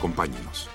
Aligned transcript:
Acompáñenos. 0.00 0.66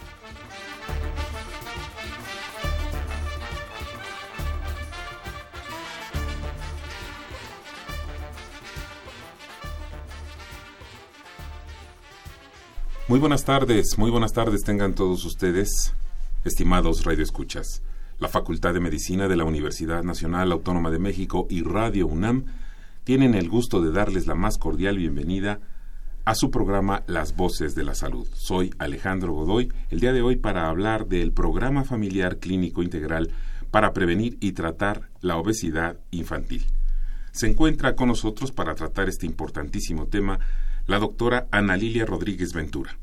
Muy 13.08 13.18
buenas 13.18 13.46
tardes, 13.46 13.98
muy 13.98 14.12
buenas 14.12 14.32
tardes 14.32 14.62
tengan 14.62 14.94
todos 14.94 15.26
ustedes, 15.26 15.96
estimados 16.44 17.04
radioescuchas. 17.04 17.82
La 18.20 18.28
Facultad 18.28 18.76
de 18.76 18.80
Medicina 18.80 19.28
de 19.28 19.38
la 19.38 19.44
Universidad 19.44 20.04
Nacional 20.04 20.52
Autónoma 20.52 20.92
de 20.92 21.00
México 21.00 21.48
y 21.50 21.64
Radio 21.64 22.06
UNAM 22.06 22.46
tienen 23.04 23.34
el 23.34 23.50
gusto 23.50 23.82
de 23.82 23.92
darles 23.92 24.28
la 24.28 24.36
más 24.36 24.60
cordial 24.60 25.00
bienvenida 25.00 25.62
a 26.26 26.34
su 26.34 26.50
programa 26.50 27.04
Las 27.06 27.36
Voces 27.36 27.76
de 27.76 27.84
la 27.84 27.94
Salud. 27.94 28.28
Soy 28.34 28.74
Alejandro 28.80 29.34
Godoy, 29.34 29.72
el 29.92 30.00
día 30.00 30.12
de 30.12 30.24
hoy 30.24 30.36
para 30.36 30.70
hablar 30.70 31.08
del 31.08 31.32
programa 31.32 31.84
familiar 31.84 32.40
clínico 32.40 32.82
integral 32.82 33.32
para 33.70 33.94
prevenir 33.94 34.38
y 34.42 34.54
tratar 34.54 35.12
la 35.22 35.38
obesidad 35.38 36.00
infantil. 36.10 36.66
Se 37.32 37.48
encuentra 37.48 37.96
con 37.96 38.08
nosotros 38.08 38.52
para 38.52 38.74
tratar 38.74 39.08
este 39.08 39.28
importantísimo 39.28 40.08
tema 40.08 40.40
la 40.88 40.98
doctora 40.98 41.48
Ana 41.52 41.78
Lilia 41.78 42.06
Rodríguez 42.06 42.54
Ventura. 42.54 42.98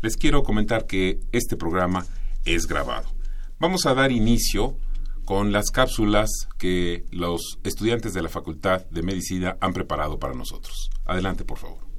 Les 0.00 0.16
quiero 0.16 0.42
comentar 0.42 0.86
que 0.86 1.20
este 1.32 1.56
programa 1.56 2.06
es 2.46 2.66
grabado. 2.66 3.10
Vamos 3.58 3.84
a 3.84 3.92
dar 3.92 4.12
inicio 4.12 4.78
con 5.26 5.52
las 5.52 5.70
cápsulas 5.70 6.30
que 6.58 7.04
los 7.10 7.58
estudiantes 7.64 8.14
de 8.14 8.22
la 8.22 8.30
Facultad 8.30 8.86
de 8.86 9.02
Medicina 9.02 9.58
han 9.60 9.74
preparado 9.74 10.18
para 10.18 10.34
nosotros. 10.34 10.88
Adelante, 11.04 11.44
por 11.44 11.58
favor. 11.58 11.89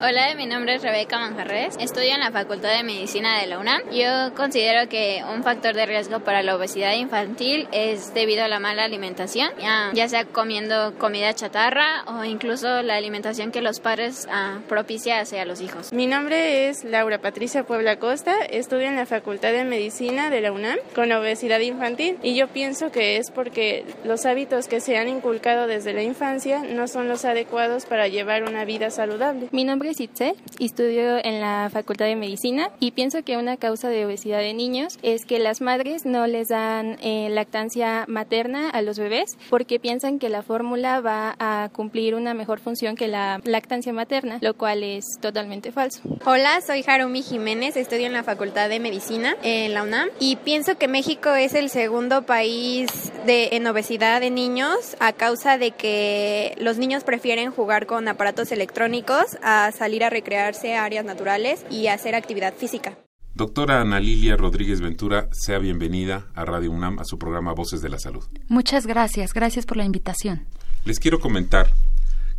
Hola, 0.00 0.32
mi 0.36 0.46
nombre 0.46 0.76
es 0.76 0.82
Rebeca 0.82 1.18
Manjarres. 1.18 1.76
Estudio 1.80 2.14
en 2.14 2.20
la 2.20 2.30
Facultad 2.30 2.70
de 2.70 2.84
Medicina 2.84 3.40
de 3.40 3.48
la 3.48 3.58
UNAM. 3.58 3.82
Yo 3.90 4.32
considero 4.36 4.88
que 4.88 5.24
un 5.34 5.42
factor 5.42 5.74
de 5.74 5.86
riesgo 5.86 6.20
para 6.20 6.44
la 6.44 6.54
obesidad 6.54 6.94
infantil 6.94 7.66
es 7.72 8.14
debido 8.14 8.44
a 8.44 8.48
la 8.48 8.60
mala 8.60 8.84
alimentación, 8.84 9.50
ya, 9.58 10.08
sea 10.08 10.24
comiendo 10.24 10.96
comida 10.98 11.34
chatarra 11.34 12.04
o 12.06 12.22
incluso 12.22 12.80
la 12.82 12.94
alimentación 12.94 13.50
que 13.50 13.60
los 13.60 13.80
padres 13.80 14.28
uh, 14.28 14.60
propicia 14.68 15.18
hacia 15.18 15.44
los 15.44 15.60
hijos. 15.60 15.92
Mi 15.92 16.06
nombre 16.06 16.68
es 16.68 16.84
Laura 16.84 17.18
Patricia 17.18 17.64
Puebla 17.64 17.98
Costa. 17.98 18.36
Estudio 18.44 18.86
en 18.86 18.94
la 18.94 19.04
Facultad 19.04 19.50
de 19.50 19.64
Medicina 19.64 20.30
de 20.30 20.42
la 20.42 20.52
UNAM 20.52 20.78
con 20.94 21.10
obesidad 21.10 21.58
infantil 21.58 22.18
y 22.22 22.36
yo 22.36 22.46
pienso 22.46 22.92
que 22.92 23.16
es 23.16 23.32
porque 23.32 23.84
los 24.04 24.26
hábitos 24.26 24.68
que 24.68 24.78
se 24.78 24.96
han 24.96 25.08
inculcado 25.08 25.66
desde 25.66 25.92
la 25.92 26.04
infancia 26.04 26.62
no 26.62 26.86
son 26.86 27.08
los 27.08 27.24
adecuados 27.24 27.84
para 27.84 28.06
llevar 28.06 28.44
una 28.44 28.64
vida 28.64 28.90
saludable. 28.90 29.48
Mi 29.50 29.64
nombre 29.64 29.87
es 29.88 30.00
Itzel, 30.00 30.36
estudio 30.60 31.16
en 31.24 31.40
la 31.40 31.70
Facultad 31.72 32.04
de 32.04 32.14
Medicina 32.14 32.70
y 32.78 32.90
pienso 32.90 33.22
que 33.22 33.38
una 33.38 33.56
causa 33.56 33.88
de 33.88 34.04
obesidad 34.04 34.40
de 34.40 34.52
niños 34.52 34.98
es 35.02 35.24
que 35.24 35.38
las 35.38 35.62
madres 35.62 36.04
no 36.04 36.26
les 36.26 36.48
dan 36.48 36.98
eh, 37.00 37.28
lactancia 37.30 38.04
materna 38.06 38.68
a 38.68 38.82
los 38.82 38.98
bebés 38.98 39.38
porque 39.48 39.80
piensan 39.80 40.18
que 40.18 40.28
la 40.28 40.42
fórmula 40.42 41.00
va 41.00 41.36
a 41.38 41.70
cumplir 41.72 42.14
una 42.14 42.34
mejor 42.34 42.60
función 42.60 42.96
que 42.96 43.08
la 43.08 43.40
lactancia 43.44 43.94
materna, 43.94 44.38
lo 44.42 44.54
cual 44.54 44.82
es 44.82 45.04
totalmente 45.22 45.72
falso. 45.72 46.02
Hola, 46.26 46.60
soy 46.60 46.84
Harumi 46.86 47.22
Jiménez, 47.22 47.76
estudio 47.76 48.06
en 48.06 48.12
la 48.12 48.24
Facultad 48.24 48.68
de 48.68 48.80
Medicina 48.80 49.36
en 49.42 49.72
la 49.72 49.84
UNAM 49.84 50.10
y 50.20 50.36
pienso 50.36 50.76
que 50.76 50.88
México 50.88 51.30
es 51.30 51.54
el 51.54 51.70
segundo 51.70 52.22
país 52.26 52.90
de, 53.24 53.50
en 53.52 53.66
obesidad 53.66 54.20
de 54.20 54.30
niños 54.30 54.96
a 55.00 55.14
causa 55.14 55.56
de 55.56 55.70
que 55.70 56.54
los 56.58 56.76
niños 56.76 57.04
prefieren 57.04 57.50
jugar 57.50 57.86
con 57.86 58.06
aparatos 58.06 58.52
electrónicos 58.52 59.38
a 59.42 59.72
salir 59.78 60.04
a 60.04 60.10
recrearse 60.10 60.74
a 60.74 60.84
áreas 60.84 61.04
naturales 61.04 61.64
y 61.70 61.86
hacer 61.86 62.14
actividad 62.14 62.52
física. 62.54 62.98
Doctora 63.34 63.80
Ana 63.80 64.00
Lilia 64.00 64.36
Rodríguez 64.36 64.80
Ventura, 64.80 65.28
sea 65.30 65.58
bienvenida 65.58 66.26
a 66.34 66.44
Radio 66.44 66.72
UNAM 66.72 66.98
a 66.98 67.04
su 67.04 67.18
programa 67.18 67.52
Voces 67.52 67.80
de 67.80 67.88
la 67.88 68.00
Salud. 68.00 68.24
Muchas 68.48 68.84
gracias, 68.84 69.32
gracias 69.32 69.64
por 69.64 69.76
la 69.76 69.84
invitación. 69.84 70.46
Les 70.84 70.98
quiero 70.98 71.20
comentar 71.20 71.72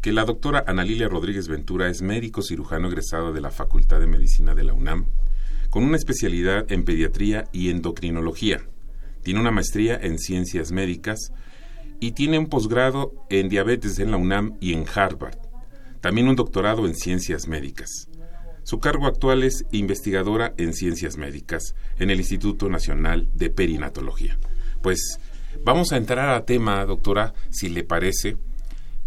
que 0.02 0.12
la 0.12 0.26
doctora 0.26 0.66
Ana 0.68 0.84
Lilia 0.84 1.08
Rodríguez 1.08 1.48
Ventura 1.48 1.88
es 1.88 2.02
médico 2.02 2.42
cirujano 2.42 2.90
egresado 2.90 3.32
de 3.32 3.40
la 3.40 3.50
Facultad 3.50 4.02
de 4.02 4.08
Medicina 4.08 4.56
de 4.56 4.64
la 4.66 4.74
UNAM, 4.74 5.06
con 5.70 5.84
una 5.84 5.96
especialidad 5.96 6.70
en 6.70 6.84
pediatría 6.84 7.46
y 7.54 7.70
endocrinología. 7.70 8.60
Tiene 9.24 9.40
una 9.40 9.52
maestría 9.52 9.98
en 10.02 10.20
ciencias 10.20 10.74
médicas 10.74 11.32
y 12.02 12.12
tiene 12.12 12.40
un 12.40 12.48
posgrado 12.48 13.14
en 13.30 13.48
diabetes 13.48 14.00
en 14.00 14.12
la 14.12 14.18
UNAM 14.18 14.58
y 14.60 14.74
en 14.74 14.86
Harvard 14.94 15.49
también 16.02 16.28
un 16.28 16.36
doctorado 16.36 16.86
en 16.86 16.96
ciencias 16.96 17.48
médicas. 17.48 18.10
Su 18.64 18.80
cargo 18.80 19.08
actual 19.08 19.44
es 19.44 19.66
investigadora 19.72 20.54
en 20.58 20.74
ciencias 20.74 21.18
médicas 21.18 21.76
en 21.98 22.10
el 22.10 22.20
Instituto 22.20 22.70
Nacional 22.70 23.28
de 23.34 23.50
Perinatología. 23.50 24.38
Pues 24.82 25.20
vamos 25.64 25.92
a 25.92 25.98
entrar 25.98 26.30
a 26.30 26.46
tema, 26.46 26.86
doctora, 26.86 27.34
si 27.50 27.70
le 27.70 27.84
parece, 27.84 28.38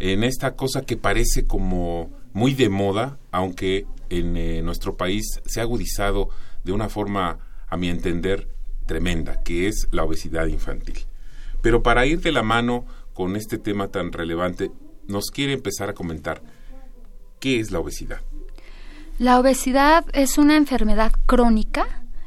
en 0.00 0.24
esta 0.24 0.56
cosa 0.56 0.82
que 0.82 0.96
parece 0.96 1.44
como 1.44 2.10
muy 2.32 2.54
de 2.54 2.68
moda, 2.68 3.18
aunque 3.30 3.86
en 4.10 4.36
eh, 4.36 4.62
nuestro 4.62 4.96
país 4.96 5.40
se 5.46 5.60
ha 5.60 5.62
agudizado 5.62 6.28
de 6.64 6.72
una 6.72 6.88
forma, 6.88 7.38
a 7.68 7.76
mi 7.76 7.88
entender, 7.88 8.48
tremenda, 8.86 9.42
que 9.42 9.68
es 9.68 9.88
la 9.92 10.04
obesidad 10.04 10.46
infantil. 10.46 11.06
Pero 11.62 11.82
para 11.82 12.04
ir 12.04 12.20
de 12.20 12.32
la 12.32 12.42
mano 12.42 12.84
con 13.14 13.36
este 13.36 13.58
tema 13.58 13.88
tan 13.88 14.12
relevante, 14.12 14.70
nos 15.06 15.30
quiere 15.30 15.52
empezar 15.52 15.88
a 15.88 15.94
comentar 15.94 16.42
¿Qué 17.42 17.58
es 17.58 17.72
la 17.72 17.80
obesidad? 17.80 18.20
La 19.18 19.40
obesidad 19.40 20.04
es 20.12 20.38
una 20.38 20.56
enfermedad 20.56 21.10
crónica 21.26 21.84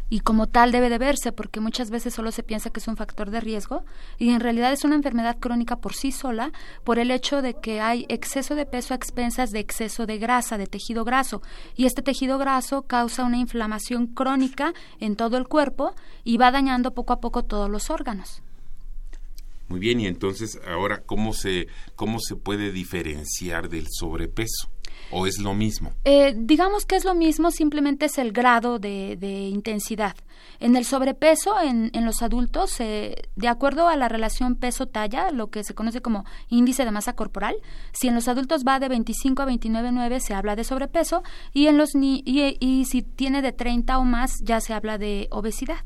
y 0.09 0.19
como 0.19 0.47
tal 0.47 0.73
debe 0.73 0.89
de 0.89 0.97
verse 0.97 1.31
porque 1.31 1.61
muchas 1.61 1.89
veces 1.89 2.13
solo 2.13 2.33
se 2.33 2.43
piensa 2.43 2.69
que 2.69 2.81
es 2.81 2.87
un 2.89 2.97
factor 2.97 3.29
de 3.29 3.39
riesgo 3.39 3.85
y 4.17 4.31
en 4.31 4.41
realidad 4.41 4.73
es 4.73 4.83
una 4.83 4.95
enfermedad 4.95 5.37
crónica 5.39 5.77
por 5.77 5.93
sí 5.93 6.11
sola 6.11 6.51
por 6.83 6.99
el 6.99 7.11
hecho 7.11 7.41
de 7.41 7.53
que 7.53 7.79
hay 7.79 8.05
exceso 8.09 8.55
de 8.55 8.65
peso 8.65 8.93
a 8.93 8.97
expensas 8.97 9.51
de 9.51 9.59
exceso 9.59 10.05
de 10.05 10.17
grasa, 10.17 10.57
de 10.57 10.67
tejido 10.67 11.05
graso 11.05 11.41
y 11.77 11.85
este 11.85 12.01
tejido 12.01 12.37
graso 12.37 12.81
causa 12.81 13.23
una 13.23 13.37
inflamación 13.37 14.07
crónica 14.07 14.73
en 14.99 15.15
todo 15.15 15.37
el 15.37 15.47
cuerpo 15.47 15.95
y 16.25 16.35
va 16.35 16.51
dañando 16.51 16.93
poco 16.93 17.13
a 17.13 17.21
poco 17.21 17.45
todos 17.45 17.69
los 17.69 17.89
órganos. 17.89 18.41
Muy 19.69 19.79
bien, 19.79 20.01
y 20.01 20.07
entonces 20.07 20.59
ahora 20.67 21.03
cómo 21.05 21.31
se 21.31 21.67
cómo 21.95 22.19
se 22.19 22.35
puede 22.35 22.73
diferenciar 22.73 23.69
del 23.69 23.87
sobrepeso? 23.89 24.74
¿O 25.11 25.27
es 25.27 25.39
lo 25.39 25.53
mismo? 25.53 25.91
Eh, 26.03 26.33
digamos 26.35 26.85
que 26.85 26.95
es 26.95 27.05
lo 27.05 27.15
mismo, 27.15 27.51
simplemente 27.51 28.05
es 28.05 28.17
el 28.17 28.31
grado 28.31 28.79
de, 28.79 29.17
intensidad. 29.51 30.15
En 30.59 30.75
el 30.75 30.85
sobrepeso, 30.85 31.59
en, 31.61 31.91
en 31.93 32.05
los 32.05 32.21
adultos, 32.21 32.79
eh, 32.79 33.15
de 33.35 33.47
acuerdo 33.47 33.87
a 33.87 33.95
la 33.95 34.09
relación 34.09 34.55
peso-talla, 34.55 35.31
lo 35.31 35.47
que 35.47 35.63
se 35.63 35.73
conoce 35.73 36.01
como 36.01 36.25
índice 36.49 36.85
de 36.85 36.91
masa 36.91 37.13
corporal, 37.13 37.55
si 37.91 38.07
en 38.07 38.15
los 38.15 38.27
adultos 38.27 38.63
va 38.65 38.79
de 38.79 38.89
25 38.89 39.41
a 39.41 39.45
29,9 39.45 40.19
se 40.19 40.33
habla 40.33 40.55
de 40.55 40.63
sobrepeso 40.63 41.23
y, 41.53 41.67
en 41.67 41.77
los 41.77 41.95
ni 41.95 42.23
y, 42.25 42.57
y 42.59 42.85
si 42.85 43.01
tiene 43.01 43.41
de 43.41 43.51
30 43.51 43.97
o 43.97 44.05
más 44.05 44.39
ya 44.43 44.61
se 44.61 44.73
habla 44.73 44.97
de 44.97 45.27
obesidad. 45.31 45.83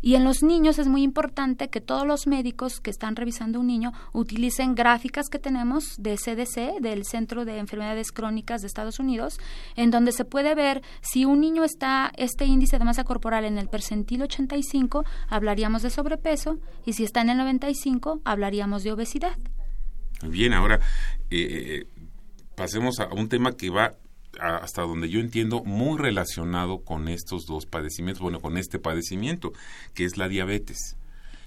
Y 0.00 0.14
en 0.14 0.24
los 0.24 0.42
niños 0.42 0.78
es 0.78 0.88
muy 0.88 1.02
importante 1.02 1.68
que 1.68 1.80
todos 1.80 2.06
los 2.06 2.26
médicos 2.26 2.80
que 2.80 2.90
están 2.90 3.16
revisando 3.16 3.60
un 3.60 3.66
niño 3.66 3.92
utilicen 4.12 4.74
gráficas 4.74 5.28
que 5.28 5.38
tenemos 5.38 5.96
de 5.98 6.16
CDC, 6.16 6.80
del 6.80 7.04
Centro 7.04 7.44
de 7.44 7.58
Enfermedades 7.58 8.12
Crónicas 8.12 8.60
de 8.60 8.66
Estados 8.66 8.98
Unidos, 8.98 9.38
en 9.76 9.90
donde 9.90 10.12
se 10.12 10.24
puede 10.24 10.54
ver 10.54 10.82
si 11.00 11.24
un 11.24 11.40
niño 11.40 11.64
está 11.64 12.12
este 12.16 12.44
índice 12.44 12.78
de 12.78 12.84
masa 12.84 13.04
corporal 13.04 13.44
en 13.44 13.58
el 13.58 13.68
percentil 13.68 14.22
85, 14.22 15.04
hablaríamos 15.28 15.82
de 15.82 15.90
sobrepeso, 15.90 16.58
y 16.84 16.92
si 16.92 17.04
está 17.04 17.20
en 17.20 17.30
el 17.30 17.38
95, 17.38 18.20
hablaríamos 18.24 18.82
de 18.82 18.92
obesidad. 18.92 19.36
Bien, 20.22 20.52
ahora 20.52 20.80
eh, 21.30 21.86
eh, 21.86 21.86
pasemos 22.56 22.98
a 23.00 23.06
un 23.14 23.28
tema 23.28 23.52
que 23.52 23.70
va 23.70 23.94
hasta 24.40 24.82
donde 24.82 25.08
yo 25.08 25.20
entiendo, 25.20 25.62
muy 25.64 25.98
relacionado 25.98 26.80
con 26.80 27.08
estos 27.08 27.46
dos 27.46 27.66
padecimientos, 27.66 28.22
bueno, 28.22 28.40
con 28.40 28.56
este 28.56 28.78
padecimiento, 28.78 29.52
que 29.94 30.04
es 30.04 30.16
la 30.16 30.28
diabetes. 30.28 30.96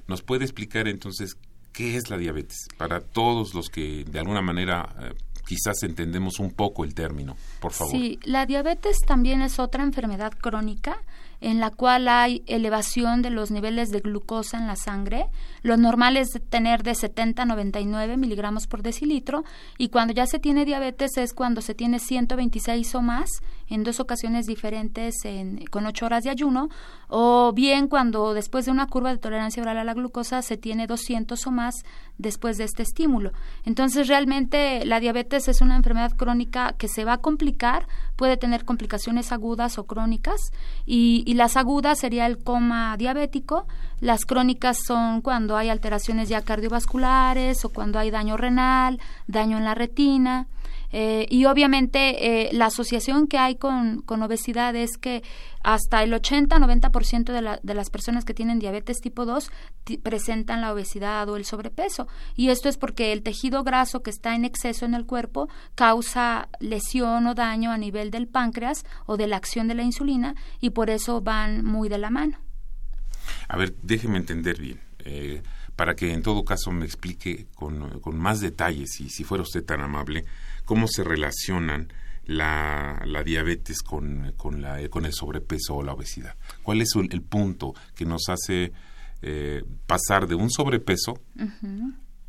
¿Nos 0.07 0.21
puede 0.21 0.43
explicar 0.43 0.87
entonces 0.87 1.37
qué 1.73 1.95
es 1.95 2.09
la 2.09 2.17
diabetes 2.17 2.67
para 2.77 3.01
todos 3.01 3.53
los 3.53 3.69
que 3.69 4.03
de 4.03 4.19
alguna 4.19 4.41
manera 4.41 4.93
eh, 4.99 5.13
quizás 5.45 5.83
entendemos 5.83 6.39
un 6.39 6.51
poco 6.51 6.83
el 6.83 6.93
término. 6.93 7.35
Por 7.59 7.73
favor. 7.73 7.91
Sí, 7.91 8.19
la 8.23 8.45
diabetes 8.45 8.99
también 9.05 9.41
es 9.41 9.59
otra 9.59 9.83
enfermedad 9.83 10.31
crónica 10.39 10.97
en 11.41 11.59
la 11.59 11.71
cual 11.71 12.07
hay 12.07 12.43
elevación 12.45 13.21
de 13.21 13.31
los 13.31 13.51
niveles 13.51 13.89
de 13.89 13.99
glucosa 13.99 14.57
en 14.57 14.67
la 14.67 14.75
sangre. 14.75 15.25
Lo 15.63 15.75
normal 15.75 16.15
es 16.15 16.29
tener 16.49 16.83
de 16.83 16.95
70 16.95 17.41
a 17.41 17.45
99 17.45 18.15
miligramos 18.15 18.67
por 18.67 18.83
decilitro 18.83 19.43
y 19.77 19.89
cuando 19.89 20.13
ya 20.13 20.27
se 20.27 20.39
tiene 20.39 20.65
diabetes 20.65 21.17
es 21.17 21.33
cuando 21.33 21.61
se 21.61 21.73
tiene 21.73 21.99
126 21.99 22.95
o 22.95 23.01
más 23.01 23.29
en 23.71 23.83
dos 23.83 23.99
ocasiones 23.99 24.45
diferentes 24.45 25.15
en, 25.23 25.65
con 25.67 25.85
ocho 25.85 26.05
horas 26.05 26.23
de 26.23 26.29
ayuno 26.29 26.69
o 27.07 27.53
bien 27.53 27.87
cuando 27.87 28.33
después 28.33 28.65
de 28.65 28.71
una 28.71 28.85
curva 28.87 29.11
de 29.11 29.17
tolerancia 29.17 29.63
oral 29.63 29.77
a 29.77 29.83
la 29.83 29.93
glucosa 29.93 30.41
se 30.41 30.57
tiene 30.57 30.87
200 30.87 31.47
o 31.47 31.51
más 31.51 31.75
después 32.17 32.57
de 32.57 32.65
este 32.65 32.83
estímulo. 32.83 33.31
Entonces 33.65 34.07
realmente 34.07 34.85
la 34.85 34.99
diabetes 34.99 35.47
es 35.47 35.61
una 35.61 35.77
enfermedad 35.77 36.11
crónica 36.11 36.75
que 36.77 36.89
se 36.89 37.05
va 37.05 37.13
a 37.13 37.17
complicar, 37.19 37.87
puede 38.17 38.37
tener 38.37 38.65
complicaciones 38.65 39.31
agudas 39.31 39.77
o 39.77 39.85
crónicas 39.85 40.51
y, 40.85 41.23
y 41.25 41.33
las 41.35 41.55
agudas 41.55 41.99
sería 41.99 42.25
el 42.25 42.37
coma 42.43 42.95
diabético, 42.97 43.67
las 44.01 44.25
crónicas 44.25 44.79
son 44.85 45.21
cuando 45.21 45.55
hay 45.55 45.69
alteraciones 45.69 46.27
ya 46.27 46.41
cardiovasculares 46.41 47.63
o 47.63 47.69
cuando 47.69 47.99
hay 47.99 48.11
daño 48.11 48.35
renal, 48.35 48.99
daño 49.27 49.57
en 49.57 49.63
la 49.63 49.75
retina. 49.75 50.47
Eh, 50.91 51.25
y 51.29 51.45
obviamente 51.45 52.47
eh, 52.47 52.49
la 52.53 52.65
asociación 52.65 53.27
que 53.27 53.37
hay 53.37 53.55
con, 53.55 54.01
con, 54.01 54.21
obesidad 54.21 54.75
es 54.75 54.97
que 54.97 55.23
hasta 55.63 56.03
el 56.03 56.11
80-90% 56.13 57.31
de, 57.31 57.41
la, 57.41 57.59
de 57.63 57.73
las 57.73 57.89
personas 57.89 58.25
que 58.25 58.33
tienen 58.33 58.59
diabetes 58.59 58.99
tipo 58.99 59.25
2 59.25 59.49
presentan 60.03 60.61
la 60.61 60.73
obesidad 60.73 61.29
o 61.29 61.37
el 61.37 61.45
sobrepeso. 61.45 62.07
Y 62.35 62.49
esto 62.49 62.67
es 62.67 62.77
porque 62.77 63.13
el 63.13 63.23
tejido 63.23 63.63
graso 63.63 64.03
que 64.03 64.09
está 64.09 64.35
en 64.35 64.45
exceso 64.45 64.85
en 64.85 64.93
el 64.93 65.05
cuerpo 65.05 65.49
causa 65.75 66.49
lesión 66.59 67.27
o 67.27 67.35
daño 67.35 67.71
a 67.71 67.77
nivel 67.77 68.11
del 68.11 68.27
páncreas 68.27 68.85
o 69.05 69.17
de 69.17 69.27
la 69.27 69.37
acción 69.37 69.67
de 69.67 69.75
la 69.75 69.83
insulina 69.83 70.35
y 70.59 70.71
por 70.71 70.89
eso 70.89 71.21
van 71.21 71.63
muy 71.63 71.89
de 71.89 71.97
la 71.97 72.09
mano. 72.09 72.37
A 73.47 73.57
ver, 73.57 73.75
déjeme 73.81 74.17
entender 74.17 74.59
bien. 74.59 74.79
Eh, 74.99 75.41
para 75.75 75.95
que 75.95 76.13
en 76.13 76.21
todo 76.21 76.45
caso 76.45 76.71
me 76.71 76.85
explique 76.85 77.47
con, 77.55 77.99
con 78.01 78.17
más 78.17 78.39
detalles, 78.39 78.99
y 78.99 79.09
si 79.09 79.23
fuera 79.23 79.41
usted 79.41 79.63
tan 79.63 79.81
amable, 79.81 80.25
cómo 80.71 80.87
se 80.87 81.03
relacionan 81.03 81.91
la, 82.23 83.01
la 83.05 83.23
diabetes 83.23 83.81
con, 83.81 84.33
con, 84.37 84.61
la, 84.61 84.87
con 84.87 85.05
el 85.05 85.11
sobrepeso 85.11 85.75
o 85.75 85.83
la 85.83 85.91
obesidad. 85.91 86.37
¿Cuál 86.63 86.79
es 86.79 86.95
el, 86.95 87.21
punto 87.21 87.75
que 87.93 88.05
nos 88.05 88.29
hace 88.29 88.71
eh, 89.21 89.65
pasar 89.85 90.27
de 90.27 90.35
un 90.35 90.49
sobrepeso 90.49 91.19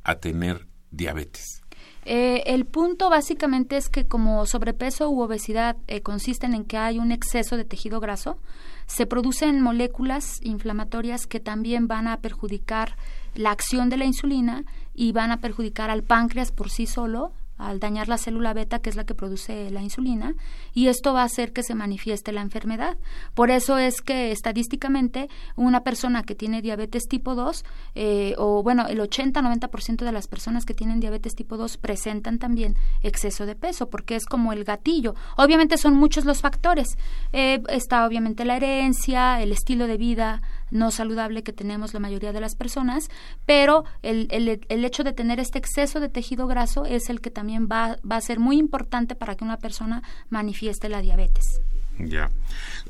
a 0.02 0.16
tener 0.16 0.66
diabetes? 0.90 1.62
Eh, 2.04 2.42
el 2.46 2.66
punto 2.66 3.10
básicamente 3.10 3.76
es 3.76 3.88
que 3.88 4.08
como 4.08 4.44
sobrepeso 4.44 5.08
u 5.08 5.20
obesidad 5.20 5.76
eh, 5.86 6.00
consisten 6.00 6.52
en 6.52 6.64
que 6.64 6.78
hay 6.78 6.98
un 6.98 7.12
exceso 7.12 7.56
de 7.56 7.64
tejido 7.64 8.00
graso, 8.00 8.38
se 8.86 9.06
producen 9.06 9.60
moléculas 9.60 10.40
inflamatorias 10.42 11.28
que 11.28 11.38
también 11.38 11.86
van 11.86 12.08
a 12.08 12.20
perjudicar 12.20 12.96
la 13.36 13.52
acción 13.52 13.88
de 13.88 13.98
la 13.98 14.04
insulina 14.04 14.64
y 14.96 15.12
van 15.12 15.30
a 15.30 15.40
perjudicar 15.40 15.90
al 15.90 16.02
páncreas 16.02 16.50
por 16.50 16.70
sí 16.70 16.86
solo 16.86 17.32
al 17.68 17.80
dañar 17.80 18.08
la 18.08 18.18
célula 18.18 18.52
beta, 18.52 18.80
que 18.80 18.90
es 18.90 18.96
la 18.96 19.04
que 19.04 19.14
produce 19.14 19.70
la 19.70 19.82
insulina, 19.82 20.34
y 20.74 20.88
esto 20.88 21.12
va 21.12 21.22
a 21.22 21.24
hacer 21.24 21.52
que 21.52 21.62
se 21.62 21.74
manifieste 21.74 22.32
la 22.32 22.40
enfermedad. 22.40 22.96
Por 23.34 23.50
eso 23.50 23.78
es 23.78 24.00
que 24.00 24.32
estadísticamente 24.32 25.28
una 25.56 25.82
persona 25.82 26.22
que 26.22 26.34
tiene 26.34 26.62
diabetes 26.62 27.04
tipo 27.08 27.34
2, 27.34 27.64
eh, 27.94 28.34
o 28.38 28.62
bueno, 28.62 28.86
el 28.88 29.00
80-90% 29.00 30.04
de 30.04 30.12
las 30.12 30.28
personas 30.28 30.64
que 30.64 30.74
tienen 30.74 31.00
diabetes 31.00 31.34
tipo 31.34 31.56
2 31.56 31.76
presentan 31.76 32.38
también 32.38 32.76
exceso 33.02 33.46
de 33.46 33.54
peso, 33.54 33.88
porque 33.90 34.16
es 34.16 34.26
como 34.26 34.52
el 34.52 34.64
gatillo. 34.64 35.14
Obviamente 35.36 35.76
son 35.78 35.94
muchos 35.94 36.24
los 36.24 36.40
factores. 36.40 36.96
Eh, 37.32 37.62
está 37.68 38.06
obviamente 38.06 38.44
la 38.44 38.56
herencia, 38.56 39.40
el 39.42 39.52
estilo 39.52 39.86
de 39.86 39.96
vida, 39.96 40.42
no 40.72 40.90
saludable 40.90 41.42
que 41.42 41.52
tenemos 41.52 41.94
la 41.94 42.00
mayoría 42.00 42.32
de 42.32 42.40
las 42.40 42.56
personas, 42.56 43.08
pero 43.46 43.84
el, 44.02 44.26
el, 44.30 44.60
el, 44.68 44.84
hecho 44.84 45.04
de 45.04 45.12
tener 45.12 45.38
este 45.38 45.58
exceso 45.58 46.00
de 46.00 46.08
tejido 46.08 46.46
graso 46.46 46.84
es 46.84 47.08
el 47.10 47.20
que 47.20 47.30
también 47.30 47.68
va, 47.70 47.98
va 48.10 48.16
a 48.16 48.20
ser 48.20 48.40
muy 48.40 48.58
importante 48.58 49.14
para 49.14 49.36
que 49.36 49.44
una 49.44 49.58
persona 49.58 50.02
manifieste 50.30 50.88
la 50.88 51.00
diabetes. 51.02 51.60
Ya. 51.98 52.30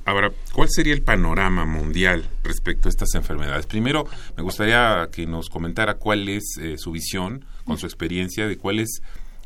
Ahora, 0.04 0.32
¿cuál 0.52 0.68
sería 0.70 0.94
el 0.94 1.02
panorama 1.02 1.64
mundial 1.64 2.28
respecto 2.44 2.88
a 2.88 2.90
estas 2.90 3.14
enfermedades? 3.14 3.66
Primero, 3.66 4.06
me 4.36 4.42
gustaría 4.42 5.08
que 5.12 5.26
nos 5.26 5.48
comentara 5.48 5.94
cuál 5.94 6.28
es 6.28 6.56
eh, 6.60 6.76
su 6.78 6.92
visión, 6.92 7.44
con 7.64 7.78
su 7.78 7.86
experiencia, 7.86 8.46
de 8.46 8.56
cuál 8.56 8.78
es 8.78 9.02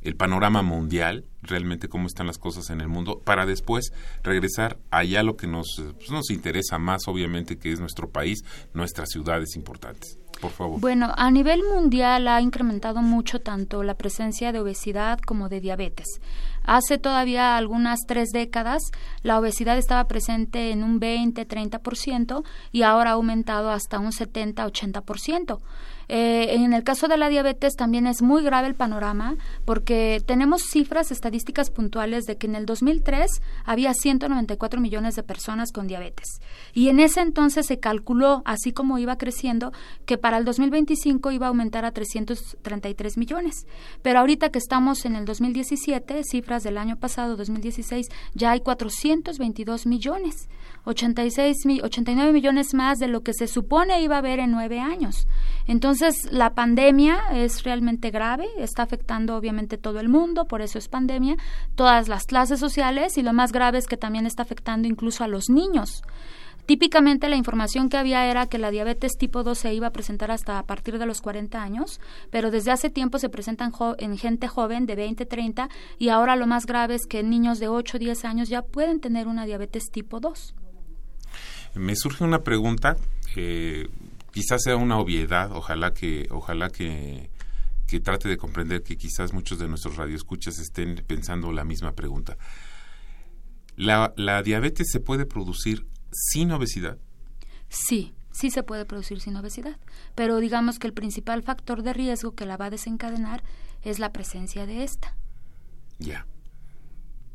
el 0.06 0.17
panorama 0.17 0.62
mundial, 0.62 1.25
realmente 1.43 1.88
cómo 1.88 2.06
están 2.06 2.26
las 2.26 2.38
cosas 2.38 2.70
en 2.70 2.81
el 2.81 2.88
mundo, 2.88 3.20
para 3.25 3.47
después 3.47 3.93
regresar 4.23 4.79
allá 4.91 5.23
lo 5.23 5.37
que 5.37 5.47
nos, 5.47 5.82
pues, 5.97 6.11
nos 6.11 6.31
interesa 6.31 6.79
más, 6.79 7.08
obviamente, 7.08 7.58
que 7.58 7.73
es 7.73 7.81
nuestro 7.81 8.08
país, 8.11 8.44
nuestras 8.73 9.08
ciudades 9.11 9.56
importantes. 9.56 10.19
Por 10.41 10.50
favor. 10.50 10.81
Bueno, 10.81 11.12
a 11.17 11.31
nivel 11.31 11.62
mundial 11.62 12.29
ha 12.29 12.43
incrementado 12.43 13.00
mucho 13.00 13.41
tanto 13.41 13.82
la 13.82 13.94
presencia 13.94 14.53
de 14.53 14.61
obesidad 14.61 15.19
como 15.19 15.49
de 15.49 15.61
diabetes. 15.61 16.06
Hace 16.62 16.99
todavía 16.99 17.56
algunas 17.56 18.00
tres 18.06 18.31
décadas 18.32 18.82
la 19.23 19.38
obesidad 19.38 19.79
estaba 19.79 20.06
presente 20.09 20.73
en 20.73 20.82
un 20.82 21.00
20-30% 21.00 22.44
y 22.70 22.82
ahora 22.82 23.11
ha 23.11 23.14
aumentado 23.14 23.70
hasta 23.70 23.99
un 23.99 24.11
70-80%. 24.11 25.61
Eh, 26.08 26.55
en 26.55 26.73
el 26.73 26.85
caso 26.85 27.08
de 27.08 27.17
la 27.17 27.29
diabetes 27.29 27.75
también 27.75 28.06
es 28.06 28.23
muy 28.23 28.43
grave 28.43 28.69
el 28.69 28.75
panorama 28.75 29.37
porque 29.64 30.23
tenemos 30.25 30.62
cifras 30.62 31.11
estadísticas 31.11 31.70
puntuales 31.70 32.25
de 32.25 32.37
que 32.37 32.47
en 32.47 32.55
el 32.55 32.67
2003 32.67 33.29
había 33.64 33.93
194 33.93 34.81
millones 34.81 35.17
de 35.17 35.23
personas 35.23 35.73
con 35.73 35.87
diabetes 35.87 36.41
y 36.73 36.88
en 36.88 37.00
ese 37.00 37.20
entonces 37.20 37.67
se 37.67 37.81
calculó, 37.81 38.43
así 38.44 38.73
como 38.73 38.99
iba 38.99 39.19
creciendo, 39.19 39.73
que 40.05 40.19
para 40.19 40.38
el 40.38 40.44
2025 40.44 41.31
iba 41.32 41.47
a 41.47 41.49
aumentar 41.49 41.85
a 41.85 41.93
333 41.93 43.17
millones. 43.17 43.67
Pero 44.02 44.20
ahorita 44.20 44.50
que 44.50 44.59
estamos 44.59 45.05
en 45.05 45.17
el 45.17 45.25
2017, 45.25 46.23
cifras 46.25 46.62
del 46.62 46.79
año 46.79 46.97
pasado, 46.97 47.37
2016, 47.37 48.09
ya 48.35 48.52
hay 48.52 48.61
422 48.61 49.87
millones. 49.87 50.49
86, 50.87 51.83
89 51.83 52.33
millones 52.33 52.73
más 52.73 52.99
de 52.99 53.09
lo 53.09 53.23
que 53.23 53.35
se 53.35 53.49
supone 53.49 54.00
iba 54.03 54.15
a 54.17 54.21
haber 54.21 54.38
en 54.38 54.53
nueve 54.53 54.81
años. 54.81 55.27
Entonces, 55.67 56.29
la 56.31 56.55
pandemia 56.55 57.19
es 57.33 57.65
realmente 57.65 58.11
grave, 58.11 58.47
está 58.56 58.83
afectando 58.83 59.37
obviamente 59.37 59.79
todo 59.79 59.99
el 59.99 60.09
mundo, 60.09 60.47
por 60.47 60.62
eso 60.62 60.79
es 60.79 60.88
pandemia, 60.88 61.37
todas 61.75 62.09
las 62.09 62.25
clases 62.25 62.61
sociales 62.61 63.19
y 63.19 63.23
lo 63.23 63.33
más 63.33 63.53
grave 63.53 63.79
es 63.79 63.87
que 63.87 63.97
también 63.97 64.27
está 64.27 64.44
afectando 64.44 64.87
incluso 64.87 65.25
a 65.25 65.29
los 65.29 65.50
niños. 65.50 66.03
Típicamente 66.67 67.28
la 67.28 67.37
información 67.37 67.88
que 67.88 67.97
había 67.97 68.26
era 68.26 68.47
que 68.47 68.59
la 68.59 68.73
diabetes 68.73 69.16
tipo 69.16 69.45
2 69.45 69.57
se 69.57 69.73
iba 69.73 69.87
a 69.87 69.93
presentar 69.93 70.33
hasta 70.33 70.59
a 70.59 70.64
partir 70.64 70.99
de 70.99 71.07
los 71.07 71.21
40 71.21 71.62
años, 71.62 72.00
pero 72.31 72.50
desde 72.50 72.73
hace 72.73 72.90
tiempo 72.90 73.21
se 73.21 73.28
presentan 73.28 73.73
en 73.99 74.19
gente 74.19 74.49
joven 74.49 74.85
de 74.85 74.97
20, 74.97 75.26
30 75.26 75.69
y 75.99 76.09
ahora 76.09 76.35
lo 76.35 76.49
más 76.49 76.66
grave 76.66 76.97
es 76.97 77.07
que 77.07 77.23
niños 77.23 77.61
de 77.61 77.69
8, 77.69 78.00
10 78.00 78.25
años 78.25 78.49
ya 78.49 78.62
pueden 78.62 78.99
tener 78.99 79.28
una 79.28 79.47
diabetes 79.47 79.90
tipo 79.93 80.19
2. 80.19 80.55
Me 81.76 81.95
surge 81.95 82.25
una 82.25 82.42
pregunta, 82.42 82.97
eh, 83.37 83.88
quizás 84.33 84.62
sea 84.62 84.76
una 84.76 84.99
obviedad, 84.99 85.52
ojalá 85.52 85.92
que, 85.92 86.26
ojalá 86.30 86.71
que, 86.71 87.30
que 87.87 88.00
trate 88.00 88.28
de 88.28 88.37
comprender 88.37 88.83
que 88.83 88.97
quizás 88.97 89.33
muchos 89.33 89.59
de 89.59 89.68
nuestros 89.68 89.97
radioescuchas 89.97 90.59
estén 90.59 91.04
pensando 91.06 91.52
la 91.52 91.64
misma 91.64 91.92
pregunta. 91.92 92.37
¿La, 93.76 94.12
¿La 94.16 94.42
diabetes 94.42 94.88
se 94.90 95.00
puede 95.00 95.26
producir 95.26 95.87
sin 96.11 96.50
obesidad? 96.50 96.99
Sí, 97.68 98.14
sí 98.33 98.50
se 98.50 98.62
puede 98.62 98.85
producir 98.85 99.21
sin 99.21 99.37
obesidad, 99.37 99.78
pero 100.14 100.38
digamos 100.38 100.78
que 100.78 100.87
el 100.87 100.92
principal 100.95 101.42
factor 101.42 101.83
de 101.83 101.92
riesgo 101.92 102.35
que 102.35 102.47
la 102.47 102.56
va 102.56 102.66
a 102.66 102.71
desencadenar 102.71 103.42
es 103.83 103.99
la 103.99 104.12
presencia 104.12 104.66
de 104.66 104.83
esta. 104.83 105.14
Ya. 105.99 106.26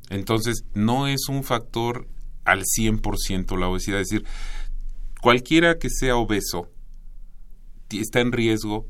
Entonces, 0.10 0.66
no 0.74 1.08
es 1.08 1.30
un 1.30 1.44
factor 1.44 2.08
al 2.46 2.64
100% 2.64 3.58
la 3.58 3.68
obesidad. 3.68 4.00
Es 4.02 4.10
decir, 4.10 4.28
cualquiera 5.22 5.78
que 5.78 5.90
sea 5.90 6.16
obeso 6.16 6.70
está 7.92 8.22
en 8.22 8.32
riesgo 8.32 8.88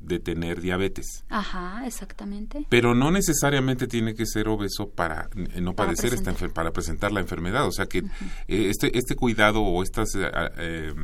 de 0.00 0.18
tener 0.18 0.60
diabetes. 0.60 1.24
Ajá, 1.30 1.86
exactamente. 1.86 2.66
Pero 2.68 2.94
no 2.94 3.10
necesariamente 3.10 3.86
tiene 3.86 4.14
que 4.14 4.26
ser 4.26 4.48
obeso 4.48 4.90
para 4.90 5.30
eh, 5.34 5.60
no 5.62 5.74
padecer 5.74 6.12
esta 6.12 6.34
para 6.52 6.72
presentar 6.72 7.10
la 7.10 7.20
enfermedad. 7.20 7.66
O 7.66 7.72
sea 7.72 7.86
que 7.86 7.98
eh, 7.98 8.04
este, 8.48 8.98
este 8.98 9.16
cuidado 9.16 9.62
o 9.62 9.82
estas 9.82 10.10
eh, 10.14 10.94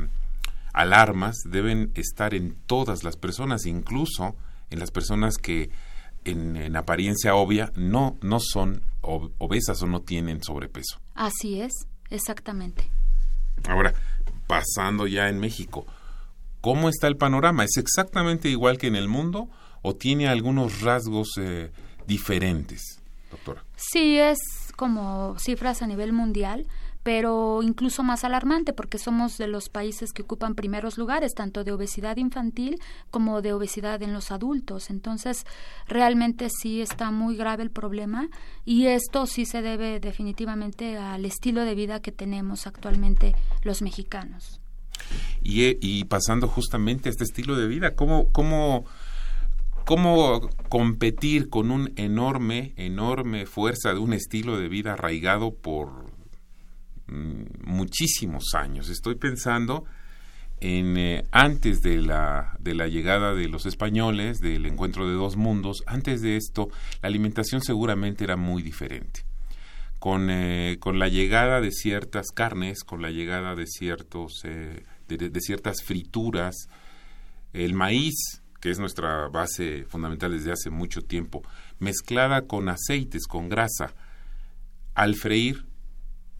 alarmas 0.73 1.37
deben 1.45 1.91
estar 1.95 2.35
en 2.35 2.55
todas 2.67 3.03
las 3.03 3.17
personas, 3.17 3.65
incluso 3.65 4.35
en 4.69 4.79
las 4.79 4.91
personas 4.91 5.37
que 5.37 5.71
en, 6.25 6.75
apariencia 6.75 7.35
obvia 7.35 7.71
no, 7.75 8.17
no 8.21 8.39
son 8.39 8.83
obesas 9.01 9.81
o 9.81 9.87
no 9.87 10.01
tienen 10.01 10.43
sobrepeso. 10.43 10.99
Así 11.15 11.61
es, 11.61 11.71
exactamente. 12.09 12.91
Ahora, 13.67 13.93
pasando 14.47 15.07
ya 15.07 15.29
en 15.29 15.39
México, 15.39 15.85
¿cómo 16.61 16.89
está 16.89 17.07
el 17.07 17.17
panorama? 17.17 17.63
¿Es 17.63 17.77
exactamente 17.77 18.49
igual 18.49 18.77
que 18.77 18.87
en 18.87 18.95
el 18.95 19.07
mundo 19.07 19.49
o 19.81 19.95
tiene 19.95 20.27
algunos 20.27 20.81
rasgos 20.81 21.29
eh, 21.37 21.71
diferentes, 22.05 23.01
doctora. 23.29 23.63
Sí, 23.75 24.17
es 24.17 24.39
como 24.75 25.37
cifras 25.39 25.81
a 25.81 25.87
nivel 25.87 26.13
mundial 26.13 26.67
pero 27.03 27.61
incluso 27.63 28.03
más 28.03 28.23
alarmante 28.23 28.73
porque 28.73 28.97
somos 28.97 29.37
de 29.37 29.47
los 29.47 29.69
países 29.69 30.11
que 30.13 30.21
ocupan 30.21 30.55
primeros 30.55 30.97
lugares 30.97 31.33
tanto 31.33 31.63
de 31.63 31.71
obesidad 31.71 32.17
infantil 32.17 32.79
como 33.09 33.41
de 33.41 33.53
obesidad 33.53 34.01
en 34.03 34.13
los 34.13 34.31
adultos. 34.31 34.89
Entonces, 34.89 35.45
realmente 35.87 36.49
sí 36.49 36.81
está 36.81 37.11
muy 37.11 37.35
grave 37.35 37.63
el 37.63 37.71
problema 37.71 38.29
y 38.65 38.87
esto 38.87 39.25
sí 39.25 39.45
se 39.45 39.61
debe 39.61 39.99
definitivamente 39.99 40.97
al 40.97 41.25
estilo 41.25 41.65
de 41.65 41.75
vida 41.75 42.01
que 42.01 42.11
tenemos 42.11 42.67
actualmente 42.67 43.35
los 43.63 43.81
mexicanos. 43.81 44.59
Y, 45.41 45.63
eh, 45.63 45.77
y 45.81 46.03
pasando 46.05 46.47
justamente 46.47 47.09
a 47.09 47.11
este 47.11 47.23
estilo 47.23 47.55
de 47.55 47.67
vida, 47.67 47.95
¿cómo, 47.95 48.31
cómo, 48.31 48.85
cómo 49.85 50.49
competir 50.69 51.49
con 51.49 51.71
un 51.71 51.91
enorme, 51.95 52.73
enorme 52.77 53.47
fuerza 53.47 53.93
de 53.93 53.99
un 53.99 54.13
estilo 54.13 54.59
de 54.59 54.69
vida 54.69 54.93
arraigado 54.93 55.53
por 55.53 56.10
muchísimos 57.07 58.53
años. 58.53 58.89
Estoy 58.89 59.15
pensando 59.15 59.85
en 60.61 60.95
eh, 60.97 61.25
antes 61.31 61.81
de 61.81 61.97
la, 61.97 62.55
de 62.59 62.75
la 62.75 62.87
llegada 62.87 63.33
de 63.33 63.47
los 63.47 63.65
españoles, 63.65 64.39
del 64.41 64.65
encuentro 64.67 65.07
de 65.07 65.15
dos 65.15 65.35
mundos, 65.35 65.83
antes 65.87 66.21
de 66.21 66.37
esto, 66.37 66.69
la 67.01 67.09
alimentación 67.09 67.61
seguramente 67.61 68.23
era 68.23 68.37
muy 68.37 68.61
diferente. 68.61 69.25
Con, 69.99 70.29
eh, 70.31 70.77
con 70.79 70.97
la 70.97 71.09
llegada 71.09 71.61
de 71.61 71.71
ciertas 71.71 72.27
carnes, 72.31 72.83
con 72.83 73.01
la 73.01 73.11
llegada 73.11 73.55
de, 73.55 73.67
ciertos, 73.67 74.41
eh, 74.45 74.83
de 75.07 75.41
ciertas 75.41 75.83
frituras, 75.83 76.69
el 77.53 77.73
maíz, 77.73 78.41
que 78.59 78.69
es 78.69 78.79
nuestra 78.79 79.27
base 79.27 79.85
fundamental 79.89 80.31
desde 80.31 80.51
hace 80.51 80.69
mucho 80.69 81.01
tiempo, 81.01 81.43
mezclada 81.79 82.43
con 82.47 82.69
aceites, 82.69 83.27
con 83.27 83.49
grasa, 83.49 83.93
al 84.93 85.15
freír 85.15 85.65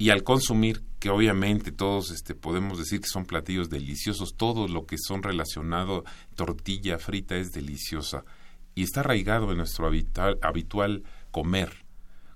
y 0.01 0.09
al 0.09 0.23
consumir, 0.23 0.83
que 0.97 1.11
obviamente 1.11 1.71
todos 1.71 2.09
este, 2.09 2.33
podemos 2.33 2.79
decir 2.79 3.01
que 3.01 3.07
son 3.07 3.23
platillos 3.23 3.69
deliciosos, 3.69 4.33
todo 4.35 4.67
lo 4.67 4.87
que 4.87 4.95
son 4.97 5.21
relacionado 5.21 6.05
tortilla 6.33 6.97
frita 6.97 7.35
es 7.35 7.51
deliciosa 7.51 8.25
y 8.73 8.81
está 8.81 9.01
arraigado 9.01 9.51
en 9.51 9.59
nuestro 9.59 9.85
habitual, 9.85 10.39
habitual 10.41 11.03
comer. 11.29 11.85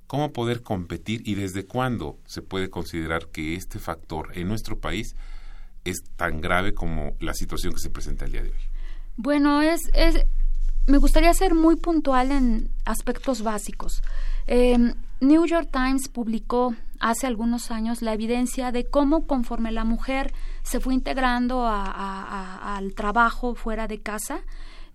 ¿Cómo 0.05 0.31
poder 0.31 0.62
competir 0.62 1.27
y 1.27 1.34
desde 1.34 1.65
cuándo 1.65 2.19
se 2.27 2.43
puede 2.43 2.69
considerar 2.69 3.29
que 3.29 3.55
este 3.55 3.79
factor 3.79 4.38
en 4.38 4.48
nuestro 4.48 4.77
país 4.79 5.15
es 5.86 6.03
tan 6.17 6.41
grave 6.41 6.75
como 6.75 7.15
la 7.19 7.34
situación 7.34 7.74
que 7.74 7.79
se 7.79 7.89
presenta 7.89 8.25
el 8.25 8.31
día 8.34 8.43
de 8.43 8.50
hoy? 8.50 8.63
Bueno, 9.17 9.63
es, 9.63 9.89
es 9.95 10.24
me 10.86 11.00
gustaría 11.00 11.34
ser 11.34 11.55
muy 11.55 11.77
puntual 11.77 12.31
en 12.31 12.69
aspectos 12.86 13.41
básicos. 13.41 14.03
Eh, 14.45 14.93
New 15.22 15.45
York 15.45 15.69
Times 15.72 16.10
publicó 16.10 16.75
hace 17.00 17.27
algunos 17.27 17.72
años 17.72 18.01
la 18.01 18.13
evidencia 18.13 18.72
de 18.72 18.86
cómo 18.86 19.27
conforme 19.27 19.72
la 19.72 19.86
mujer 19.86 20.34
se 20.63 20.79
fue 20.79 20.93
integrando 20.93 21.65
al 21.67 22.93
trabajo 22.95 23.55
fuera 23.55 23.88
de 23.88 24.01
casa, 24.01 24.41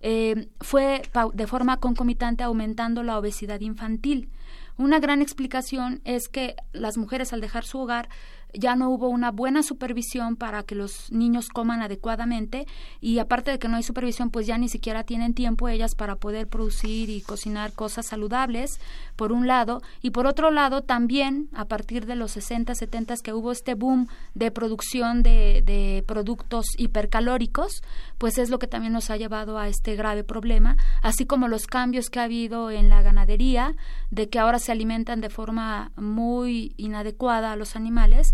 eh, 0.01 0.47
fue 0.59 1.03
de 1.33 1.47
forma 1.47 1.77
concomitante 1.77 2.43
aumentando 2.43 3.03
la 3.03 3.17
obesidad 3.17 3.59
infantil. 3.61 4.29
Una 4.77 4.99
gran 4.99 5.21
explicación 5.21 6.01
es 6.05 6.27
que 6.27 6.55
las 6.71 6.97
mujeres 6.97 7.33
al 7.33 7.41
dejar 7.41 7.65
su 7.65 7.79
hogar 7.79 8.09
ya 8.53 8.75
no 8.75 8.89
hubo 8.89 9.09
una 9.09 9.31
buena 9.31 9.63
supervisión 9.63 10.35
para 10.35 10.63
que 10.63 10.75
los 10.75 11.11
niños 11.11 11.49
coman 11.49 11.81
adecuadamente 11.81 12.65
y 12.99 13.19
aparte 13.19 13.51
de 13.51 13.59
que 13.59 13.67
no 13.67 13.77
hay 13.77 13.83
supervisión, 13.83 14.29
pues 14.29 14.47
ya 14.47 14.57
ni 14.57 14.69
siquiera 14.69 15.03
tienen 15.03 15.33
tiempo 15.33 15.69
ellas 15.69 15.95
para 15.95 16.15
poder 16.15 16.47
producir 16.47 17.09
y 17.09 17.21
cocinar 17.21 17.73
cosas 17.73 18.07
saludables, 18.07 18.79
por 19.15 19.31
un 19.31 19.47
lado, 19.47 19.81
y 20.01 20.11
por 20.11 20.25
otro 20.25 20.49
lado 20.49 20.81
también 20.81 21.49
a 21.53 21.65
partir 21.65 22.05
de 22.05 22.15
los 22.15 22.31
60, 22.31 22.73
70 22.73 23.11
que 23.23 23.33
hubo 23.33 23.51
este 23.51 23.73
boom 23.73 24.07
de 24.33 24.51
producción 24.51 25.23
de, 25.23 25.61
de 25.65 26.03
productos 26.07 26.65
hipercalóricos, 26.77 27.83
pues 28.17 28.37
es 28.37 28.49
lo 28.49 28.59
que 28.59 28.67
también 28.67 28.93
nos 28.93 29.09
ha 29.09 29.17
llevado 29.17 29.57
a 29.57 29.67
este 29.67 29.95
grave 29.95 30.23
problema, 30.23 30.77
así 31.01 31.25
como 31.25 31.47
los 31.47 31.67
cambios 31.67 32.09
que 32.09 32.19
ha 32.19 32.23
habido 32.23 32.71
en 32.71 32.89
la 32.89 33.01
ganadería, 33.01 33.75
de 34.11 34.29
que 34.29 34.39
ahora 34.39 34.59
se 34.59 34.71
alimentan 34.71 35.21
de 35.21 35.29
forma 35.29 35.91
muy 35.95 36.73
inadecuada 36.77 37.51
a 37.51 37.55
los 37.55 37.75
animales, 37.75 38.33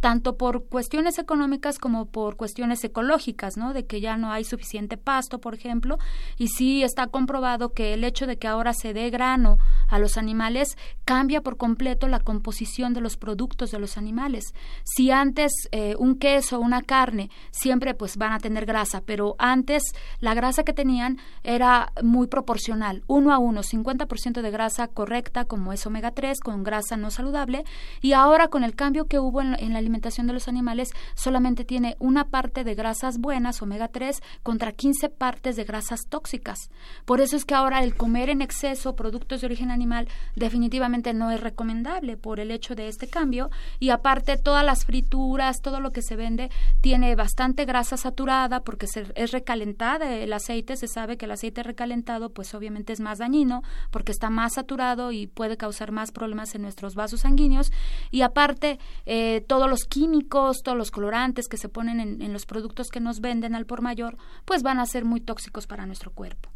tanto 0.00 0.36
por 0.36 0.66
cuestiones 0.66 1.18
económicas 1.18 1.78
como 1.78 2.06
por 2.06 2.36
cuestiones 2.36 2.84
ecológicas, 2.84 3.56
¿no? 3.56 3.72
De 3.72 3.86
que 3.86 4.00
ya 4.00 4.16
no 4.16 4.30
hay 4.30 4.44
suficiente 4.44 4.96
pasto, 4.96 5.40
por 5.40 5.54
ejemplo, 5.54 5.98
y 6.36 6.48
sí 6.48 6.82
está 6.82 7.08
comprobado 7.08 7.72
que 7.72 7.94
el 7.94 8.04
hecho 8.04 8.26
de 8.26 8.38
que 8.38 8.46
ahora 8.46 8.72
se 8.74 8.92
dé 8.92 9.10
grano 9.10 9.58
a 9.88 9.98
los 9.98 10.16
animales 10.16 10.76
cambia 11.04 11.40
por 11.40 11.56
completo 11.56 12.08
la 12.08 12.20
composición 12.20 12.94
de 12.94 13.00
los 13.00 13.16
productos 13.16 13.70
de 13.70 13.78
los 13.78 13.96
animales. 13.96 14.54
Si 14.84 15.10
antes 15.10 15.52
eh, 15.72 15.94
un 15.98 16.18
queso, 16.18 16.60
una 16.60 16.82
carne, 16.82 17.30
siempre 17.50 17.94
pues 17.94 18.16
van 18.16 18.32
a 18.32 18.38
tener 18.38 18.66
grasa, 18.66 19.00
pero 19.00 19.34
antes 19.38 19.82
la 20.20 20.34
grasa 20.34 20.62
que 20.62 20.72
tenían 20.72 21.18
era 21.42 21.92
muy 22.02 22.26
proporcional, 22.26 23.02
uno 23.06 23.32
a 23.32 23.38
uno, 23.38 23.62
50% 23.62 24.42
de 24.42 24.50
grasa 24.50 24.88
correcta 24.88 25.44
como 25.44 25.72
es 25.72 25.86
omega 25.86 26.12
3 26.12 26.40
con 26.40 26.62
grasa 26.62 26.96
no 26.96 27.10
saludable, 27.10 27.64
y 28.00 28.12
ahora 28.12 28.48
con 28.48 28.62
el 28.62 28.74
cambio 28.74 29.06
que 29.06 29.18
hubo 29.18 29.40
en, 29.40 29.54
en 29.58 29.72
la 29.72 29.80
alimentación 29.88 30.26
de 30.26 30.34
los 30.34 30.48
animales 30.48 30.90
solamente 31.14 31.64
tiene 31.64 31.96
una 31.98 32.24
parte 32.24 32.62
de 32.62 32.74
grasas 32.74 33.18
buenas, 33.18 33.62
omega 33.62 33.88
3, 33.88 34.22
contra 34.42 34.72
15 34.72 35.08
partes 35.08 35.56
de 35.56 35.64
grasas 35.64 36.00
tóxicas. 36.08 36.70
Por 37.06 37.22
eso 37.22 37.36
es 37.36 37.46
que 37.46 37.54
ahora 37.54 37.82
el 37.82 37.94
comer 37.94 38.28
en 38.28 38.42
exceso 38.42 38.94
productos 38.94 39.40
de 39.40 39.46
origen 39.46 39.70
animal 39.70 40.08
definitivamente 40.36 41.14
no 41.14 41.30
es 41.30 41.40
recomendable 41.40 42.18
por 42.18 42.38
el 42.38 42.50
hecho 42.50 42.74
de 42.74 42.88
este 42.88 43.08
cambio 43.08 43.50
y 43.78 43.88
aparte 43.88 44.36
todas 44.36 44.64
las 44.64 44.84
frituras, 44.84 45.62
todo 45.62 45.80
lo 45.80 45.90
que 45.90 46.02
se 46.02 46.16
vende 46.16 46.50
tiene 46.82 47.14
bastante 47.16 47.64
grasa 47.64 47.96
saturada 47.96 48.60
porque 48.60 48.86
es 49.14 49.32
recalentada 49.32 50.14
el 50.14 50.32
aceite, 50.32 50.76
se 50.76 50.86
sabe 50.86 51.16
que 51.16 51.24
el 51.24 51.32
aceite 51.32 51.62
recalentado 51.62 52.30
pues 52.30 52.54
obviamente 52.54 52.92
es 52.92 53.00
más 53.00 53.18
dañino 53.18 53.62
porque 53.90 54.12
está 54.12 54.28
más 54.28 54.54
saturado 54.54 55.12
y 55.12 55.26
puede 55.26 55.56
causar 55.56 55.92
más 55.92 56.12
problemas 56.12 56.54
en 56.54 56.62
nuestros 56.62 56.94
vasos 56.94 57.20
sanguíneos 57.20 57.72
y 58.10 58.20
aparte 58.20 58.78
eh, 59.06 59.44
todos 59.46 59.70
los 59.70 59.77
químicos, 59.84 60.62
todos 60.62 60.76
los 60.76 60.90
colorantes 60.90 61.48
que 61.48 61.56
se 61.56 61.68
ponen 61.68 62.00
en, 62.00 62.32
los 62.32 62.46
productos 62.46 62.88
que 62.88 63.00
nos 63.00 63.20
venden 63.20 63.54
al 63.54 63.66
por 63.66 63.82
mayor, 63.82 64.16
pues 64.44 64.62
van 64.62 64.80
a 64.80 64.86
ser 64.86 65.04
muy 65.04 65.20
tóxicos 65.20 65.66
para 65.66 65.86
nuestro 65.86 66.10
cuerpo. 66.10 66.50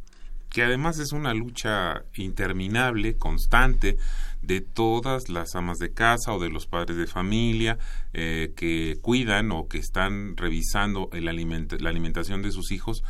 Que 0.49 0.63
además 0.63 0.99
es 0.99 1.13
una 1.13 1.33
lucha 1.33 2.05
interminable, 2.15 3.17
constante, 3.17 3.97
de 4.43 4.61
todas 4.61 5.29
las 5.31 5.55
amas 5.55 5.79
de 5.79 5.93
casa 5.93 6.35
o 6.35 6.41
de 6.41 6.51
los 6.51 6.67
padres 6.67 6.97
de 6.97 7.07
familia 7.07 7.79
eh, 8.13 8.53
que 8.55 8.99
cuidan 9.01 9.51
o 9.53 9.67
que 9.67 9.79
están 9.79 10.37
revisando 10.37 11.09
el 11.13 11.25
la 11.25 11.91
alimentación 11.91 12.43
de 12.43 12.51
sus 12.51 12.71
hijos, 12.71 13.03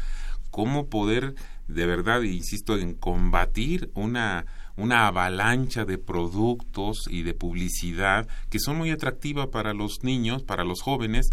cómo 0.50 0.86
poder 0.86 1.34
de 1.68 1.86
verdad, 1.86 2.22
insisto, 2.22 2.76
en 2.76 2.94
combatir 2.94 3.90
una 3.94 4.46
una 4.76 5.06
avalancha 5.06 5.84
de 5.84 5.98
productos 5.98 7.04
y 7.10 7.22
de 7.22 7.34
publicidad 7.34 8.26
que 8.50 8.58
son 8.58 8.76
muy 8.76 8.90
atractiva 8.90 9.50
para 9.50 9.74
los 9.74 10.02
niños, 10.02 10.42
para 10.42 10.64
los 10.64 10.80
jóvenes, 10.82 11.30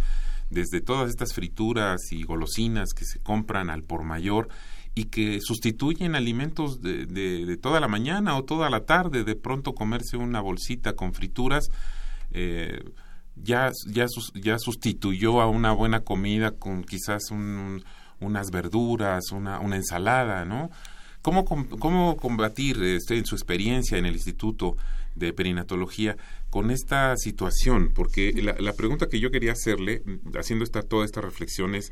desde 0.49 0.81
todas 0.81 1.09
estas 1.09 1.33
frituras 1.33 2.11
y 2.11 2.23
golosinas 2.23 2.93
que 2.93 3.05
se 3.05 3.19
compran 3.19 3.69
al 3.69 3.83
por 3.83 4.03
mayor 4.03 4.49
y 4.95 5.05
que 5.05 5.39
sustituyen 5.41 6.15
alimentos 6.15 6.81
de, 6.81 7.05
de, 7.05 7.57
toda 7.57 7.79
la 7.79 7.87
mañana 7.87 8.35
o 8.35 8.43
toda 8.43 8.69
la 8.69 8.85
tarde, 8.85 9.23
de 9.23 9.35
pronto 9.35 9.73
comerse 9.73 10.17
una 10.17 10.41
bolsita 10.41 10.93
con 10.93 11.13
frituras, 11.13 11.69
eh, 12.31 12.83
ya, 13.35 13.71
ya, 13.87 14.07
ya 14.33 14.59
sustituyó 14.59 15.41
a 15.41 15.47
una 15.47 15.71
buena 15.71 16.01
comida 16.01 16.51
con 16.51 16.83
quizás 16.83 17.31
unas 18.19 18.51
verduras, 18.51 19.31
una, 19.31 19.59
una 19.59 19.77
ensalada, 19.77 20.43
¿no? 20.43 20.69
¿Cómo, 21.21 21.43
cómo 21.43 22.15
combatir 22.17 22.81
este, 22.81 23.17
en 23.17 23.25
su 23.25 23.35
experiencia 23.35 23.97
en 23.97 24.05
el 24.05 24.13
Instituto 24.13 24.77
de 25.15 25.33
Perinatología 25.33 26.15
con 26.49 26.71
esta 26.71 27.15
situación? 27.17 27.91
Porque 27.93 28.31
la, 28.33 28.73
pregunta 28.73 29.07
que 29.09 29.19
yo 29.19 29.29
quería 29.29 29.51
hacerle, 29.51 30.01
haciendo 30.37 30.63
esta, 30.63 30.81
toda 30.81 31.03
esta 31.03 31.19
reflexión, 31.19 31.75
es 31.75 31.91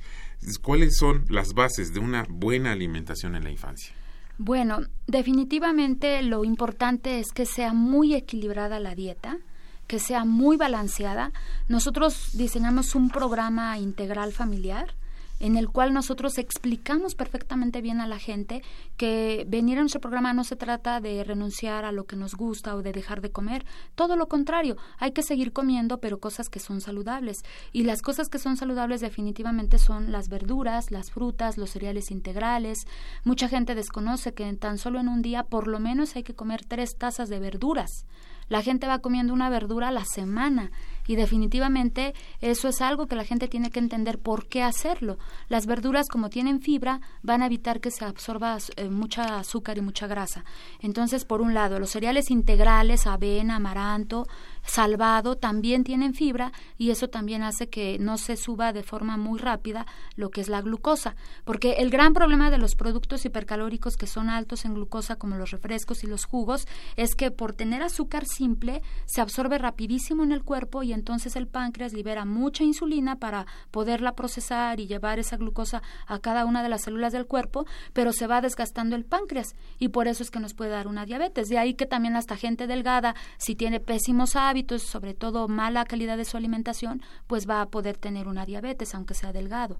¿cuáles 0.61 0.97
son 0.97 1.25
las 1.29 1.53
bases 1.53 1.93
de 1.93 1.99
una 1.99 2.25
buena 2.29 2.71
alimentación 2.71 3.35
en 3.35 3.43
la 3.43 3.51
infancia? 3.51 3.93
Bueno, 4.37 4.81
definitivamente 5.07 6.21
lo 6.21 6.45
importante 6.45 7.19
es 7.19 7.31
que 7.33 7.45
sea 7.45 7.73
muy 7.73 8.13
equilibrada 8.13 8.79
la 8.79 8.95
dieta, 8.95 9.39
que 9.87 9.99
sea 9.99 10.25
muy 10.25 10.57
balanceada. 10.57 11.31
Nosotros 11.67 12.29
diseñamos 12.33 12.95
un 12.95 13.09
programa 13.09 13.77
integral 13.77 14.31
familiar 14.31 14.95
en 15.39 15.57
el 15.57 15.69
cual 15.69 15.93
nosotros 15.93 16.37
explicamos 16.37 17.15
perfectamente 17.15 17.81
bien 17.81 18.01
a 18.01 18.07
la 18.07 18.19
gente 18.19 18.63
que 18.97 19.45
venir 19.47 19.77
a 19.77 19.81
nuestro 19.81 20.01
programa 20.01 20.33
no 20.33 20.43
se 20.43 20.55
trata 20.55 20.99
de 20.99 21.23
renunciar 21.23 21.85
a 21.85 21.91
lo 21.91 22.05
que 22.05 22.15
nos 22.15 22.35
gusta 22.35 22.75
o 22.75 22.81
de 22.81 22.91
dejar 22.91 23.21
de 23.21 23.31
comer, 23.31 23.65
todo 23.95 24.15
lo 24.15 24.27
contrario, 24.27 24.77
hay 24.97 25.11
que 25.11 25.23
seguir 25.23 25.53
comiendo 25.53 25.99
pero 25.99 26.19
cosas 26.19 26.49
que 26.49 26.59
son 26.59 26.81
saludables 26.81 27.43
y 27.71 27.83
las 27.83 28.01
cosas 28.01 28.29
que 28.29 28.39
son 28.39 28.57
saludables 28.57 29.01
definitivamente 29.01 29.77
son 29.77 30.11
las 30.11 30.29
verduras, 30.29 30.91
las 30.91 31.11
frutas, 31.11 31.57
los 31.57 31.71
cereales 31.71 32.11
integrales. 32.11 32.79
Mucha 33.23 33.47
gente 33.47 33.75
desconoce 33.75 34.33
que 34.33 34.51
tan 34.53 34.77
solo 34.77 34.99
en 34.99 35.07
un 35.07 35.21
día 35.21 35.43
por 35.43 35.67
lo 35.67 35.79
menos 35.79 36.15
hay 36.15 36.23
que 36.23 36.35
comer 36.35 36.65
tres 36.65 36.97
tazas 36.97 37.29
de 37.29 37.39
verduras. 37.39 38.05
La 38.49 38.61
gente 38.61 38.87
va 38.87 38.99
comiendo 38.99 39.33
una 39.33 39.49
verdura 39.49 39.89
a 39.89 39.91
la 39.91 40.05
semana 40.05 40.71
y 41.07 41.15
definitivamente 41.15 42.13
eso 42.41 42.67
es 42.67 42.81
algo 42.81 43.07
que 43.07 43.15
la 43.15 43.23
gente 43.23 43.47
tiene 43.47 43.71
que 43.71 43.79
entender 43.79 44.19
por 44.19 44.47
qué 44.47 44.61
hacerlo. 44.61 45.17
Las 45.49 45.65
verduras 45.65 46.07
como 46.09 46.29
tienen 46.29 46.61
fibra 46.61 47.01
van 47.23 47.41
a 47.41 47.47
evitar 47.47 47.79
que 47.79 47.91
se 47.91 48.05
absorba 48.05 48.57
eh, 48.75 48.89
mucha 48.89 49.39
azúcar 49.39 49.77
y 49.77 49.81
mucha 49.81 50.07
grasa. 50.07 50.43
Entonces, 50.79 51.25
por 51.25 51.41
un 51.41 51.53
lado, 51.53 51.79
los 51.79 51.91
cereales 51.91 52.29
integrales, 52.29 53.07
avena, 53.07 53.55
amaranto, 53.55 54.27
salvado 54.67 55.37
también 55.37 55.83
tienen 55.83 56.13
fibra 56.13 56.51
y 56.77 56.91
eso 56.91 57.07
también 57.07 57.41
hace 57.41 57.69
que 57.69 57.97
no 57.99 58.17
se 58.17 58.37
suba 58.37 58.73
de 58.73 58.83
forma 58.83 59.17
muy 59.17 59.39
rápida 59.39 59.85
lo 60.15 60.29
que 60.29 60.41
es 60.41 60.49
la 60.49 60.61
glucosa, 60.61 61.15
porque 61.45 61.77
el 61.79 61.89
gran 61.89 62.13
problema 62.13 62.51
de 62.51 62.57
los 62.57 62.75
productos 62.75 63.25
hipercalóricos 63.25 63.97
que 63.97 64.07
son 64.07 64.29
altos 64.29 64.65
en 64.65 64.73
glucosa 64.73 65.15
como 65.15 65.37
los 65.37 65.51
refrescos 65.51 66.03
y 66.03 66.07
los 66.07 66.25
jugos 66.25 66.67
es 66.95 67.15
que 67.15 67.31
por 67.31 67.53
tener 67.53 67.81
azúcar 67.81 68.25
simple 68.25 68.81
se 69.05 69.21
absorbe 69.21 69.57
rapidísimo 69.57 70.23
en 70.23 70.31
el 70.31 70.43
cuerpo 70.43 70.83
y 70.83 70.93
entonces 70.93 71.35
el 71.35 71.47
páncreas 71.47 71.93
libera 71.93 72.25
mucha 72.25 72.63
insulina 72.63 73.17
para 73.17 73.45
poderla 73.71 74.15
procesar 74.15 74.79
y 74.79 74.87
llevar 74.87 75.19
esa 75.19 75.37
glucosa 75.37 75.81
a 76.05 76.19
cada 76.19 76.45
una 76.45 76.61
de 76.61 76.69
las 76.69 76.83
células 76.83 77.13
del 77.13 77.25
cuerpo, 77.25 77.65
pero 77.93 78.11
se 78.11 78.27
va 78.27 78.41
desgastando 78.41 78.95
el 78.95 79.05
páncreas 79.05 79.55
y 79.79 79.89
por 79.89 80.07
eso 80.07 80.23
es 80.23 80.31
que 80.31 80.39
nos 80.39 80.53
puede 80.53 80.71
dar 80.71 80.87
una 80.87 81.05
diabetes. 81.05 81.47
De 81.47 81.57
ahí 81.57 81.73
que 81.73 81.85
también 81.85 82.15
hasta 82.15 82.35
gente 82.35 82.67
delgada, 82.67 83.15
si 83.37 83.55
tiene 83.55 83.79
pésimos 83.79 84.35
hábitos, 84.35 84.56
sobre 84.83 85.13
todo 85.13 85.47
mala 85.47 85.85
calidad 85.85 86.17
de 86.17 86.25
su 86.25 86.37
alimentación, 86.37 87.01
pues 87.27 87.47
va 87.49 87.61
a 87.61 87.69
poder 87.69 87.97
tener 87.97 88.27
una 88.27 88.45
diabetes, 88.45 88.93
aunque 88.95 89.13
sea 89.13 89.33
delgado. 89.33 89.79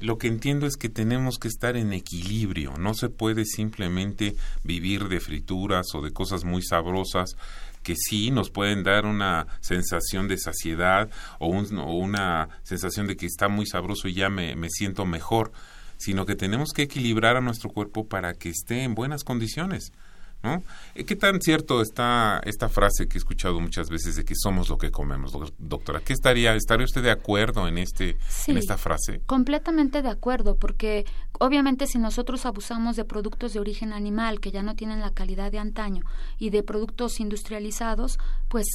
Lo 0.00 0.18
que 0.18 0.26
entiendo 0.26 0.66
es 0.66 0.76
que 0.76 0.88
tenemos 0.88 1.38
que 1.38 1.48
estar 1.48 1.76
en 1.76 1.92
equilibrio, 1.92 2.74
no 2.78 2.94
se 2.94 3.10
puede 3.10 3.44
simplemente 3.44 4.34
vivir 4.64 5.08
de 5.08 5.20
frituras 5.20 5.86
o 5.94 6.02
de 6.02 6.10
cosas 6.10 6.44
muy 6.44 6.62
sabrosas 6.62 7.36
que 7.84 7.94
sí 7.94 8.30
nos 8.30 8.50
pueden 8.50 8.82
dar 8.82 9.06
una 9.06 9.46
sensación 9.60 10.26
de 10.26 10.38
saciedad 10.38 11.10
o, 11.38 11.46
una 11.48 12.48
sensación 12.64 13.06
de 13.06 13.16
que 13.16 13.26
está 13.26 13.48
muy 13.48 13.66
sabroso 13.66 14.08
y 14.08 14.14
ya 14.14 14.30
me 14.30 14.68
siento 14.70 15.04
mejor, 15.04 15.52
sino 15.96 16.26
que 16.26 16.34
tenemos 16.34 16.72
que 16.72 16.82
equilibrar 16.82 17.36
a 17.36 17.40
nuestro 17.40 17.70
cuerpo 17.70 18.06
para 18.06 18.34
que 18.34 18.48
esté 18.48 18.82
en 18.82 18.94
buenas 18.94 19.22
condiciones. 19.22 19.92
¿No? 20.44 20.62
Eh, 20.94 21.04
¿Qué 21.04 21.16
tan 21.16 21.40
cierto 21.40 21.80
está 21.80 22.40
esta 22.44 22.68
frase 22.68 23.08
que 23.08 23.16
he 23.16 23.18
escuchado 23.18 23.58
muchas 23.60 23.88
veces 23.88 24.14
de 24.14 24.24
que 24.24 24.34
somos 24.36 24.68
lo 24.68 24.78
que 24.78 24.90
comemos, 24.90 25.32
doctora? 25.58 26.00
¿Qué 26.04 26.12
estaría, 26.12 26.54
estaría 26.54 26.84
usted 26.84 27.02
de 27.02 27.10
acuerdo 27.10 27.66
en 27.66 27.78
este, 27.78 28.16
en 28.46 28.58
esta 28.58 28.76
frase? 28.76 29.20
Completamente 29.26 30.02
de 30.02 30.10
acuerdo, 30.10 30.56
porque 30.56 31.06
obviamente 31.40 31.86
si 31.86 31.98
nosotros 31.98 32.46
abusamos 32.46 32.96
de 32.96 33.04
productos 33.04 33.54
de 33.54 33.60
origen 33.60 33.92
animal 33.92 34.40
que 34.40 34.52
ya 34.52 34.62
no 34.62 34.76
tienen 34.76 35.00
la 35.00 35.10
calidad 35.10 35.50
de 35.50 35.58
antaño 35.58 36.04
y 36.38 36.50
de 36.50 36.62
productos 36.62 37.18
industrializados, 37.20 38.18
pues 38.54 38.68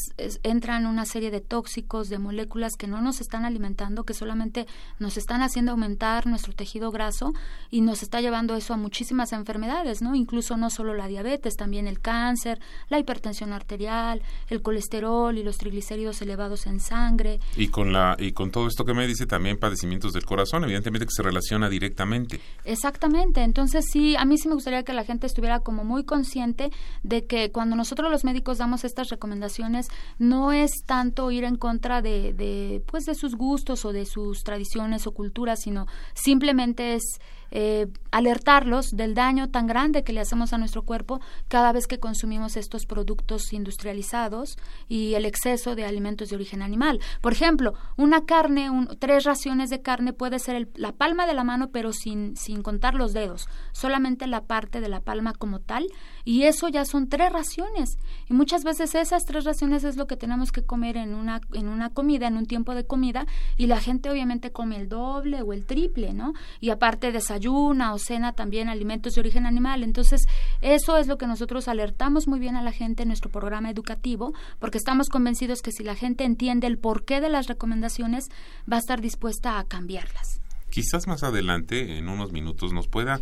entran 0.44 0.86
una 0.86 1.06
serie 1.06 1.32
de 1.32 1.40
tóxicos, 1.40 2.10
de 2.10 2.20
moléculas 2.20 2.74
que 2.78 2.86
no 2.86 3.00
nos 3.00 3.22
están 3.22 3.46
alimentando, 3.46 4.04
que 4.04 4.14
solamente 4.14 4.68
nos 5.00 5.16
están 5.16 5.42
haciendo 5.42 5.72
aumentar 5.72 6.28
nuestro 6.28 6.52
tejido 6.52 6.92
graso 6.92 7.32
y 7.72 7.80
nos 7.80 8.04
está 8.04 8.20
llevando 8.20 8.58
eso 8.58 8.74
a 8.74 8.76
muchísimas 8.76 9.32
enfermedades, 9.32 10.02
¿no? 10.02 10.16
Incluso 10.16 10.58
no 10.58 10.70
solo 10.70 10.96
la 10.96 11.08
diabetes, 11.08 11.56
también 11.56 11.88
el 11.88 12.02
cáncer, 12.02 12.60
la 12.90 13.00
hipertensión 13.00 13.54
arterial, 13.54 14.22
el 14.50 14.62
colesterol 14.62 15.38
y 15.38 15.44
los 15.44 15.58
triglicéridos 15.58 16.22
elevados 16.22 16.68
en 16.68 16.82
sangre. 16.82 17.40
Y 17.56 17.70
con 17.70 17.94
la 17.94 18.18
y 18.20 18.34
con 18.34 18.52
todo 18.52 18.68
esto 18.68 18.84
que 18.84 18.94
me 18.94 19.08
dice 19.08 19.28
también 19.28 19.58
padecimientos 19.58 20.12
del 20.12 20.26
corazón, 20.26 20.66
evidentemente 20.66 21.06
que 21.06 21.14
se 21.14 21.24
relaciona 21.24 21.70
directamente. 21.70 22.42
Exactamente, 22.66 23.44
entonces 23.44 23.86
sí, 23.90 24.18
a 24.18 24.26
mí 24.26 24.38
sí 24.38 24.50
me 24.50 24.56
gustaría 24.56 24.84
que 24.84 24.92
la 24.92 25.06
gente 25.06 25.26
estuviera 25.26 25.62
como 25.62 25.86
muy 25.86 26.04
consciente 26.04 26.70
de 27.04 27.26
que 27.26 27.54
cuando 27.54 27.78
nosotros 27.78 28.12
los 28.12 28.26
médicos 28.26 28.58
damos 28.58 28.84
estas 28.84 29.08
recomendaciones 29.08 29.69
no 30.18 30.52
es 30.52 30.72
tanto 30.86 31.32
ir 31.32 31.44
en 31.44 31.56
contra 31.56 32.02
de, 32.02 32.34
de 32.34 32.84
pues 32.86 33.06
de 33.06 33.16
sus 33.16 33.36
gustos 33.36 33.86
o 33.86 33.94
de 33.94 34.06
sus 34.06 34.44
tradiciones 34.44 35.08
o 35.08 35.12
culturas, 35.12 35.62
sino 35.62 35.88
simplemente 36.14 36.96
es 36.96 37.20
eh, 37.52 37.88
alertarlos 38.12 38.92
del 38.92 39.16
daño 39.16 39.50
tan 39.50 39.66
grande 39.66 40.04
que 40.04 40.14
le 40.14 40.20
hacemos 40.20 40.54
a 40.54 40.58
nuestro 40.58 40.84
cuerpo 40.84 41.20
cada 41.48 41.72
vez 41.72 41.88
que 41.88 42.00
consumimos 42.00 42.58
estos 42.58 42.86
productos 42.86 43.54
industrializados 43.54 44.58
y 44.88 45.16
el 45.16 45.26
exceso 45.26 45.76
de 45.76 45.86
alimentos 45.86 46.30
de 46.30 46.36
origen 46.36 46.62
animal. 46.62 47.00
Por 47.22 47.34
ejemplo, 47.34 47.74
una 47.98 48.26
carne, 48.26 48.70
tres 49.00 49.24
raciones 49.24 49.70
de 49.70 49.82
carne 49.82 50.14
puede 50.14 50.40
ser 50.40 50.70
la 50.76 50.92
palma 50.92 51.26
de 51.26 51.34
la 51.34 51.44
mano, 51.44 51.70
pero 51.72 51.92
sin, 51.92 52.36
sin 52.36 52.62
contar 52.62 52.94
los 52.94 53.14
dedos, 53.14 53.48
solamente 53.72 54.28
la 54.28 54.42
parte 54.42 54.82
de 54.82 54.90
la 54.90 55.02
palma 55.02 55.34
como 55.34 55.60
tal, 55.60 55.88
y 56.30 56.44
eso 56.44 56.70
ya 56.70 56.86
son 56.86 57.10
tres 57.10 57.34
raciones. 57.34 57.98
Y 58.30 58.34
muchas 58.34 58.64
veces 58.64 58.94
esas 58.94 59.26
tres 59.26 59.46
raciones 59.46 59.84
es 59.84 59.98
lo 59.98 60.06
que 60.06 60.16
tenemos 60.16 60.52
que 60.52 60.62
comer 60.62 60.96
en 60.96 61.16
una, 61.16 61.42
en 61.54 61.68
una 61.68 61.90
comida, 61.90 62.28
en 62.28 62.38
un 62.38 62.46
tiempo 62.46 62.76
de 62.76 62.86
comida, 62.86 63.26
y 63.58 63.66
la 63.66 63.80
gente 63.82 64.12
obviamente 64.12 64.52
come 64.52 64.76
el 64.76 64.90
doble 64.90 65.42
o 65.42 65.54
el 65.54 65.66
triple, 65.66 66.14
¿no? 66.14 66.34
Y 66.60 66.70
aparte 66.70 67.12
de 67.12 67.20
ayuna 67.30 67.96
o 67.96 67.98
cena 67.98 68.34
también 68.34 68.70
alimentos 68.70 69.16
de 69.16 69.22
origen 69.22 69.48
animal. 69.48 69.82
Entonces, 69.82 70.28
eso 70.62 70.98
es 70.98 71.08
lo 71.08 71.18
que 71.18 71.26
nosotros 71.26 71.68
alertamos 71.68 72.28
muy 72.28 72.38
bien 72.38 72.56
a 72.56 72.62
la 72.62 72.74
gente 72.74 73.02
en 73.02 73.08
nuestro 73.10 73.32
programa 73.32 73.72
educativo, 73.72 74.32
porque 74.60 74.78
estamos 74.78 75.10
convencidos 75.10 75.64
que 75.64 75.72
si 75.72 75.84
la 75.84 75.96
gente 75.96 76.26
entiende 76.26 76.68
el 76.68 76.78
porqué 76.78 77.22
de 77.22 77.30
las 77.30 77.48
recomendaciones, 77.48 78.30
va 78.72 78.76
a 78.76 78.82
estar 78.82 79.02
dispuesta 79.02 79.58
a 79.58 79.64
cambiarlas. 79.64 80.42
Quizás 80.70 81.08
más 81.08 81.24
adelante, 81.24 81.98
en 81.98 82.08
unos 82.08 82.32
minutos, 82.32 82.72
nos 82.72 82.88
pueda 82.88 83.20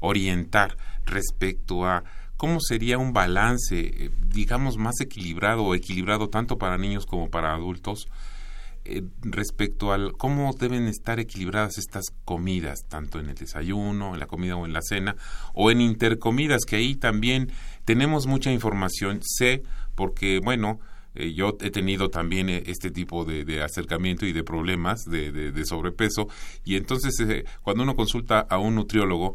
orientar 0.00 0.76
respecto 1.04 1.84
a 1.84 2.02
cómo 2.40 2.58
sería 2.58 2.96
un 2.96 3.12
balance, 3.12 3.78
eh, 3.78 4.10
digamos, 4.28 4.78
más 4.78 4.98
equilibrado 5.02 5.62
o 5.62 5.74
equilibrado 5.74 6.30
tanto 6.30 6.56
para 6.56 6.78
niños 6.78 7.04
como 7.04 7.28
para 7.28 7.52
adultos 7.52 8.08
eh, 8.86 9.02
respecto 9.20 9.92
al 9.92 10.12
cómo 10.12 10.50
deben 10.58 10.86
estar 10.86 11.20
equilibradas 11.20 11.76
estas 11.76 12.06
comidas, 12.24 12.86
tanto 12.88 13.20
en 13.20 13.28
el 13.28 13.34
desayuno, 13.34 14.14
en 14.14 14.20
la 14.20 14.26
comida 14.26 14.56
o 14.56 14.64
en 14.64 14.72
la 14.72 14.80
cena, 14.80 15.16
o 15.52 15.70
en 15.70 15.82
intercomidas, 15.82 16.64
que 16.64 16.76
ahí 16.76 16.94
también 16.94 17.52
tenemos 17.84 18.26
mucha 18.26 18.50
información. 18.50 19.20
Sé, 19.22 19.62
porque, 19.94 20.40
bueno, 20.42 20.80
eh, 21.14 21.34
yo 21.34 21.58
he 21.60 21.70
tenido 21.70 22.08
también 22.08 22.48
este 22.48 22.90
tipo 22.90 23.26
de, 23.26 23.62
acercamiento 23.62 24.24
y 24.24 24.32
de 24.32 24.44
problemas 24.44 25.04
de, 25.04 25.62
sobrepeso, 25.66 26.28
y 26.64 26.76
entonces 26.76 27.44
cuando 27.60 27.82
uno 27.82 27.96
consulta 27.96 28.40
a 28.40 28.56
un 28.56 28.76
nutriólogo, 28.76 29.34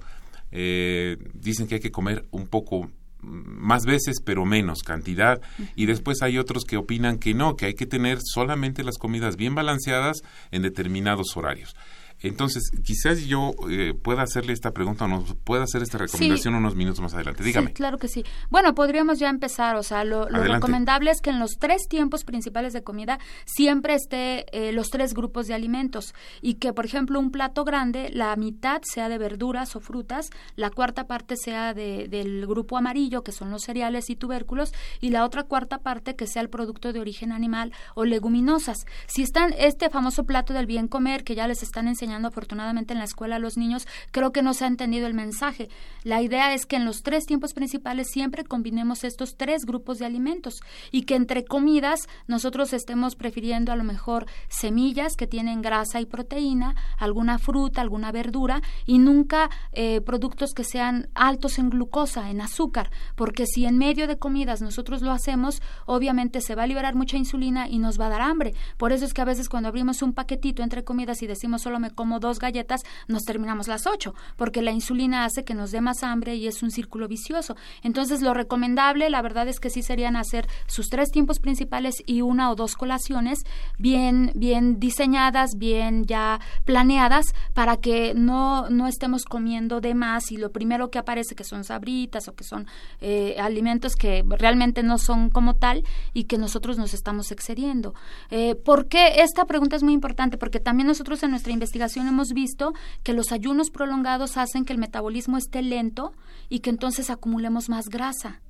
dicen 1.33 1.67
que 1.67 1.75
hay 1.75 1.81
que 1.81 1.91
comer 1.91 2.25
un 2.31 2.47
poco 2.47 2.89
más 3.25 3.85
veces 3.85 4.17
pero 4.23 4.45
menos 4.45 4.83
cantidad 4.83 5.41
y 5.75 5.85
después 5.87 6.21
hay 6.21 6.37
otros 6.37 6.63
que 6.63 6.77
opinan 6.77 7.17
que 7.17 7.33
no, 7.33 7.55
que 7.55 7.65
hay 7.65 7.73
que 7.73 7.85
tener 7.85 8.19
solamente 8.21 8.83
las 8.83 8.97
comidas 8.97 9.35
bien 9.35 9.55
balanceadas 9.55 10.21
en 10.51 10.61
determinados 10.61 11.35
horarios. 11.35 11.75
Entonces, 12.21 12.71
quizás 12.83 13.25
yo 13.25 13.51
eh, 13.69 13.93
pueda 13.93 14.23
hacerle 14.23 14.53
esta 14.53 14.71
pregunta 14.71 15.05
o 15.05 15.07
nos 15.07 15.35
pueda 15.35 15.63
hacer 15.63 15.81
esta 15.81 15.97
recomendación 15.97 16.55
unos 16.55 16.75
minutos 16.75 17.01
más 17.01 17.13
adelante. 17.13 17.43
Dígame. 17.43 17.67
Sí, 17.67 17.73
claro 17.73 17.97
que 17.97 18.07
sí. 18.07 18.23
Bueno, 18.49 18.73
podríamos 18.73 19.19
ya 19.19 19.29
empezar. 19.29 19.75
O 19.75 19.83
sea, 19.83 20.03
lo, 20.03 20.25
recomendable 20.27 21.11
es 21.11 21.21
que 21.21 21.29
en 21.29 21.39
los 21.39 21.57
tres 21.59 21.87
tiempos 21.89 22.23
principales 22.23 22.73
de 22.73 22.83
comida 22.83 23.19
siempre 23.45 23.95
esté 23.95 24.45
eh, 24.51 24.71
los 24.71 24.89
tres 24.89 25.13
grupos 25.13 25.47
de 25.47 25.53
alimentos 25.53 26.13
y 26.41 26.55
que, 26.55 26.73
por 26.73 26.85
ejemplo, 26.85 27.19
un 27.19 27.31
plato 27.31 27.63
grande, 27.63 28.09
la 28.11 28.35
mitad 28.35 28.81
sea 28.83 29.09
de 29.09 29.17
verduras 29.17 29.75
o 29.75 29.79
frutas, 29.79 30.29
la 30.55 30.69
cuarta 30.69 31.07
parte 31.07 31.35
sea 31.35 31.73
de, 31.73 32.07
del 32.07 32.47
grupo 32.47 32.77
amarillo, 32.77 33.23
que 33.23 33.33
son 33.33 33.51
los 33.51 33.63
cereales 33.63 34.09
y 34.09 34.15
tubérculos, 34.15 34.71
y 35.01 35.09
la 35.09 35.25
otra 35.25 35.43
cuarta 35.43 35.79
parte 35.79 36.15
que 36.15 36.27
sea 36.27 36.41
el 36.41 36.49
producto 36.49 36.93
de 36.93 37.01
origen 37.01 37.31
animal 37.31 37.73
o 37.93 38.05
leguminosas. 38.05 38.77
Si 39.07 39.21
están 39.21 39.53
este 39.57 39.89
famoso 39.89 40.23
plato 40.23 40.53
del 40.53 40.65
bien 40.65 40.87
comer 40.87 41.23
que 41.23 41.35
ya 41.35 41.47
les 41.47 41.61
están 41.61 41.87
enseñando 41.87 42.04
afortunadamente 42.11 42.93
en 42.93 42.99
la 42.99 43.05
escuela 43.05 43.37
a 43.37 43.39
los 43.39 43.57
niños, 43.57 43.87
creo 44.11 44.31
que 44.31 44.41
no 44.41 44.53
se 44.53 44.65
ha 44.65 44.67
entendido 44.67 45.07
el 45.07 45.13
mensaje. 45.13 45.69
La 46.03 46.21
idea 46.21 46.53
es 46.53 46.65
que 46.65 46.75
en 46.75 46.85
los 46.85 47.01
tres 47.03 47.25
tiempos 47.25 47.53
principales 47.53 48.09
siempre 48.11 48.43
combinemos 48.43 49.03
estos 49.03 49.35
tres 49.37 49.65
grupos 49.65 49.99
de 49.99 50.05
alimentos 50.05 50.61
y 50.91 51.03
que 51.03 51.15
entre 51.15 51.45
comidas 51.45 52.07
nosotros 52.27 52.73
estemos 52.73 53.15
prefiriendo 53.15 53.71
a 53.71 53.75
lo 53.75 53.83
mejor 53.83 54.25
semillas 54.47 55.15
que 55.15 55.27
tienen 55.27 55.61
grasa 55.61 56.01
y 56.01 56.05
proteína, 56.05 56.75
alguna 56.97 57.37
fruta, 57.39 57.81
alguna 57.81 58.11
verdura 58.11 58.61
y 58.85 58.99
nunca 58.99 59.49
eh, 59.71 60.01
productos 60.01 60.53
que 60.53 60.63
sean 60.63 61.09
altos 61.13 61.59
en 61.59 61.69
glucosa, 61.69 62.29
en 62.29 62.41
azúcar, 62.41 62.91
porque 63.15 63.45
si 63.45 63.65
en 63.65 63.77
medio 63.77 64.07
de 64.07 64.17
comidas 64.17 64.61
nosotros 64.61 65.01
lo 65.01 65.11
hacemos, 65.11 65.61
obviamente 65.85 66.41
se 66.41 66.55
va 66.55 66.63
a 66.63 66.67
liberar 66.67 66.95
mucha 66.95 67.17
insulina 67.17 67.67
y 67.67 67.79
nos 67.79 67.99
va 67.99 68.07
a 68.07 68.09
dar 68.09 68.21
hambre. 68.21 68.53
Por 68.77 68.91
eso 68.91 69.05
es 69.05 69.13
que 69.13 69.21
a 69.21 69.25
veces 69.25 69.49
cuando 69.49 69.69
abrimos 69.69 70.01
un 70.01 70.13
paquetito 70.13 70.63
entre 70.63 70.83
comidas 70.83 71.21
y 71.21 71.27
decimos 71.27 71.61
solo 71.61 71.79
me 71.79 71.91
como 71.95 72.19
dos 72.19 72.39
galletas, 72.39 72.81
nos 73.07 73.23
terminamos 73.23 73.67
las 73.67 73.87
ocho, 73.87 74.13
porque 74.35 74.61
la 74.61 74.71
insulina 74.71 75.25
hace 75.25 75.43
que 75.43 75.53
nos 75.53 75.71
dé 75.71 75.81
más 75.81 76.03
hambre 76.03 76.35
y 76.35 76.47
es 76.47 76.61
un 76.61 76.71
círculo 76.71 77.07
vicioso. 77.07 77.55
Entonces, 77.81 78.21
lo 78.21 78.33
recomendable, 78.33 79.09
la 79.09 79.21
verdad 79.21 79.47
es 79.47 79.59
que 79.59 79.69
sí 79.69 79.81
serían 79.81 80.15
hacer 80.15 80.47
sus 80.67 80.89
tres 80.89 81.09
tiempos 81.11 81.39
principales 81.39 81.95
y 82.05 82.21
una 82.21 82.51
o 82.51 82.55
dos 82.55 82.75
colaciones 82.75 83.39
bien, 83.77 84.31
bien 84.35 84.79
diseñadas, 84.79 85.51
bien 85.57 86.05
ya 86.05 86.39
planeadas, 86.65 87.25
para 87.53 87.77
que 87.77 88.13
no, 88.13 88.69
no 88.69 88.87
estemos 88.87 89.23
comiendo 89.25 89.81
de 89.81 89.95
más 89.95 90.31
y 90.31 90.37
lo 90.37 90.51
primero 90.51 90.89
que 90.89 90.99
aparece 90.99 91.35
que 91.35 91.43
son 91.43 91.63
sabritas 91.63 92.27
o 92.27 92.35
que 92.35 92.43
son 92.43 92.67
eh, 93.01 93.37
alimentos 93.39 93.95
que 93.95 94.23
realmente 94.27 94.83
no 94.83 94.97
son 94.97 95.29
como 95.29 95.55
tal 95.55 95.83
y 96.13 96.25
que 96.25 96.37
nosotros 96.37 96.77
nos 96.77 96.93
estamos 96.93 97.31
excediendo. 97.31 97.93
Eh, 98.29 98.55
¿Por 98.55 98.87
qué? 98.87 99.21
Esta 99.21 99.45
pregunta 99.45 99.75
es 99.75 99.83
muy 99.83 99.93
importante 99.93 100.37
porque 100.37 100.59
también 100.59 100.87
nosotros 100.87 101.23
en 101.23 101.31
nuestra 101.31 101.53
investigación 101.53 101.84
hemos 101.95 102.33
visto 102.33 102.73
que 103.03 103.13
los 103.13 103.31
ayunos 103.31 103.69
prolongados 103.69 104.37
hacen 104.37 104.65
que 104.65 104.73
el 104.73 104.79
metabolismo 104.79 105.37
esté 105.37 105.61
lento 105.61 106.13
y 106.49 106.59
que 106.59 106.69
entonces 106.69 107.09
acumulemos 107.09 107.69
más 107.69 107.89
grasa. 107.89 108.41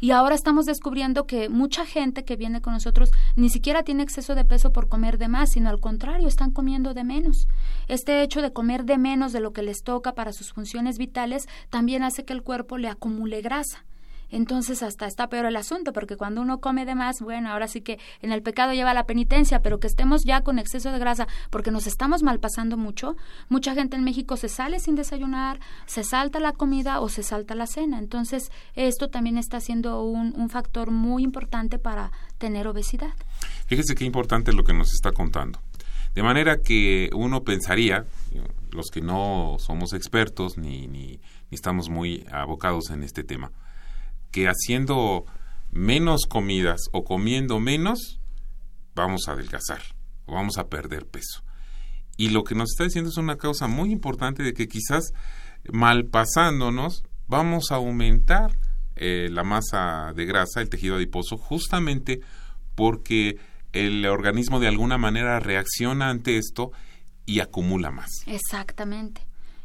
Y 0.00 0.10
ahora 0.10 0.34
estamos 0.34 0.66
descubriendo 0.66 1.26
que 1.26 1.48
mucha 1.48 1.86
gente 1.86 2.24
que 2.24 2.36
viene 2.36 2.60
con 2.60 2.72
nosotros 2.72 3.10
ni 3.36 3.48
siquiera 3.48 3.84
tiene 3.84 4.02
exceso 4.02 4.34
de 4.34 4.44
peso 4.44 4.72
por 4.72 4.88
comer 4.88 5.18
de 5.18 5.28
más, 5.28 5.50
sino 5.52 5.70
al 5.70 5.80
contrario, 5.80 6.28
están 6.28 6.50
comiendo 6.50 6.94
de 6.94 7.04
menos. 7.04 7.46
Este 7.88 8.22
hecho 8.22 8.42
de 8.42 8.52
comer 8.52 8.84
de 8.84 8.98
menos 8.98 9.32
de 9.32 9.40
lo 9.40 9.52
que 9.52 9.62
les 9.62 9.82
toca 9.82 10.14
para 10.14 10.32
sus 10.32 10.52
funciones 10.52 10.98
vitales 10.98 11.48
también 11.70 12.02
hace 12.02 12.24
que 12.24 12.32
el 12.32 12.42
cuerpo 12.42 12.76
le 12.76 12.88
acumule 12.88 13.40
grasa 13.40 13.84
entonces 14.34 14.82
hasta 14.82 15.06
está 15.06 15.28
peor 15.28 15.46
el 15.46 15.56
asunto, 15.56 15.92
porque 15.92 16.16
cuando 16.16 16.42
uno 16.42 16.60
come 16.60 16.84
de 16.84 16.96
más, 16.96 17.20
bueno, 17.20 17.50
ahora 17.50 17.68
sí 17.68 17.82
que 17.82 18.00
en 18.20 18.32
el 18.32 18.42
pecado 18.42 18.72
lleva 18.72 18.92
la 18.92 19.06
penitencia, 19.06 19.62
pero 19.62 19.78
que 19.78 19.86
estemos 19.86 20.24
ya 20.24 20.40
con 20.40 20.58
exceso 20.58 20.90
de 20.90 20.98
grasa, 20.98 21.28
porque 21.50 21.70
nos 21.70 21.86
estamos 21.86 22.24
malpasando 22.24 22.76
mucho, 22.76 23.16
mucha 23.48 23.74
gente 23.74 23.96
en 23.96 24.02
México 24.02 24.36
se 24.36 24.48
sale 24.48 24.80
sin 24.80 24.96
desayunar, 24.96 25.60
se 25.86 26.02
salta 26.02 26.40
la 26.40 26.50
comida 26.50 26.98
o 26.98 27.08
se 27.08 27.22
salta 27.22 27.54
la 27.54 27.68
cena. 27.68 28.00
Entonces, 28.00 28.50
esto 28.74 29.08
también 29.08 29.38
está 29.38 29.60
siendo 29.60 30.02
un, 30.02 30.34
factor 30.50 30.90
muy 30.90 31.22
importante 31.22 31.78
para 31.78 32.10
tener 32.38 32.66
obesidad. 32.66 33.14
Fíjese 33.66 33.94
qué 33.94 34.04
importante 34.04 34.52
lo 34.52 34.64
que 34.64 34.74
nos 34.74 34.92
está 34.92 35.12
contando. 35.12 35.60
De 36.14 36.22
manera 36.22 36.60
que 36.60 37.08
uno 37.14 37.44
pensaría, 37.44 38.04
los 38.72 38.90
que 38.90 39.00
no 39.00 39.56
somos 39.58 39.92
expertos 39.92 40.58
ni, 40.58 40.86
ni, 40.86 41.20
ni 41.50 41.54
estamos 41.54 41.88
muy 41.88 42.26
abocados 42.30 42.90
en 42.90 43.02
este 43.02 43.24
tema, 43.24 43.52
que 44.34 44.48
haciendo 44.48 45.26
menos 45.70 46.22
comidas 46.28 46.80
o 46.90 47.04
comiendo 47.04 47.60
menos, 47.60 48.18
vamos 48.96 49.28
a 49.28 49.32
adelgazar 49.32 49.80
o 50.26 50.34
vamos 50.34 50.58
a 50.58 50.66
perder 50.68 51.06
peso. 51.06 51.44
Y 52.16 52.30
lo 52.30 52.42
que 52.42 52.56
nos 52.56 52.72
está 52.72 52.82
diciendo 52.82 53.10
es 53.10 53.16
una 53.16 53.36
causa 53.36 53.68
muy 53.68 53.92
importante 53.92 54.42
de 54.42 54.52
que 54.52 54.66
quizás 54.66 55.12
malpasándonos 55.72 57.04
vamos 57.28 57.70
a 57.70 57.76
aumentar 57.76 58.58
eh, 58.96 59.28
la 59.30 59.44
masa 59.44 60.12
de 60.16 60.24
grasa, 60.24 60.60
el 60.60 60.68
tejido 60.68 60.96
adiposo, 60.96 61.36
justamente 61.36 62.18
porque 62.74 63.38
el 63.72 64.04
organismo 64.06 64.58
de 64.58 64.66
alguna 64.66 64.98
manera 64.98 65.38
reacciona 65.38 66.10
ante 66.10 66.38
esto 66.38 66.72
y 67.24 67.38
acumula 67.38 67.92
más. 67.92 68.10
Exactamente. 68.26 69.20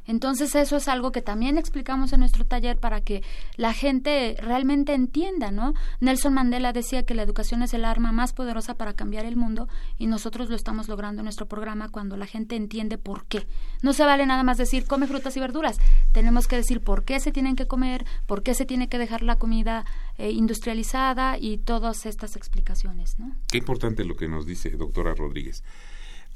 Entonces 0.10 0.56
eso 0.56 0.76
es 0.76 0.88
algo 0.88 1.12
que 1.12 1.22
también 1.22 1.60
explicamos 1.60 2.14
en 2.14 2.22
nuestro 2.22 2.44
taller 2.44 2.80
para 2.80 3.02
que 3.02 3.22
la 3.58 3.74
gente 3.74 4.36
realmente 4.42 4.96
entienda, 4.96 5.52
¿no? 5.52 5.76
Nelson 6.00 6.34
Mandela 6.34 6.74
decía 6.74 7.06
que 7.06 7.14
la 7.14 7.22
educación 7.22 7.62
es 7.62 7.76
el 7.76 7.86
arma 7.86 8.12
más 8.12 8.34
poderosa 8.34 8.74
para 8.74 8.94
cambiar 8.94 9.26
el 9.26 9.36
mundo 9.36 9.68
y 10.00 10.08
nosotros 10.08 10.50
lo 10.50 10.56
estamos 10.56 10.88
logrando 10.88 11.20
en 11.20 11.26
nuestro 11.26 11.48
programa 11.48 11.90
cuando 11.90 12.18
la 12.18 12.26
gente 12.26 12.56
entiende 12.56 12.98
por 12.98 13.28
qué. 13.28 13.46
No 13.84 13.94
se 13.94 14.04
vale 14.04 14.26
nada 14.26 14.42
más 14.42 14.58
decir 14.58 14.88
come 14.88 15.06
frutas 15.06 15.38
y 15.38 15.42
verduras, 15.42 15.78
tenemos 16.12 16.48
que 16.48 16.56
decir 16.56 16.82
por 16.82 17.04
qué 17.04 17.20
se 17.20 17.32
tienen 17.32 17.56
que 17.56 17.68
comer, 17.68 18.04
por 18.26 18.42
qué 18.42 18.56
se 18.56 18.66
tiene 18.66 18.90
que 18.90 18.98
dejar 18.98 19.22
la 19.22 19.36
comida 19.36 19.86
eh, 20.18 20.32
industrializada 20.32 21.38
y 21.38 21.60
todas 21.60 22.08
estas 22.08 22.36
explicaciones, 22.36 23.20
¿no? 23.20 23.36
Qué 23.48 23.60
importante 23.60 24.04
lo 24.06 24.16
que 24.16 24.28
nos 24.28 24.48
dice 24.48 24.72
doctora 24.72 25.14
Rodríguez. 25.14 25.64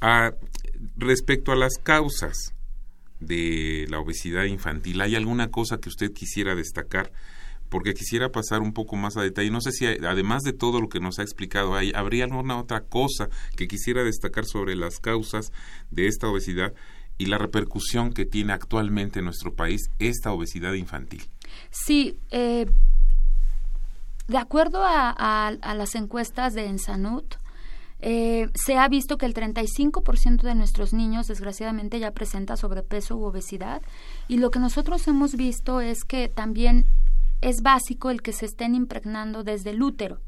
Ah, 0.00 0.30
respecto 0.96 1.50
a 1.50 1.56
las 1.56 1.74
causas, 1.82 2.54
de 3.20 3.86
la 3.88 3.98
obesidad 3.98 4.44
infantil. 4.44 5.00
¿Hay 5.00 5.14
alguna 5.14 5.50
cosa 5.50 5.78
que 5.78 5.88
usted 5.88 6.12
quisiera 6.12 6.54
destacar? 6.54 7.12
Porque 7.68 7.94
quisiera 7.94 8.30
pasar 8.30 8.60
un 8.60 8.72
poco 8.72 8.96
más 8.96 9.16
a 9.16 9.22
detalle. 9.22 9.50
No 9.50 9.60
sé 9.60 9.72
si 9.72 9.86
además 9.86 10.42
de 10.42 10.52
todo 10.52 10.80
lo 10.80 10.88
que 10.88 11.00
nos 11.00 11.18
ha 11.18 11.22
explicado, 11.22 11.74
hay, 11.74 11.92
¿habría 11.94 12.24
alguna 12.24 12.58
otra 12.58 12.82
cosa 12.82 13.28
que 13.56 13.68
quisiera 13.68 14.04
destacar 14.04 14.44
sobre 14.44 14.76
las 14.76 15.00
causas 15.00 15.52
de 15.90 16.06
esta 16.06 16.28
obesidad 16.28 16.74
y 17.18 17.26
la 17.26 17.38
repercusión 17.38 18.12
que 18.12 18.26
tiene 18.26 18.52
actualmente 18.52 19.20
en 19.20 19.26
nuestro 19.26 19.54
país 19.54 19.90
esta 19.98 20.32
obesidad 20.32 20.74
infantil? 20.74 21.24
Sí, 21.70 22.18
eh, 22.30 22.66
de 24.26 24.38
acuerdo 24.38 24.82
a, 24.82 25.10
a, 25.10 25.74
las 25.74 25.94
encuestas 25.94 26.54
de 26.54 26.66
Ensanud, 26.66 27.24
eh, 28.00 28.48
se 28.54 28.76
ha 28.76 28.86
visto 28.88 29.16
que 29.16 29.26
el 29.26 29.34
35% 29.34 30.42
de 30.42 30.54
nuestros 30.54 30.92
niños 30.92 31.28
desgraciadamente 31.28 31.98
ya 31.98 32.10
presenta 32.10 32.56
sobrepeso 32.56 33.16
u 33.16 33.24
obesidad 33.24 33.82
y 34.28 34.38
lo 34.38 34.50
que 34.50 34.58
nosotros 34.58 35.06
hemos 35.08 35.36
visto 35.36 35.80
es 35.80 36.04
que 36.04 36.28
también 36.28 36.84
es 37.40 37.62
básico 37.62 38.10
el 38.10 38.22
que 38.22 38.32
se 38.32 38.46
estén 38.46 38.74
impregnando 38.74 39.44
desde 39.44 39.70
el 39.70 39.82
útero. 39.82 40.20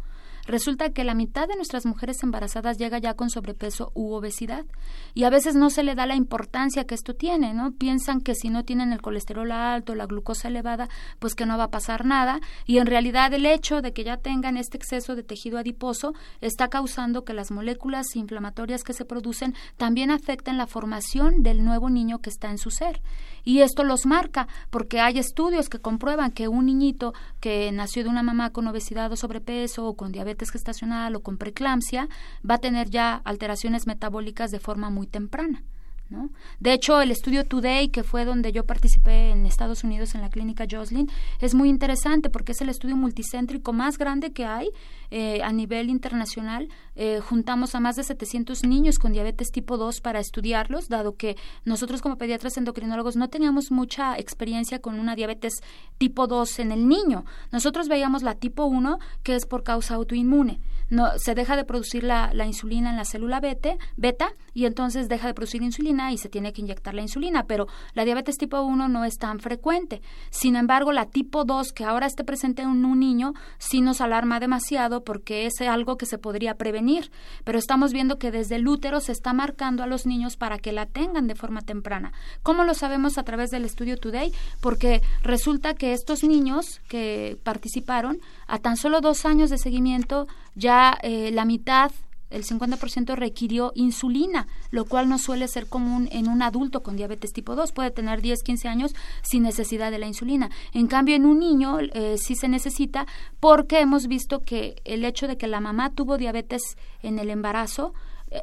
Resulta 0.46 0.90
que 0.90 1.02
la 1.02 1.14
mitad 1.14 1.48
de 1.48 1.56
nuestras 1.56 1.86
mujeres 1.86 2.22
embarazadas 2.22 2.78
llega 2.78 2.98
ya 2.98 3.14
con 3.14 3.30
sobrepeso 3.30 3.90
u 3.94 4.12
obesidad 4.12 4.64
y 5.12 5.24
a 5.24 5.30
veces 5.30 5.56
no 5.56 5.70
se 5.70 5.82
le 5.82 5.96
da 5.96 6.06
la 6.06 6.14
importancia 6.14 6.84
que 6.84 6.94
esto 6.94 7.14
tiene, 7.14 7.52
¿no? 7.52 7.72
Piensan 7.72 8.20
que 8.20 8.36
si 8.36 8.48
no 8.48 8.64
tienen 8.64 8.92
el 8.92 9.02
colesterol 9.02 9.50
alto, 9.50 9.96
la 9.96 10.06
glucosa 10.06 10.46
elevada, 10.46 10.88
pues 11.18 11.34
que 11.34 11.46
no 11.46 11.58
va 11.58 11.64
a 11.64 11.70
pasar 11.70 12.04
nada 12.04 12.40
y 12.64 12.78
en 12.78 12.86
realidad 12.86 13.34
el 13.34 13.44
hecho 13.44 13.82
de 13.82 13.92
que 13.92 14.04
ya 14.04 14.18
tengan 14.18 14.56
este 14.56 14.76
exceso 14.76 15.16
de 15.16 15.24
tejido 15.24 15.58
adiposo 15.58 16.14
está 16.40 16.68
causando 16.68 17.24
que 17.24 17.34
las 17.34 17.50
moléculas 17.50 18.14
inflamatorias 18.14 18.84
que 18.84 18.92
se 18.92 19.04
producen 19.04 19.54
también 19.76 20.12
afecten 20.12 20.58
la 20.58 20.68
formación 20.68 21.42
del 21.42 21.64
nuevo 21.64 21.90
niño 21.90 22.20
que 22.20 22.30
está 22.30 22.50
en 22.50 22.58
su 22.58 22.70
ser. 22.70 23.02
Y 23.42 23.60
esto 23.60 23.82
los 23.82 24.06
marca 24.06 24.46
porque 24.70 25.00
hay 25.00 25.18
estudios 25.18 25.68
que 25.68 25.80
comprueban 25.80 26.30
que 26.30 26.46
un 26.46 26.66
niñito 26.66 27.14
que 27.40 27.72
nació 27.72 28.04
de 28.04 28.10
una 28.10 28.22
mamá 28.22 28.50
con 28.50 28.68
obesidad 28.68 29.10
o 29.10 29.16
sobrepeso 29.16 29.86
o 29.86 29.94
con 29.94 30.12
diabetes 30.12 30.35
gestacional 30.44 31.16
o 31.16 31.22
con 31.22 31.38
preeclampsia 31.38 32.08
va 32.48 32.56
a 32.56 32.60
tener 32.60 32.90
ya 32.90 33.14
alteraciones 33.24 33.86
metabólicas 33.86 34.50
de 34.50 34.60
forma 34.60 34.90
muy 34.90 35.06
temprana. 35.06 35.64
¿No? 36.08 36.30
De 36.60 36.72
hecho, 36.72 37.00
el 37.00 37.10
estudio 37.10 37.44
Today, 37.44 37.88
que 37.88 38.02
fue 38.02 38.24
donde 38.24 38.52
yo 38.52 38.64
participé 38.64 39.30
en 39.30 39.46
Estados 39.46 39.84
Unidos 39.84 40.14
en 40.14 40.20
la 40.20 40.30
clínica 40.30 40.66
Joslin, 40.70 41.10
es 41.40 41.54
muy 41.54 41.68
interesante 41.68 42.30
porque 42.30 42.52
es 42.52 42.60
el 42.60 42.68
estudio 42.68 42.96
multicéntrico 42.96 43.72
más 43.72 43.98
grande 43.98 44.32
que 44.32 44.44
hay 44.44 44.70
eh, 45.10 45.42
a 45.42 45.52
nivel 45.52 45.90
internacional. 45.90 46.68
Eh, 46.94 47.20
juntamos 47.20 47.74
a 47.74 47.80
más 47.80 47.96
de 47.96 48.04
700 48.04 48.64
niños 48.64 48.98
con 48.98 49.12
diabetes 49.12 49.50
tipo 49.50 49.76
2 49.76 50.00
para 50.00 50.20
estudiarlos, 50.20 50.88
dado 50.88 51.16
que 51.16 51.36
nosotros 51.64 52.02
como 52.02 52.18
pediatras 52.18 52.56
endocrinólogos 52.56 53.16
no 53.16 53.28
teníamos 53.28 53.70
mucha 53.70 54.18
experiencia 54.18 54.80
con 54.80 54.98
una 55.00 55.16
diabetes 55.16 55.54
tipo 55.98 56.26
2 56.26 56.60
en 56.60 56.72
el 56.72 56.88
niño. 56.88 57.24
Nosotros 57.52 57.88
veíamos 57.88 58.22
la 58.22 58.34
tipo 58.34 58.64
1, 58.64 58.98
que 59.22 59.34
es 59.34 59.46
por 59.46 59.62
causa 59.62 59.94
autoinmune. 59.94 60.60
No, 60.88 61.18
se 61.18 61.34
deja 61.34 61.56
de 61.56 61.64
producir 61.64 62.04
la, 62.04 62.32
la 62.32 62.46
insulina 62.46 62.90
en 62.90 62.96
la 62.96 63.04
célula 63.04 63.40
beta, 63.40 63.76
beta 63.96 64.32
y 64.54 64.66
entonces 64.66 65.08
deja 65.08 65.26
de 65.26 65.34
producir 65.34 65.62
insulina 65.62 65.95
y 66.12 66.18
se 66.18 66.28
tiene 66.28 66.52
que 66.52 66.60
inyectar 66.60 66.94
la 66.94 67.02
insulina, 67.02 67.44
pero 67.44 67.66
la 67.94 68.04
diabetes 68.04 68.36
tipo 68.36 68.60
1 68.60 68.88
no 68.88 69.04
es 69.04 69.18
tan 69.18 69.40
frecuente. 69.40 70.02
Sin 70.30 70.56
embargo, 70.56 70.92
la 70.92 71.06
tipo 71.06 71.44
2, 71.44 71.72
que 71.72 71.84
ahora 71.84 72.06
esté 72.06 72.24
presente 72.24 72.62
en 72.62 72.84
un 72.84 73.00
niño, 73.00 73.34
sí 73.58 73.80
nos 73.80 74.00
alarma 74.00 74.40
demasiado 74.40 75.04
porque 75.04 75.46
es 75.46 75.60
algo 75.60 75.96
que 75.96 76.06
se 76.06 76.18
podría 76.18 76.54
prevenir, 76.54 77.10
pero 77.44 77.58
estamos 77.58 77.92
viendo 77.92 78.18
que 78.18 78.30
desde 78.30 78.56
el 78.56 78.68
útero 78.68 79.00
se 79.00 79.12
está 79.12 79.32
marcando 79.32 79.82
a 79.82 79.86
los 79.86 80.06
niños 80.06 80.36
para 80.36 80.58
que 80.58 80.72
la 80.72 80.86
tengan 80.86 81.26
de 81.26 81.34
forma 81.34 81.62
temprana. 81.62 82.12
¿Cómo 82.42 82.64
lo 82.64 82.74
sabemos 82.74 83.18
a 83.18 83.22
través 83.22 83.50
del 83.50 83.64
estudio 83.64 83.96
Today? 83.96 84.32
Porque 84.60 85.02
resulta 85.22 85.74
que 85.74 85.92
estos 85.92 86.22
niños 86.22 86.80
que 86.88 87.38
participaron, 87.42 88.18
a 88.46 88.58
tan 88.58 88.76
solo 88.76 89.00
dos 89.00 89.24
años 89.24 89.50
de 89.50 89.58
seguimiento, 89.58 90.26
ya 90.54 90.96
eh, 91.02 91.30
la 91.32 91.44
mitad 91.44 91.90
el 92.30 92.44
50% 92.44 93.14
requirió 93.14 93.72
insulina, 93.74 94.46
lo 94.70 94.84
cual 94.84 95.08
no 95.08 95.18
suele 95.18 95.48
ser 95.48 95.68
común 95.68 96.08
en 96.12 96.28
un 96.28 96.42
adulto 96.42 96.82
con 96.82 96.96
diabetes 96.96 97.32
tipo 97.32 97.54
2. 97.54 97.72
Puede 97.72 97.90
tener 97.90 98.22
10, 98.22 98.42
15 98.42 98.68
años 98.68 98.94
sin 99.22 99.42
necesidad 99.42 99.90
de 99.90 99.98
la 99.98 100.06
insulina. 100.06 100.50
En 100.72 100.86
cambio, 100.86 101.14
en 101.14 101.26
un 101.26 101.38
niño 101.38 101.78
eh, 101.80 102.16
sí 102.18 102.34
se 102.34 102.48
necesita 102.48 103.06
porque 103.40 103.80
hemos 103.80 104.06
visto 104.06 104.40
que 104.40 104.80
el 104.84 105.04
hecho 105.04 105.28
de 105.28 105.36
que 105.36 105.46
la 105.46 105.60
mamá 105.60 105.90
tuvo 105.90 106.18
diabetes 106.18 106.62
en 107.02 107.18
el 107.18 107.30
embarazo 107.30 107.94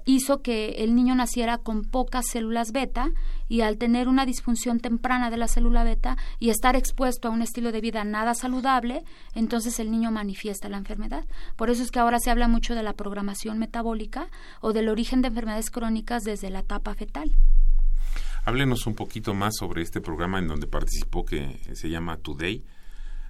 hizo 0.05 0.41
que 0.41 0.83
el 0.83 0.95
niño 0.95 1.15
naciera 1.15 1.57
con 1.57 1.83
pocas 1.83 2.27
células 2.27 2.71
beta 2.71 3.11
y 3.47 3.61
al 3.61 3.77
tener 3.77 4.07
una 4.07 4.25
disfunción 4.25 4.79
temprana 4.79 5.29
de 5.29 5.37
la 5.37 5.47
célula 5.47 5.83
beta 5.83 6.17
y 6.39 6.49
estar 6.49 6.75
expuesto 6.75 7.27
a 7.27 7.31
un 7.31 7.41
estilo 7.41 7.71
de 7.71 7.81
vida 7.81 8.03
nada 8.03 8.33
saludable, 8.33 9.03
entonces 9.33 9.79
el 9.79 9.91
niño 9.91 10.11
manifiesta 10.11 10.69
la 10.69 10.77
enfermedad. 10.77 11.25
Por 11.55 11.69
eso 11.69 11.83
es 11.83 11.91
que 11.91 11.99
ahora 11.99 12.19
se 12.19 12.31
habla 12.31 12.47
mucho 12.47 12.75
de 12.75 12.83
la 12.83 12.93
programación 12.93 13.59
metabólica 13.59 14.27
o 14.61 14.73
del 14.73 14.89
origen 14.89 15.21
de 15.21 15.27
enfermedades 15.29 15.69
crónicas 15.69 16.23
desde 16.23 16.49
la 16.49 16.59
etapa 16.59 16.93
fetal. 16.95 17.31
Háblenos 18.45 18.87
un 18.87 18.95
poquito 18.95 19.33
más 19.33 19.53
sobre 19.57 19.81
este 19.81 20.01
programa 20.01 20.39
en 20.39 20.47
donde 20.47 20.67
participó 20.67 21.25
que 21.25 21.59
se 21.73 21.89
llama 21.89 22.17
Today. 22.17 22.63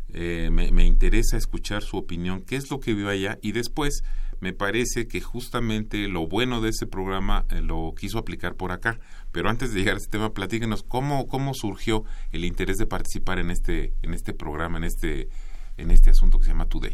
Eh, 0.10 0.50
me, 0.52 0.72
me, 0.72 0.86
interesa 0.86 1.38
escuchar 1.38 1.82
su 1.82 1.98
opinión, 1.98 2.42
qué 2.42 2.56
es 2.56 2.70
lo 2.70 2.80
que 2.80 2.94
vio 2.94 3.10
allá 3.10 3.40
y 3.42 3.52
después 3.52 4.04
me 4.44 4.52
parece 4.52 5.08
que 5.08 5.22
justamente 5.22 6.10
lo 6.10 6.28
bueno 6.28 6.60
de 6.60 6.72
ese 6.72 6.86
programa 6.86 7.46
eh, 7.50 7.62
lo 7.62 7.94
quiso 7.98 8.20
aplicar 8.20 8.56
por 8.56 8.74
acá. 8.74 9.00
Pero 9.32 9.50
antes 9.50 9.72
de 9.72 9.80
llegar 9.80 9.96
a 9.96 10.00
este 10.00 10.12
tema, 10.12 10.34
platíquenos 10.34 10.84
cómo, 10.84 11.30
cómo 11.30 11.54
surgió 11.54 12.04
el 12.34 12.44
interés 12.44 12.76
de 12.76 12.86
participar 12.86 13.40
en 13.40 13.52
este, 13.52 13.94
en 14.02 14.14
este 14.14 14.34
programa, 14.34 14.80
en 14.80 14.84
este, 14.84 15.30
en 15.78 15.92
este 15.92 16.10
asunto 16.10 16.40
que 16.40 16.44
se 16.44 16.52
llama 16.52 16.66
Today. 16.66 16.94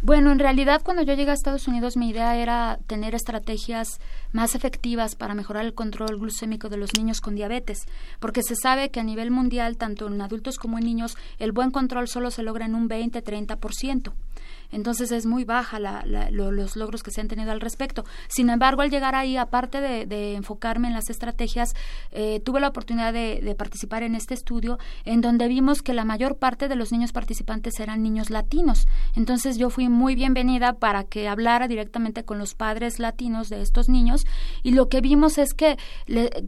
Bueno, 0.00 0.32
en 0.32 0.38
realidad 0.38 0.80
cuando 0.82 1.02
yo 1.02 1.12
llegué 1.12 1.32
a 1.32 1.34
Estados 1.34 1.68
Unidos 1.68 1.98
mi 1.98 2.08
idea 2.08 2.34
era 2.34 2.78
tener 2.86 3.14
estrategias 3.14 4.00
más 4.32 4.54
efectivas 4.54 5.16
para 5.16 5.34
mejorar 5.34 5.66
el 5.66 5.74
control 5.74 6.16
glucémico 6.18 6.70
de 6.70 6.78
los 6.78 6.96
niños 6.96 7.20
con 7.20 7.34
diabetes, 7.34 7.80
porque 8.20 8.42
se 8.42 8.56
sabe 8.56 8.90
que 8.90 9.00
a 9.00 9.04
nivel 9.04 9.30
mundial, 9.30 9.76
tanto 9.76 10.06
en 10.06 10.18
adultos 10.22 10.56
como 10.56 10.78
en 10.78 10.84
niños, 10.84 11.18
el 11.38 11.52
buen 11.52 11.70
control 11.70 12.08
solo 12.08 12.30
se 12.30 12.42
logra 12.42 12.64
en 12.64 12.74
un 12.74 12.88
20-30%. 12.88 14.14
Entonces 14.70 15.10
es 15.12 15.26
muy 15.26 15.44
baja 15.44 15.78
la, 15.78 16.04
los 16.30 16.76
logros 16.76 17.02
que 17.02 17.10
se 17.10 17.20
han 17.20 17.28
tenido 17.28 17.52
al 17.52 17.60
respecto. 17.60 18.04
Sin 18.28 18.50
embargo, 18.50 18.82
al 18.82 18.90
llegar 18.90 19.14
ahí, 19.14 19.36
aparte 19.36 19.80
de, 19.80 20.34
enfocarme 20.34 20.88
en 20.88 20.94
las 20.94 21.10
estrategias, 21.10 21.74
eh, 22.10 22.40
tuve 22.40 22.60
la 22.60 22.68
oportunidad 22.68 23.12
de, 23.12 23.54
participar 23.56 24.02
en 24.02 24.14
este 24.14 24.34
estudio 24.34 24.78
en 25.04 25.20
donde 25.20 25.48
vimos 25.48 25.80
que 25.82 25.94
la 25.94 26.04
mayor 26.04 26.36
parte 26.36 26.68
de 26.68 26.76
los 26.76 26.92
niños 26.92 27.12
participantes 27.12 27.80
eran 27.80 28.02
niños 28.02 28.28
latinos. 28.28 28.86
Entonces 29.14 29.56
yo 29.56 29.70
fui 29.70 29.88
muy 29.88 30.14
bienvenida 30.14 30.74
para 30.74 31.04
que 31.04 31.28
hablara 31.28 31.68
directamente 31.68 32.24
con 32.24 32.38
los 32.38 32.54
padres 32.54 32.98
latinos 32.98 33.48
de 33.48 33.62
estos 33.62 33.88
niños 33.88 34.26
y 34.62 34.72
lo 34.72 34.88
que 34.88 35.00
vimos 35.00 35.38
es 35.38 35.54
que 35.54 35.78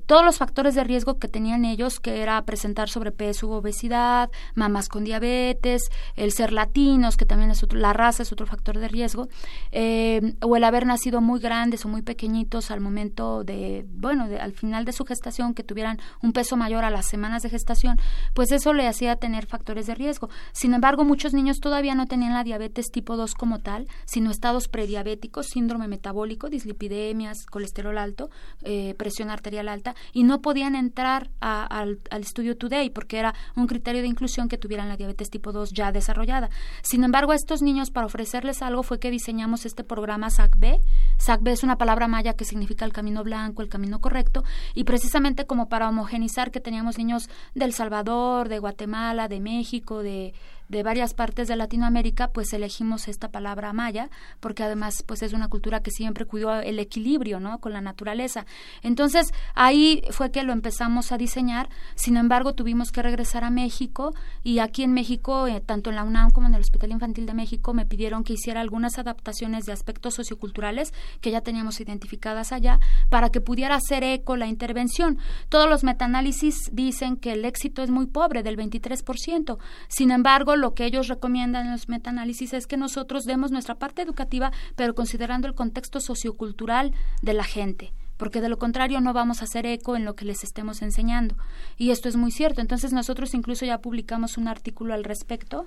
todos 0.06 0.24
los 0.24 0.38
factores 0.38 0.74
de 0.74 0.84
riesgo 0.84 1.18
que 1.18 1.28
tenían 1.28 1.64
ellos, 1.64 2.00
que 2.00 2.22
era 2.22 2.42
presentar 2.42 2.88
sobrepeso 2.88 3.46
u 3.46 3.52
obesidad, 3.52 4.30
mamás 4.54 4.88
con 4.88 5.04
diabetes, 5.04 5.82
el 6.16 6.32
ser 6.32 6.52
latinos, 6.52 7.16
que 7.16 7.26
también 7.26 7.50
es 7.50 7.62
la 7.72 7.88
raza, 7.92 8.22
es 8.22 8.33
otro 8.33 8.46
factor 8.46 8.79
de 8.79 8.88
riesgo, 8.88 9.29
eh, 9.72 10.35
o 10.42 10.57
el 10.57 10.64
haber 10.64 10.87
nacido 10.87 11.20
muy 11.20 11.40
grandes 11.40 11.85
o 11.85 11.88
muy 11.88 12.03
pequeñitos 12.03 12.70
al 12.70 12.81
momento 12.81 13.44
de, 13.44 13.85
bueno, 13.94 14.29
al 14.40 14.53
final 14.53 14.85
de 14.85 14.92
su 14.92 15.05
gestación, 15.05 15.55
que 15.55 15.62
tuvieran 15.62 15.98
un 16.22 16.33
peso 16.33 16.57
mayor 16.57 16.85
a 16.85 16.90
las 16.90 17.07
semanas 17.07 17.42
de 17.42 17.51
gestación, 17.51 17.98
pues 18.35 18.53
eso 18.53 18.72
le 18.72 18.87
hacía 18.87 19.16
tener 19.16 19.46
factores 19.46 19.87
de 19.87 19.94
riesgo. 19.94 20.29
Sin 20.53 20.74
embargo, 20.74 21.05
muchos 21.05 21.33
niños 21.33 21.61
todavía 21.61 21.94
no 21.94 22.07
tenían 22.07 22.35
la 22.35 22.44
diabetes 22.44 22.87
tipo 22.90 23.16
2 23.16 23.35
como 23.35 23.61
tal, 23.61 23.87
sino 24.05 24.31
estados 24.31 24.68
prediabéticos, 24.68 25.46
síndrome 25.46 25.88
metabólico, 25.88 26.48
dislipidemias, 26.48 27.46
colesterol 27.46 27.98
alto, 27.98 28.31
eh, 28.62 28.94
presión 28.94 29.31
arterial 29.31 29.68
alta, 29.68 29.94
y 30.12 30.24
no 30.24 30.40
podían 30.40 30.74
entrar 30.74 31.31
al, 31.40 32.01
estudio 32.11 32.57
Today 32.57 32.90
porque 32.90 33.18
era 33.18 33.35
un 33.57 33.66
criterio 33.66 34.03
de 34.03 34.09
inclusión 34.09 34.48
que 34.48 34.59
tuvieran 34.59 34.88
la 34.88 34.96
diabetes 34.96 35.31
tipo 35.31 35.53
2 35.53 35.72
ya 35.72 35.92
desarrollada. 35.92 36.51
Sin 36.83 37.05
embargo, 37.05 37.33
estos 37.33 37.62
niños 37.68 37.90
para 37.90 38.07
ofrecerles 38.07 38.62
algo 38.62 38.83
fue 38.83 38.98
que 38.98 39.11
diseñamos 39.11 39.66
este 39.66 39.85
programa 39.85 40.31
SACB. 40.31 40.81
SACB 41.18 41.48
es 41.48 41.62
una 41.62 41.76
palabra 41.76 42.09
maya 42.09 42.33
que 42.33 42.46
significa 42.46 42.87
el 42.87 42.94
camino 42.94 43.22
blanco, 43.22 43.61
el 43.61 43.68
camino 43.68 44.00
correcto, 44.00 44.42
y 44.74 44.85
precisamente 44.85 45.44
como 45.44 45.68
para 45.68 45.88
homogenizar 45.90 46.50
que 46.50 46.61
teníamos 46.61 46.96
niños 46.96 47.28
del 47.54 47.74
Salvador, 47.74 48.48
de 48.48 48.59
Guatemala, 48.59 49.28
de 49.28 49.40
México, 49.40 50.02
de 50.02 50.33
de 50.68 50.83
varias 50.83 51.14
partes 51.14 51.48
de 51.48 51.57
Latinoamérica, 51.57 52.28
pues 52.28 52.52
elegimos 52.52 53.09
esta 53.09 53.31
palabra 53.31 53.72
maya, 53.72 54.11
porque 54.40 54.62
además 54.62 55.02
pues 55.07 55.22
es 55.22 55.33
una 55.33 55.48
cultura 55.48 55.81
que 55.81 55.90
siempre 55.90 56.24
cuidó 56.24 56.61
el 56.61 56.78
equilibrio, 56.78 57.40
¿no? 57.40 57.59
con 57.59 57.72
la 57.72 57.81
naturaleza. 57.81 58.46
Entonces, 58.83 59.33
ahí 59.54 60.02
fue 60.11 60.31
que 60.31 60.42
lo 60.42 60.52
empezamos 60.52 61.12
a 61.12 61.18
diseñar. 61.18 61.68
Sin 61.94 62.16
embargo, 62.16 62.54
tuvimos 62.54 62.92
que 62.92 63.02
regresar 63.02 63.44
a 63.44 63.50
México 63.50 64.14
y 64.42 64.59
aquí 64.59 64.83
en 64.83 64.92
México, 64.92 65.46
eh, 65.46 65.61
tanto 65.61 65.90
en 65.90 65.96
la 65.96 66.04
UNAM 66.04 66.31
como 66.31 66.46
en 66.46 66.54
el 66.54 66.61
Hospital 66.61 66.92
Infantil 66.92 67.26
de 67.26 67.35
México, 67.35 67.74
me 67.74 67.87
pidieron 67.87 68.24
que 68.24 68.35
hiciera 68.35 68.61
algunas 68.61 68.98
adaptaciones 68.98 69.64
de 69.64 69.72
aspectos 69.72 70.14
socioculturales 70.14 70.92
que 71.20 71.31
ya 71.31 71.40
teníamos 71.40 71.81
identificadas 71.81 72.52
allá 72.52 72.78
para 73.09 73.31
que 73.31 73.40
pudiera 73.40 73.76
hacer 73.76 74.04
eco 74.04 74.37
la 74.37 74.46
intervención. 74.46 75.18
Todos 75.48 75.68
los 75.68 75.85
metaanálisis 75.85 76.70
dicen 76.72 77.16
que 77.16 77.33
el 77.33 77.44
éxito 77.44 77.83
es 77.83 77.90
muy 77.90 78.07
pobre, 78.07 78.42
del 78.42 78.57
23%. 78.57 79.59
Sin 79.88 80.11
embargo, 80.11 80.57
lo 80.58 80.74
que 80.74 80.84
ellos 80.84 81.08
recomiendan 81.08 81.66
en 81.66 81.72
los 81.72 81.88
metaanálisis 81.88 82.52
es 82.52 82.66
que 82.66 82.76
nosotros 82.76 83.24
demos 83.24 83.50
nuestra 83.50 83.76
parte 83.76 84.02
educativa, 84.02 84.52
pero 84.76 84.94
considerando 84.94 85.48
el 85.48 85.54
contexto 85.54 86.00
sociocultural 86.00 86.92
de 87.22 87.34
la 87.34 87.44
gente 87.44 87.92
porque 88.18 88.40
de 88.40 88.48
lo 88.48 88.58
contrario 88.58 89.00
no 89.00 89.12
vamos 89.12 89.40
a 89.40 89.44
hacer 89.44 89.64
eco 89.64 89.96
en 89.96 90.04
lo 90.04 90.14
que 90.16 90.24
les 90.24 90.42
estemos 90.42 90.82
enseñando. 90.82 91.36
Y 91.76 91.92
esto 91.92 92.08
es 92.08 92.16
muy 92.16 92.32
cierto. 92.32 92.60
Entonces 92.60 92.92
nosotros 92.92 93.32
incluso 93.32 93.64
ya 93.64 93.78
publicamos 93.78 94.36
un 94.36 94.48
artículo 94.48 94.92
al 94.92 95.04
respecto 95.04 95.66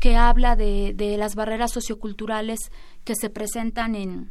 que 0.00 0.16
habla 0.16 0.56
de, 0.56 0.94
de 0.96 1.18
las 1.18 1.34
barreras 1.34 1.70
socioculturales 1.72 2.58
que 3.04 3.14
se 3.14 3.28
presentan 3.28 3.94
en, 3.94 4.30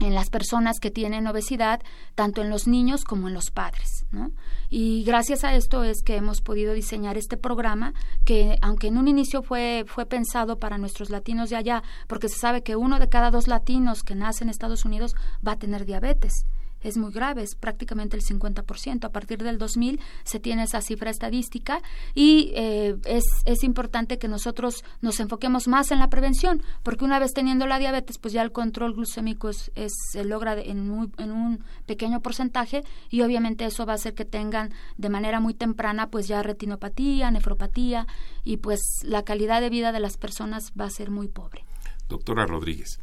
en 0.00 0.14
las 0.14 0.30
personas 0.30 0.80
que 0.80 0.90
tienen 0.90 1.26
obesidad, 1.26 1.80
tanto 2.14 2.42
en 2.42 2.50
los 2.50 2.66
niños 2.66 3.04
como 3.04 3.28
en 3.28 3.34
los 3.34 3.50
padres. 3.50 4.06
¿no? 4.10 4.30
Y 4.70 5.04
gracias 5.04 5.44
a 5.44 5.54
esto 5.54 5.84
es 5.84 6.02
que 6.02 6.16
hemos 6.16 6.40
podido 6.40 6.74
diseñar 6.74 7.16
este 7.16 7.36
programa 7.36 7.94
que, 8.24 8.58
aunque 8.62 8.88
en 8.88 8.98
un 8.98 9.08
inicio 9.08 9.42
fue, 9.42 9.84
fue 9.86 10.06
pensado 10.06 10.58
para 10.58 10.78
nuestros 10.78 11.10
latinos 11.10 11.50
de 11.50 11.56
allá, 11.56 11.82
porque 12.06 12.28
se 12.28 12.38
sabe 12.38 12.62
que 12.62 12.76
uno 12.76 12.98
de 12.98 13.08
cada 13.08 13.30
dos 13.30 13.48
latinos 13.48 14.02
que 14.02 14.14
nace 14.14 14.44
en 14.44 14.50
Estados 14.50 14.84
Unidos 14.84 15.14
va 15.46 15.52
a 15.52 15.58
tener 15.58 15.84
diabetes 15.84 16.44
es 16.84 16.96
muy 16.96 17.12
grave, 17.12 17.42
es 17.42 17.56
prácticamente 17.56 18.16
el 18.16 18.22
50%. 18.22 19.04
A 19.04 19.08
partir 19.10 19.42
del 19.42 19.58
2000 19.58 19.98
se 20.22 20.38
tiene 20.38 20.62
esa 20.62 20.80
cifra 20.80 21.10
estadística 21.10 21.80
y 22.14 22.52
eh, 22.54 22.96
es, 23.06 23.24
es 23.44 23.64
importante 23.64 24.18
que 24.18 24.28
nosotros 24.28 24.84
nos 25.00 25.18
enfoquemos 25.18 25.66
más 25.66 25.90
en 25.90 25.98
la 25.98 26.08
prevención, 26.08 26.62
porque 26.82 27.04
una 27.04 27.18
vez 27.18 27.32
teniendo 27.32 27.66
la 27.66 27.78
diabetes, 27.78 28.18
pues 28.18 28.32
ya 28.32 28.42
el 28.42 28.52
control 28.52 28.94
glucémico 28.94 29.48
es, 29.48 29.70
se 30.12 30.24
logra 30.24 30.54
en, 30.60 31.10
en 31.18 31.32
un 31.32 31.64
pequeño 31.86 32.20
porcentaje 32.20 32.84
y 33.10 33.22
obviamente 33.22 33.64
eso 33.64 33.86
va 33.86 33.92
a 33.92 33.96
hacer 33.96 34.14
que 34.14 34.24
tengan 34.24 34.72
de 34.96 35.08
manera 35.08 35.40
muy 35.40 35.54
temprana 35.54 36.10
pues 36.10 36.28
ya 36.28 36.42
retinopatía, 36.42 37.30
nefropatía 37.30 38.06
y 38.44 38.58
pues 38.58 38.80
la 39.02 39.24
calidad 39.24 39.60
de 39.60 39.70
vida 39.70 39.92
de 39.92 40.00
las 40.00 40.16
personas 40.16 40.72
va 40.78 40.84
a 40.86 40.90
ser 40.90 41.10
muy 41.10 41.28
pobre. 41.28 41.64
Doctora 42.08 42.46
Rodríguez, 42.46 43.00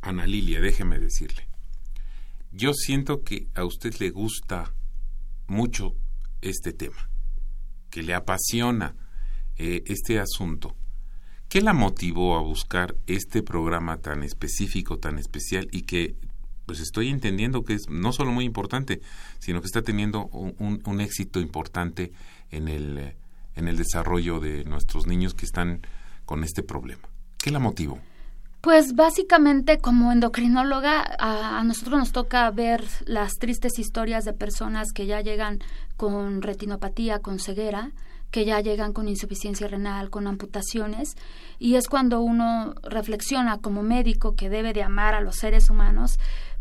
Ana 0.00 0.26
Lilia, 0.26 0.60
déjeme 0.60 0.98
decirle, 0.98 1.47
yo 2.52 2.72
siento 2.72 3.22
que 3.22 3.48
a 3.54 3.64
usted 3.64 3.94
le 3.98 4.10
gusta 4.10 4.74
mucho 5.46 5.94
este 6.40 6.72
tema, 6.72 7.10
que 7.90 8.02
le 8.02 8.14
apasiona 8.14 8.94
eh, 9.56 9.82
este 9.86 10.18
asunto. 10.18 10.76
¿Qué 11.48 11.62
la 11.62 11.72
motivó 11.72 12.36
a 12.36 12.42
buscar 12.42 12.94
este 13.06 13.42
programa 13.42 13.98
tan 13.98 14.22
específico, 14.22 14.98
tan 14.98 15.18
especial 15.18 15.68
y 15.72 15.82
que 15.82 16.14
pues 16.66 16.80
estoy 16.80 17.08
entendiendo 17.08 17.64
que 17.64 17.72
es 17.72 17.88
no 17.88 18.12
solo 18.12 18.30
muy 18.30 18.44
importante, 18.44 19.00
sino 19.38 19.62
que 19.62 19.66
está 19.66 19.80
teniendo 19.80 20.26
un, 20.26 21.00
éxito 21.00 21.40
importante 21.40 22.12
en 22.50 22.68
el, 22.68 23.16
en 23.54 23.68
el 23.68 23.78
desarrollo 23.78 24.38
de 24.38 24.64
nuestros 24.64 25.06
niños 25.06 25.32
que 25.32 25.46
están 25.46 25.80
con 26.26 26.44
este 26.44 26.62
problema? 26.62 27.08
¿Qué 27.38 27.50
la 27.50 27.58
motivó? 27.58 27.98
Pues 28.60 28.94
básicamente 28.94 29.78
como 29.78 30.10
endocrinóloga 30.10 31.04
a, 31.20 31.62
nosotros 31.62 31.98
nos 31.98 32.12
toca 32.12 32.50
ver 32.50 32.84
las 33.06 33.34
tristes 33.34 33.78
historias 33.78 34.24
de 34.24 34.32
personas 34.32 34.92
que 34.92 35.06
ya 35.06 35.20
llegan 35.20 35.60
con 35.96 36.42
retinopatía, 36.42 37.20
con 37.20 37.38
ceguera, 37.38 37.92
que 38.32 38.44
ya 38.44 38.60
llegan 38.60 38.92
con 38.92 39.08
insuficiencia 39.08 39.68
renal, 39.68 40.10
con 40.10 40.26
amputaciones, 40.26 41.14
y 41.58 41.76
es 41.76 41.88
cuando 41.88 42.20
uno 42.20 42.74
reflexiona 42.82 43.58
como 43.58 43.82
médico 43.82 44.34
que 44.34 44.50
debe 44.50 44.72
de 44.72 44.82
amar 44.82 45.14
a 45.14 45.20
los 45.20 45.36
seres 45.36 45.70
humanos, 45.70 46.18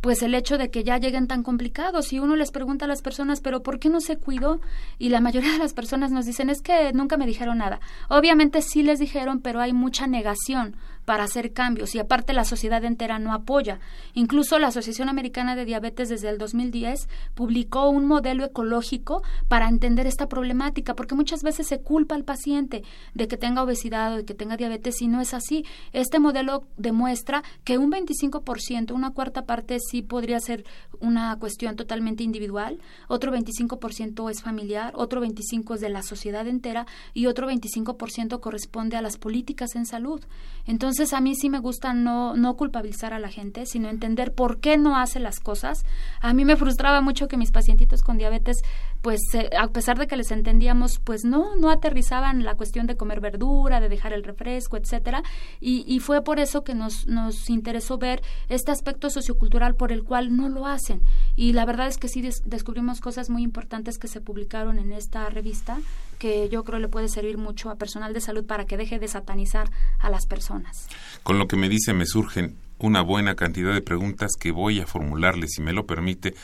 pues 0.08 0.24
el 0.24 0.36
hecho 0.36 0.58
de 0.58 0.72
que 0.72 0.86
ya 0.86 1.00
lleguen 1.00 1.28
tan 1.28 1.44
complicados 1.44 2.14
y 2.14 2.20
uno 2.20 2.38
les 2.38 2.52
pregunta 2.52 2.86
a 2.86 2.88
las 2.88 3.02
personas, 3.02 3.42
pero 3.42 3.62
¿por 3.62 3.78
qué 3.78 3.90
no 3.90 4.00
se 4.00 4.16
cuidó? 4.16 4.62
Y 4.98 5.10
la 5.10 5.20
mayoría 5.20 5.52
de 5.52 5.58
las 5.58 5.74
personas 5.74 6.12
nos 6.12 6.26
dicen, 6.26 6.50
es 6.50 6.62
que 6.62 6.94
nunca 6.94 7.18
me 7.18 7.26
dijeron 7.26 7.58
nada. 7.58 7.82
Obviamente 8.08 8.62
sí 8.62 8.84
les 8.84 9.00
dijeron, 9.00 9.42
pero 9.42 9.60
hay 9.60 9.74
mucha 9.74 10.08
negación 10.08 10.78
para 11.08 11.24
hacer 11.24 11.54
cambios 11.54 11.96
y 11.96 12.00
aparte 12.00 12.34
la 12.34 12.44
sociedad 12.44 12.84
entera 12.84 13.18
no 13.18 13.32
apoya. 13.32 13.80
Incluso 14.14 14.60
la 14.60 14.68
Asociación 14.68 15.08
Americana 15.08 15.56
de 15.56 15.64
Diabetes 15.64 16.10
desde 16.10 16.28
el 16.28 16.38
2010 16.38 17.08
publicó 17.34 17.90
un 17.90 18.08
modelo 18.08 18.44
ecológico 18.44 19.24
para 19.48 19.70
entender 19.70 20.06
esta 20.06 20.28
problemática, 20.28 20.96
porque 20.96 21.16
muchas 21.16 21.44
veces 21.44 21.68
se 21.68 21.80
culpa 21.80 22.16
al 22.16 22.26
paciente 22.26 22.84
de 23.14 23.30
que 23.30 23.38
tenga 23.38 23.64
obesidad 23.64 24.12
o 24.12 24.18
de 24.18 24.26
que 24.26 24.34
tenga 24.34 24.58
diabetes 24.58 25.02
y 25.02 25.08
no 25.08 25.22
es 25.22 25.34
así. 25.34 25.64
Este 25.94 26.20
modelo 26.20 26.68
demuestra 26.76 27.42
que 27.64 27.78
un 27.78 27.90
25%, 27.90 28.92
una 28.92 29.12
cuarta 29.12 29.46
parte 29.46 29.78
sí 29.80 29.97
podría 30.04 30.40
ser 30.40 30.66
una 31.00 31.38
cuestión 31.40 31.76
totalmente 31.76 32.24
individual, 32.24 32.80
otro 33.08 33.32
25% 33.32 34.30
es 34.30 34.42
familiar, 34.42 34.94
otro 34.96 35.24
25% 35.24 35.76
es 35.76 35.82
de 35.82 35.90
la 35.90 36.04
sociedad 36.04 36.48
entera 36.48 36.86
y 37.14 37.28
otro 37.28 37.50
25% 37.50 38.40
corresponde 38.40 38.98
a 38.98 39.02
las 39.02 39.18
políticas 39.18 39.76
en 39.76 39.86
salud. 39.86 40.24
Entonces 40.66 41.14
a 41.14 41.22
mí 41.22 41.36
sí 41.36 41.50
me 41.50 41.60
gusta 41.60 41.94
no, 41.94 42.36
no 42.36 42.56
culpabilizar 42.56 43.14
a 43.14 43.20
la 43.20 43.30
gente, 43.30 43.66
sino 43.66 43.90
entender 43.90 44.34
por 44.34 44.60
qué 44.60 44.78
no 44.78 44.98
hace 44.98 45.20
las 45.20 45.40
cosas. 45.40 45.86
A 46.22 46.34
mí 46.34 46.46
me 46.46 46.56
frustraba 46.58 47.02
mucho 47.02 47.28
que 47.28 47.38
mis 47.38 47.52
pacientitos 47.52 48.02
con 48.02 48.18
diabetes 48.18 48.58
pues 49.02 49.20
eh, 49.34 49.50
a 49.58 49.68
pesar 49.70 49.98
de 49.98 50.08
que 50.08 50.18
les 50.18 50.32
entendíamos, 50.32 51.00
pues 51.00 51.24
no, 51.24 51.56
no 51.56 51.70
aterrizaban 51.70 52.44
la 52.44 52.56
cuestión 52.56 52.88
de 52.88 52.98
comer 52.98 53.20
verdura, 53.20 53.80
de 53.80 53.90
dejar 53.90 54.14
el 54.14 54.24
refresco, 54.24 54.78
etcétera, 54.78 55.24
y, 55.60 55.84
y 55.88 56.00
fue 56.00 56.24
por 56.24 56.40
eso 56.40 56.64
que 56.64 56.76
nos, 56.76 57.08
nos 57.08 57.50
interesó 57.50 57.98
ver 57.98 58.22
este 58.50 58.72
aspecto 58.72 59.10
sociocultural 59.10 59.76
por 59.76 59.92
el 59.92 60.04
cual 60.04 60.36
no 60.36 60.50
lo 60.50 60.66
hacen. 60.66 61.02
Y 61.36 61.54
la 61.54 61.66
verdad 61.66 61.88
es 61.88 61.98
que 61.98 62.08
sí 62.08 62.22
descubrimos 62.46 63.00
cosas 63.00 63.30
muy 63.30 63.44
importantes 63.44 63.98
que 63.98 64.08
se 64.08 64.22
publicaron 64.22 64.80
en 64.80 64.92
esta 64.92 65.30
revista 65.30 65.80
que 66.18 66.50
yo 66.50 66.64
creo 66.64 66.80
le 66.80 66.88
puede 66.88 67.10
servir 67.10 67.38
mucho 67.38 67.70
a 67.70 67.76
personal 67.76 68.14
de 68.14 68.22
salud 68.22 68.46
para 68.46 68.66
que 68.66 68.78
deje 68.78 69.00
de 69.00 69.08
satanizar 69.08 69.70
a 70.00 70.10
las 70.10 70.26
personas. 70.26 70.88
Con 71.24 71.40
lo 71.40 71.48
que 71.48 71.56
me 71.56 71.70
dice 71.70 71.94
me 71.94 72.06
surgen 72.06 72.58
una 72.80 73.02
buena 73.02 73.36
cantidad 73.36 73.74
de 73.74 73.82
preguntas 73.82 74.32
que 74.40 74.52
voy 74.52 74.80
a 74.80 74.88
formularle, 74.88 75.48
si 75.48 75.62
me 75.62 75.74
lo 75.74 75.86
permite, 75.86 76.36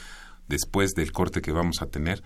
después 0.48 0.92
del 0.92 1.12
corte 1.12 1.42
que 1.42 1.52
vamos 1.52 1.82
a 1.82 1.88
tener. 1.88 2.24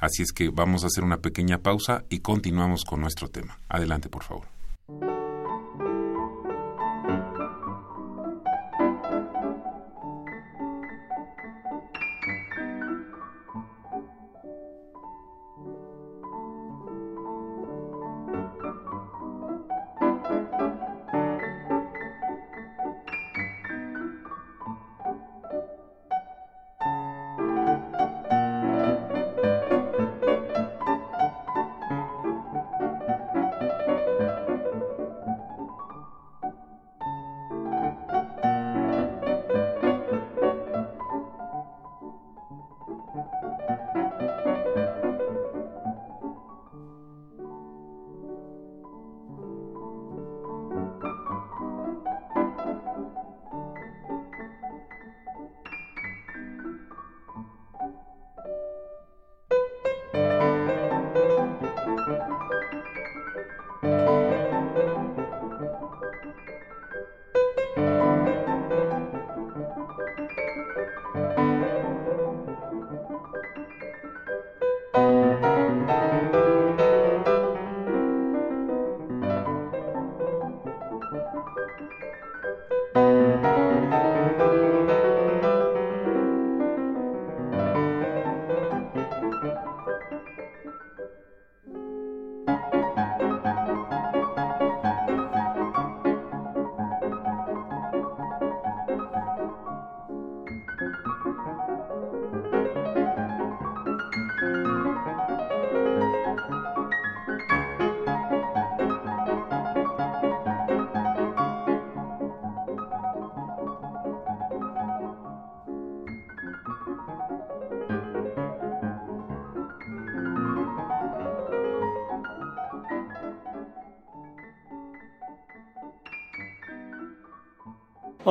Así 0.00 0.22
es 0.22 0.32
que 0.32 0.48
vamos 0.48 0.82
a 0.82 0.86
hacer 0.86 1.04
una 1.04 1.18
pequeña 1.18 1.58
pausa 1.58 2.04
y 2.08 2.20
continuamos 2.20 2.84
con 2.84 3.00
nuestro 3.00 3.28
tema. 3.28 3.60
Adelante, 3.68 4.08
por 4.08 4.24
favor. 4.24 4.59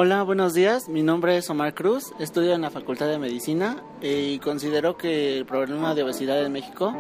Hola, 0.02 0.24
buenos 0.24 0.54
días. 0.54 0.88
Mi 0.88 1.04
nombre 1.04 1.36
es 1.36 1.50
Omar 1.50 1.74
Cruz. 1.74 2.14
Estudio 2.20 2.54
en 2.54 2.62
la 2.62 2.70
Facultad 2.70 3.10
de 3.10 3.20
Medicina 3.20 3.84
eh, 4.00 4.32
y 4.36 4.40
considero 4.40 4.96
que 4.96 5.36
el 5.38 5.46
problema 5.46 5.94
de 5.94 6.04
obesidad 6.04 6.42
en 6.42 6.54
México 6.54 6.96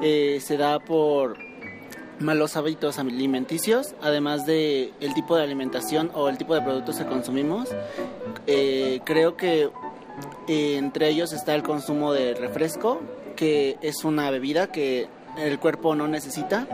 eh, 0.00 0.38
se 0.40 0.56
da 0.56 0.78
por 0.78 1.38
malos 2.20 2.56
hábitos 2.56 3.00
alimenticios, 3.00 3.96
además 4.00 4.46
de 4.46 4.92
el 5.00 5.12
tipo 5.12 5.36
de 5.36 5.42
alimentación 5.42 6.12
o 6.14 6.28
el 6.28 6.38
tipo 6.38 6.54
de 6.54 6.62
productos 6.62 6.98
que 6.98 7.06
consumimos. 7.06 7.68
Eh, 8.46 9.00
creo 9.04 9.36
que 9.36 9.68
entre 10.46 11.08
ellos 11.08 11.32
está 11.32 11.52
el 11.52 11.64
consumo 11.64 12.12
de 12.12 12.34
refresco, 12.34 13.00
que 13.34 13.76
es 13.82 14.04
una 14.04 14.30
bebida 14.30 14.68
que 14.68 15.08
el 15.36 15.58
cuerpo 15.58 15.96
no 15.96 16.06
necesita 16.06 16.68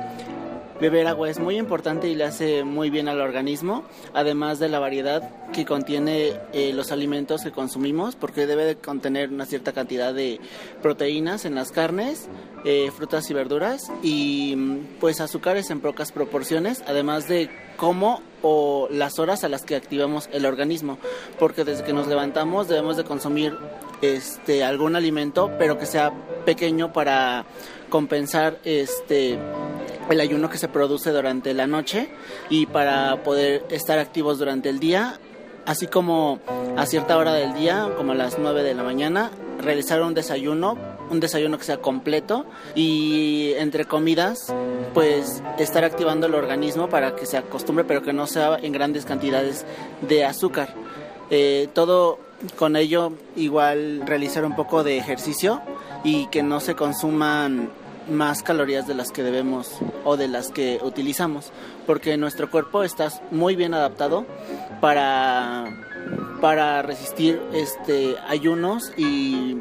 Beber 0.82 1.06
agua 1.06 1.30
es 1.30 1.38
muy 1.38 1.58
importante 1.58 2.08
y 2.08 2.16
le 2.16 2.24
hace 2.24 2.64
muy 2.64 2.90
bien 2.90 3.06
al 3.06 3.20
organismo, 3.20 3.84
además 4.14 4.58
de 4.58 4.68
la 4.68 4.80
variedad 4.80 5.30
que 5.52 5.64
contiene 5.64 6.32
eh, 6.52 6.72
los 6.74 6.90
alimentos 6.90 7.42
que 7.42 7.52
consumimos, 7.52 8.16
porque 8.16 8.48
debe 8.48 8.64
de 8.64 8.74
contener 8.74 9.30
una 9.30 9.46
cierta 9.46 9.72
cantidad 9.72 10.12
de 10.12 10.40
proteínas 10.82 11.44
en 11.44 11.54
las 11.54 11.70
carnes, 11.70 12.28
eh, 12.64 12.90
frutas 12.96 13.30
y 13.30 13.34
verduras 13.34 13.92
y 14.02 14.54
mm, 14.56 14.98
pues 14.98 15.20
azúcares 15.20 15.70
en 15.70 15.78
pocas 15.78 16.10
proporciones, 16.10 16.82
además 16.88 17.28
de 17.28 17.48
cómo 17.76 18.20
o 18.42 18.88
las 18.90 19.20
horas 19.20 19.44
a 19.44 19.48
las 19.48 19.62
que 19.62 19.76
activamos 19.76 20.28
el 20.32 20.46
organismo, 20.46 20.98
porque 21.38 21.62
desde 21.62 21.84
que 21.84 21.92
nos 21.92 22.08
levantamos 22.08 22.66
debemos 22.66 22.96
de 22.96 23.04
consumir 23.04 23.56
este 24.00 24.64
algún 24.64 24.96
alimento, 24.96 25.48
pero 25.60 25.78
que 25.78 25.86
sea 25.86 26.12
pequeño 26.44 26.92
para 26.92 27.44
compensar 27.88 28.58
este 28.64 29.38
el 30.10 30.20
ayuno 30.20 30.50
que 30.50 30.58
se 30.58 30.68
produce 30.68 31.10
durante 31.10 31.54
la 31.54 31.66
noche 31.66 32.08
y 32.50 32.66
para 32.66 33.22
poder 33.22 33.64
estar 33.70 33.98
activos 33.98 34.38
durante 34.38 34.68
el 34.68 34.80
día, 34.80 35.18
así 35.66 35.86
como 35.86 36.40
a 36.76 36.86
cierta 36.86 37.16
hora 37.16 37.32
del 37.32 37.54
día, 37.54 37.90
como 37.96 38.12
a 38.12 38.14
las 38.14 38.38
9 38.38 38.62
de 38.62 38.74
la 38.74 38.82
mañana, 38.82 39.30
realizar 39.60 40.02
un 40.02 40.14
desayuno, 40.14 40.76
un 41.10 41.20
desayuno 41.20 41.58
que 41.58 41.64
sea 41.64 41.78
completo 41.78 42.46
y 42.74 43.52
entre 43.56 43.84
comidas, 43.84 44.52
pues 44.94 45.42
estar 45.58 45.84
activando 45.84 46.26
el 46.26 46.34
organismo 46.34 46.88
para 46.88 47.14
que 47.14 47.26
se 47.26 47.36
acostumbre, 47.36 47.84
pero 47.84 48.02
que 48.02 48.12
no 48.12 48.26
sea 48.26 48.58
en 48.60 48.72
grandes 48.72 49.04
cantidades 49.04 49.64
de 50.02 50.24
azúcar. 50.24 50.74
Eh, 51.30 51.68
todo 51.72 52.18
con 52.56 52.76
ello 52.76 53.12
igual 53.36 54.02
realizar 54.04 54.44
un 54.44 54.56
poco 54.56 54.82
de 54.82 54.98
ejercicio 54.98 55.62
y 56.04 56.26
que 56.26 56.42
no 56.42 56.60
se 56.60 56.74
consuman 56.74 57.70
más 58.08 58.42
calorías 58.42 58.86
de 58.86 58.94
las 58.94 59.10
que 59.12 59.22
debemos 59.22 59.78
o 60.04 60.16
de 60.16 60.28
las 60.28 60.50
que 60.50 60.80
utilizamos, 60.82 61.52
porque 61.86 62.16
nuestro 62.16 62.50
cuerpo 62.50 62.82
está 62.84 63.08
muy 63.30 63.56
bien 63.56 63.74
adaptado 63.74 64.26
para, 64.80 65.64
para 66.40 66.82
resistir 66.82 67.40
este 67.52 68.16
ayunos 68.28 68.92
y 68.96 69.56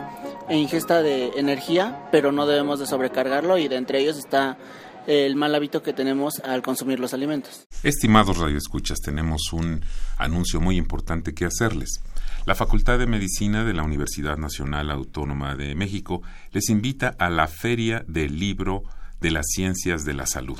e 0.49 0.57
ingesta 0.57 1.01
de 1.01 1.31
energía, 1.37 2.07
pero 2.11 2.31
no 2.31 2.45
debemos 2.45 2.79
de 2.79 2.87
sobrecargarlo 2.87 3.57
y 3.57 3.67
de 3.67 3.77
entre 3.77 3.99
ellos 3.99 4.17
está 4.17 4.57
el 5.07 5.35
mal 5.35 5.53
hábito 5.55 5.81
que 5.81 5.93
tenemos 5.93 6.39
al 6.39 6.61
consumir 6.61 6.99
los 6.99 7.13
alimentos. 7.13 7.65
Estimados 7.83 8.37
radioescuchas, 8.37 8.99
tenemos 8.99 9.53
un 9.53 9.83
anuncio 10.17 10.61
muy 10.61 10.77
importante 10.77 11.33
que 11.33 11.45
hacerles. 11.45 12.01
La 12.45 12.55
Facultad 12.55 12.97
de 12.99 13.07
Medicina 13.07 13.63
de 13.63 13.73
la 13.73 13.83
Universidad 13.83 14.37
Nacional 14.37 14.89
Autónoma 14.89 15.55
de 15.55 15.75
México 15.75 16.21
les 16.51 16.69
invita 16.69 17.15
a 17.19 17.29
la 17.29 17.47
Feria 17.47 18.03
del 18.07 18.39
Libro 18.39 18.83
de 19.19 19.31
las 19.31 19.45
Ciencias 19.47 20.03
de 20.05 20.13
la 20.13 20.25
Salud. 20.25 20.59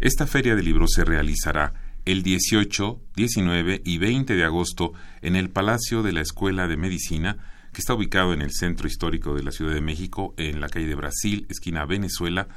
Esta 0.00 0.26
feria 0.26 0.54
de 0.54 0.62
libros 0.62 0.92
se 0.94 1.04
realizará 1.04 1.72
el 2.04 2.22
18, 2.22 3.00
19 3.16 3.82
y 3.84 3.98
20 3.98 4.34
de 4.34 4.44
agosto 4.44 4.92
en 5.22 5.36
el 5.36 5.50
Palacio 5.50 6.02
de 6.02 6.12
la 6.12 6.20
Escuela 6.20 6.68
de 6.68 6.76
Medicina, 6.76 7.38
que 7.72 7.80
está 7.80 7.94
ubicado 7.94 8.32
en 8.34 8.42
el 8.42 8.52
centro 8.52 8.86
histórico 8.86 9.34
de 9.34 9.42
la 9.42 9.50
Ciudad 9.50 9.74
de 9.74 9.80
México, 9.80 10.34
en 10.36 10.60
la 10.60 10.68
calle 10.68 10.86
de 10.86 10.94
Brasil, 10.94 11.46
esquina 11.48 11.86
Venezuela, 11.86 12.48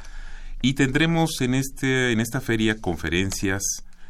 y 0.62 0.74
tendremos 0.74 1.42
en, 1.42 1.54
este, 1.54 2.12
en 2.12 2.20
esta 2.20 2.42
feria 2.42 2.80
conferencias, 2.80 3.64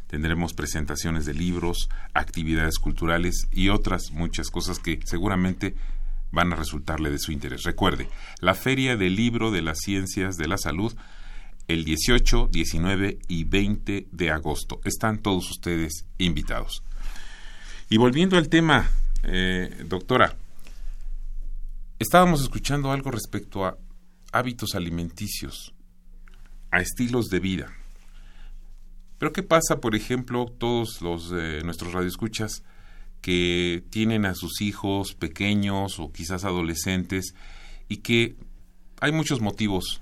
tendremos 0.07 0.53
presentaciones 0.53 1.25
de 1.25 1.33
libros, 1.33 1.89
actividades 2.13 2.79
culturales 2.79 3.47
y 3.51 3.69
otras 3.69 4.11
muchas 4.11 4.49
cosas 4.49 4.79
que 4.79 4.99
seguramente 5.05 5.75
van 6.31 6.53
a 6.53 6.55
resultarle 6.55 7.09
de 7.09 7.19
su 7.19 7.31
interés. 7.31 7.63
Recuerde, 7.63 8.09
la 8.39 8.53
Feria 8.53 8.95
del 8.95 9.15
Libro 9.15 9.51
de 9.51 9.61
las 9.61 9.79
Ciencias 9.79 10.37
de 10.37 10.47
la 10.47 10.57
Salud 10.57 10.93
el 11.67 11.83
18, 11.83 12.49
19 12.51 13.19
y 13.27 13.43
20 13.43 14.07
de 14.11 14.31
agosto. 14.31 14.79
Están 14.85 15.19
todos 15.19 15.49
ustedes 15.51 16.05
invitados. 16.17 16.83
Y 17.89 17.97
volviendo 17.97 18.37
al 18.37 18.49
tema, 18.49 18.89
eh, 19.23 19.83
doctora, 19.85 20.35
estábamos 21.99 22.41
escuchando 22.41 22.91
algo 22.91 23.11
respecto 23.11 23.65
a 23.65 23.77
hábitos 24.31 24.75
alimenticios, 24.75 25.73
a 26.72 26.82
estilos 26.82 27.28
de 27.28 27.39
vida. 27.39 27.74
Pero 29.18 29.34
¿qué 29.34 29.43
pasa, 29.43 29.80
por 29.80 29.95
ejemplo, 29.95 30.45
todos 30.45 31.01
los 31.01 31.32
eh, 31.32 31.61
nuestros 31.63 31.93
radioescuchas 31.93 32.63
que 33.22 33.84
tienen 33.89 34.26
a 34.26 34.36
sus 34.36 34.61
hijos 34.61 35.15
pequeños 35.15 35.99
o 35.99 36.11
quizás 36.11 36.45
adolescentes 36.45 37.34
y 37.89 37.97
que 37.97 38.36
hay 39.01 39.11
muchos 39.11 39.41
motivos 39.41 40.01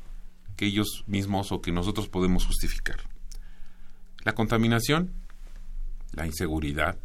que 0.55 0.65
ellos 0.65 1.03
mismos 1.07 1.51
o 1.51 1.61
que 1.61 1.71
nosotros 1.71 2.07
podemos 2.07 2.45
justificar. 2.45 2.97
La 4.23 4.33
contaminación, 4.33 5.11
la 6.13 6.25
inseguridad, 6.25 6.97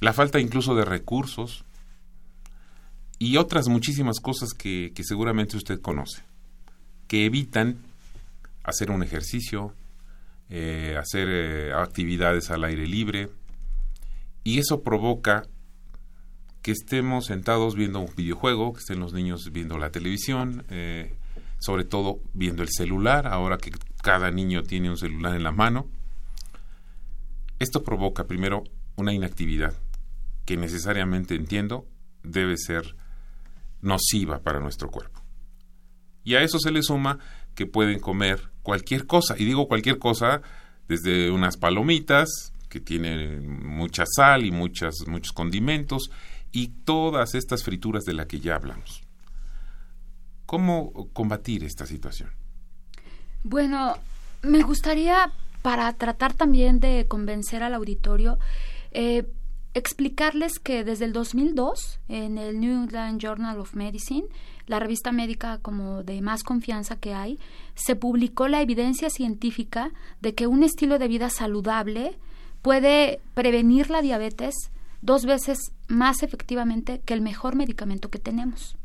la 0.00 0.12
falta 0.12 0.40
incluso 0.40 0.74
de 0.74 0.84
recursos 0.84 1.64
y 3.18 3.36
otras 3.36 3.68
muchísimas 3.68 4.18
cosas 4.18 4.52
que, 4.52 4.92
seguramente 5.02 5.56
usted 5.56 5.80
conoce, 5.80 6.24
que 7.06 7.24
evitan 7.24 7.78
hacer 8.64 8.90
un 8.90 9.02
ejercicio, 9.02 9.74
eh, 10.48 10.96
hacer 10.98 11.28
eh, 11.28 11.72
actividades 11.72 12.50
al 12.50 12.64
aire 12.64 12.86
libre, 12.86 13.30
y 14.44 14.58
eso 14.58 14.82
provoca 14.82 15.44
que 16.62 16.72
estemos 16.72 17.26
sentados 17.26 17.74
viendo 17.74 18.00
un 18.00 18.14
videojuego, 18.16 18.72
que 18.72 18.80
estén 18.80 19.00
los 19.00 19.12
niños 19.12 19.50
viendo 19.52 19.78
la 19.78 19.90
televisión, 19.90 20.64
eh, 20.70 21.14
sobre 21.58 21.84
todo 21.84 22.20
viendo 22.34 22.62
el 22.62 22.68
celular, 22.70 23.26
ahora 23.26 23.58
que 23.58 23.72
cada 24.02 24.30
niño 24.30 24.62
tiene 24.62 24.90
un 24.90 24.96
celular 24.96 25.34
en 25.34 25.42
la 25.42 25.52
mano. 25.52 25.88
Esto 27.58 27.82
provoca 27.82 28.26
primero 28.26 28.64
una 28.96 29.12
inactividad 29.12 29.74
que 30.44 30.56
necesariamente 30.56 31.34
entiendo 31.34 31.86
debe 32.22 32.56
ser 32.56 32.96
nociva 33.80 34.40
para 34.40 34.60
nuestro 34.60 34.90
cuerpo. 34.90 35.22
Y 36.24 36.34
a 36.34 36.42
eso 36.42 36.58
se 36.58 36.70
le 36.70 36.82
suma 36.82 37.18
que 37.54 37.66
pueden 37.66 37.98
comer 37.98 38.51
cualquier 38.62 39.06
cosa, 39.06 39.34
y 39.38 39.44
digo 39.44 39.68
cualquier 39.68 39.98
cosa 39.98 40.42
desde 40.88 41.30
unas 41.30 41.56
palomitas 41.56 42.52
que 42.68 42.80
tienen 42.80 43.66
mucha 43.66 44.04
sal 44.06 44.44
y 44.44 44.50
muchas, 44.50 45.06
muchos 45.06 45.32
condimentos 45.32 46.10
y 46.52 46.68
todas 46.68 47.34
estas 47.34 47.62
frituras 47.62 48.04
de 48.04 48.14
las 48.14 48.26
que 48.26 48.40
ya 48.40 48.56
hablamos. 48.56 49.02
¿Cómo 50.46 51.08
combatir 51.12 51.64
esta 51.64 51.86
situación? 51.86 52.30
Bueno, 53.42 53.96
me 54.42 54.62
gustaría, 54.62 55.32
para 55.62 55.92
tratar 55.94 56.34
también 56.34 56.78
de 56.80 57.06
convencer 57.08 57.62
al 57.62 57.74
auditorio, 57.74 58.38
eh, 58.92 59.26
explicarles 59.74 60.58
que 60.58 60.84
desde 60.84 61.06
el 61.06 61.12
2002, 61.12 62.00
en 62.08 62.38
el 62.38 62.60
New 62.60 62.82
England 62.84 63.20
Journal 63.20 63.58
of 63.58 63.74
Medicine, 63.74 64.26
la 64.66 64.78
revista 64.78 65.12
médica 65.12 65.58
como 65.58 66.02
de 66.02 66.20
más 66.22 66.42
confianza 66.42 66.96
que 66.96 67.14
hay, 67.14 67.38
se 67.74 67.96
publicó 67.96 68.48
la 68.48 68.60
evidencia 68.60 69.10
científica 69.10 69.90
de 70.20 70.34
que 70.34 70.46
un 70.46 70.62
estilo 70.62 70.98
de 70.98 71.08
vida 71.08 71.30
saludable 71.30 72.18
puede 72.62 73.20
prevenir 73.34 73.90
la 73.90 74.02
diabetes 74.02 74.54
dos 75.00 75.26
veces 75.26 75.58
más 75.88 76.22
efectivamente 76.22 77.00
que 77.04 77.14
el 77.14 77.20
mejor 77.20 77.56
medicamento 77.56 78.08
que 78.08 78.18
tenemos. 78.18 78.76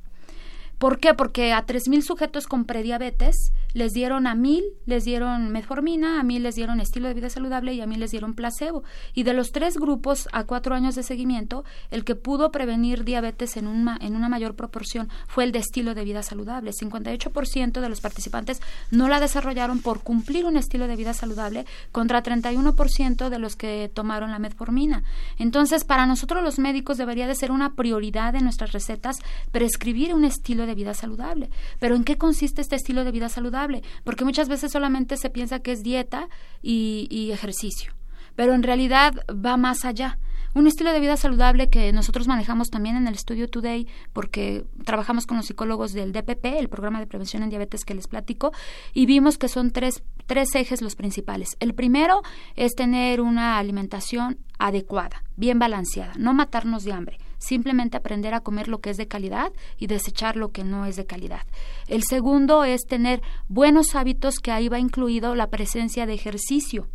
¿Por 0.78 1.00
qué? 1.00 1.14
Porque 1.16 1.54
a 1.54 1.66
3.000 1.66 2.02
sujetos 2.02 2.46
con 2.46 2.66
prediabetes 2.66 3.52
les 3.74 3.94
dieron 3.94 4.28
a 4.28 4.36
1.000, 4.36 4.64
les 4.86 5.06
dieron 5.06 5.52
metformina, 5.52 6.20
a 6.20 6.24
1.000 6.24 6.40
les 6.40 6.56
dieron 6.56 6.80
estilo 6.80 7.08
de 7.08 7.16
vida 7.16 7.30
saludable 7.30 7.74
y 7.74 7.82
a 7.82 7.88
1.000 7.88 7.98
les 7.98 8.12
dieron 8.12 8.36
placebo. 8.36 8.84
Y 9.14 9.24
de 9.24 9.34
los 9.34 9.52
tres 9.52 9.76
grupos 9.76 10.30
a 10.34 10.44
cuatro 10.44 10.76
años 10.76 10.94
de 10.96 11.02
seguimiento, 11.02 11.66
el 11.90 12.04
que 12.04 12.16
pudo 12.16 12.52
prevenir 12.52 13.06
diabetes 13.06 13.58
en 13.58 13.68
una, 13.68 13.98
en 14.02 14.16
una 14.16 14.30
mayor 14.30 14.56
proporción 14.56 15.10
fue 15.28 15.46
el 15.46 15.52
de 15.52 15.60
estilo 15.60 15.96
de 15.96 16.04
vida 16.04 16.22
saludable. 16.22 16.72
58% 16.72 17.82
de 17.82 17.90
los 17.90 18.02
participantes 18.02 18.62
no 18.92 19.08
la 19.08 19.20
desarrollaron 19.20 19.82
por 19.82 20.02
cumplir 20.02 20.46
un 20.46 20.58
estilo 20.58 20.88
de 20.88 20.96
vida 20.96 21.14
saludable 21.14 21.66
contra 21.92 22.22
31% 22.22 23.30
de 23.30 23.40
los 23.40 23.56
que 23.56 23.90
tomaron 23.92 24.30
la 24.32 24.40
metformina. 24.40 25.04
Entonces, 25.40 25.84
para 25.86 26.06
nosotros 26.06 26.44
los 26.44 26.60
médicos 26.60 26.98
debería 26.98 27.26
de 27.26 27.36
ser 27.36 27.52
una 27.52 27.74
prioridad 27.74 28.36
en 28.36 28.44
nuestras 28.44 28.74
recetas 28.74 29.18
prescribir 29.52 30.14
un 30.14 30.24
estilo 30.24 30.67
de 30.68 30.76
vida 30.76 30.94
saludable. 30.94 31.50
Pero 31.80 31.96
¿en 31.96 32.04
qué 32.04 32.18
consiste 32.18 32.62
este 32.62 32.76
estilo 32.76 33.04
de 33.04 33.12
vida 33.12 33.30
saludable? 33.30 33.82
Porque 34.04 34.26
muchas 34.26 34.50
veces 34.50 34.72
solamente 34.72 35.18
se 35.18 35.30
piensa 35.30 35.60
que 35.60 35.72
es 35.72 35.82
dieta 35.84 36.30
y, 36.62 37.32
ejercicio, 37.32 37.94
pero 38.36 38.54
en 38.54 38.64
realidad 38.64 39.14
va 39.30 39.58
más 39.58 39.86
allá. 39.86 40.20
Un 40.54 40.66
estilo 40.66 40.92
de 40.92 41.00
vida 41.00 41.18
saludable 41.18 41.70
que 41.70 41.92
nosotros 41.92 42.28
manejamos 42.28 42.70
también 42.70 42.96
en 42.96 43.08
el 43.08 43.14
estudio 43.14 43.48
Today, 43.48 43.88
porque 44.14 44.66
trabajamos 44.86 45.28
con 45.28 45.38
los 45.38 45.46
psicólogos 45.46 45.94
del 45.94 46.14
DPP, 46.14 46.46
el 46.58 46.70
programa 46.70 47.00
de 47.00 47.06
prevención 47.06 47.44
en 47.44 47.50
diabetes 47.50 47.84
que 47.84 47.94
les 47.94 48.08
platico, 48.08 48.54
y 48.94 49.06
vimos 49.06 49.38
que 49.38 49.50
son 49.50 49.72
tres, 49.72 50.04
tres 50.26 50.56
ejes 50.56 50.82
los 50.82 50.96
principales. 50.96 51.58
El 51.60 51.76
primero 51.76 52.22
es 52.56 52.74
tener 52.76 53.22
una 53.22 53.60
alimentación 53.60 54.40
adecuada, 54.58 55.24
bien 55.36 55.60
balanceada, 55.60 56.14
no 56.18 56.34
matarnos 56.34 56.84
de 56.84 56.94
hambre 56.94 57.18
simplemente 57.38 57.98
aprender 57.98 58.34
a 58.34 58.42
comer 58.42 58.68
lo 58.68 58.80
que 58.80 58.90
es 58.90 58.98
de 58.98 59.08
calidad 59.08 59.52
y 59.78 59.88
desechar 59.88 60.36
lo 60.36 60.52
que 60.52 60.64
no 60.64 60.86
es 60.86 60.96
de 60.96 61.06
calidad. 61.06 61.42
El 61.88 62.04
segundo 62.04 62.64
es 62.64 62.82
tener 62.88 63.22
buenos 63.48 63.96
hábitos 63.96 64.40
que 64.40 64.52
ahí 64.52 64.70
va 64.70 64.80
incluido 64.80 65.36
la 65.36 65.50
presencia 65.50 66.06
de 66.06 66.14
ejercicio. 66.14 66.88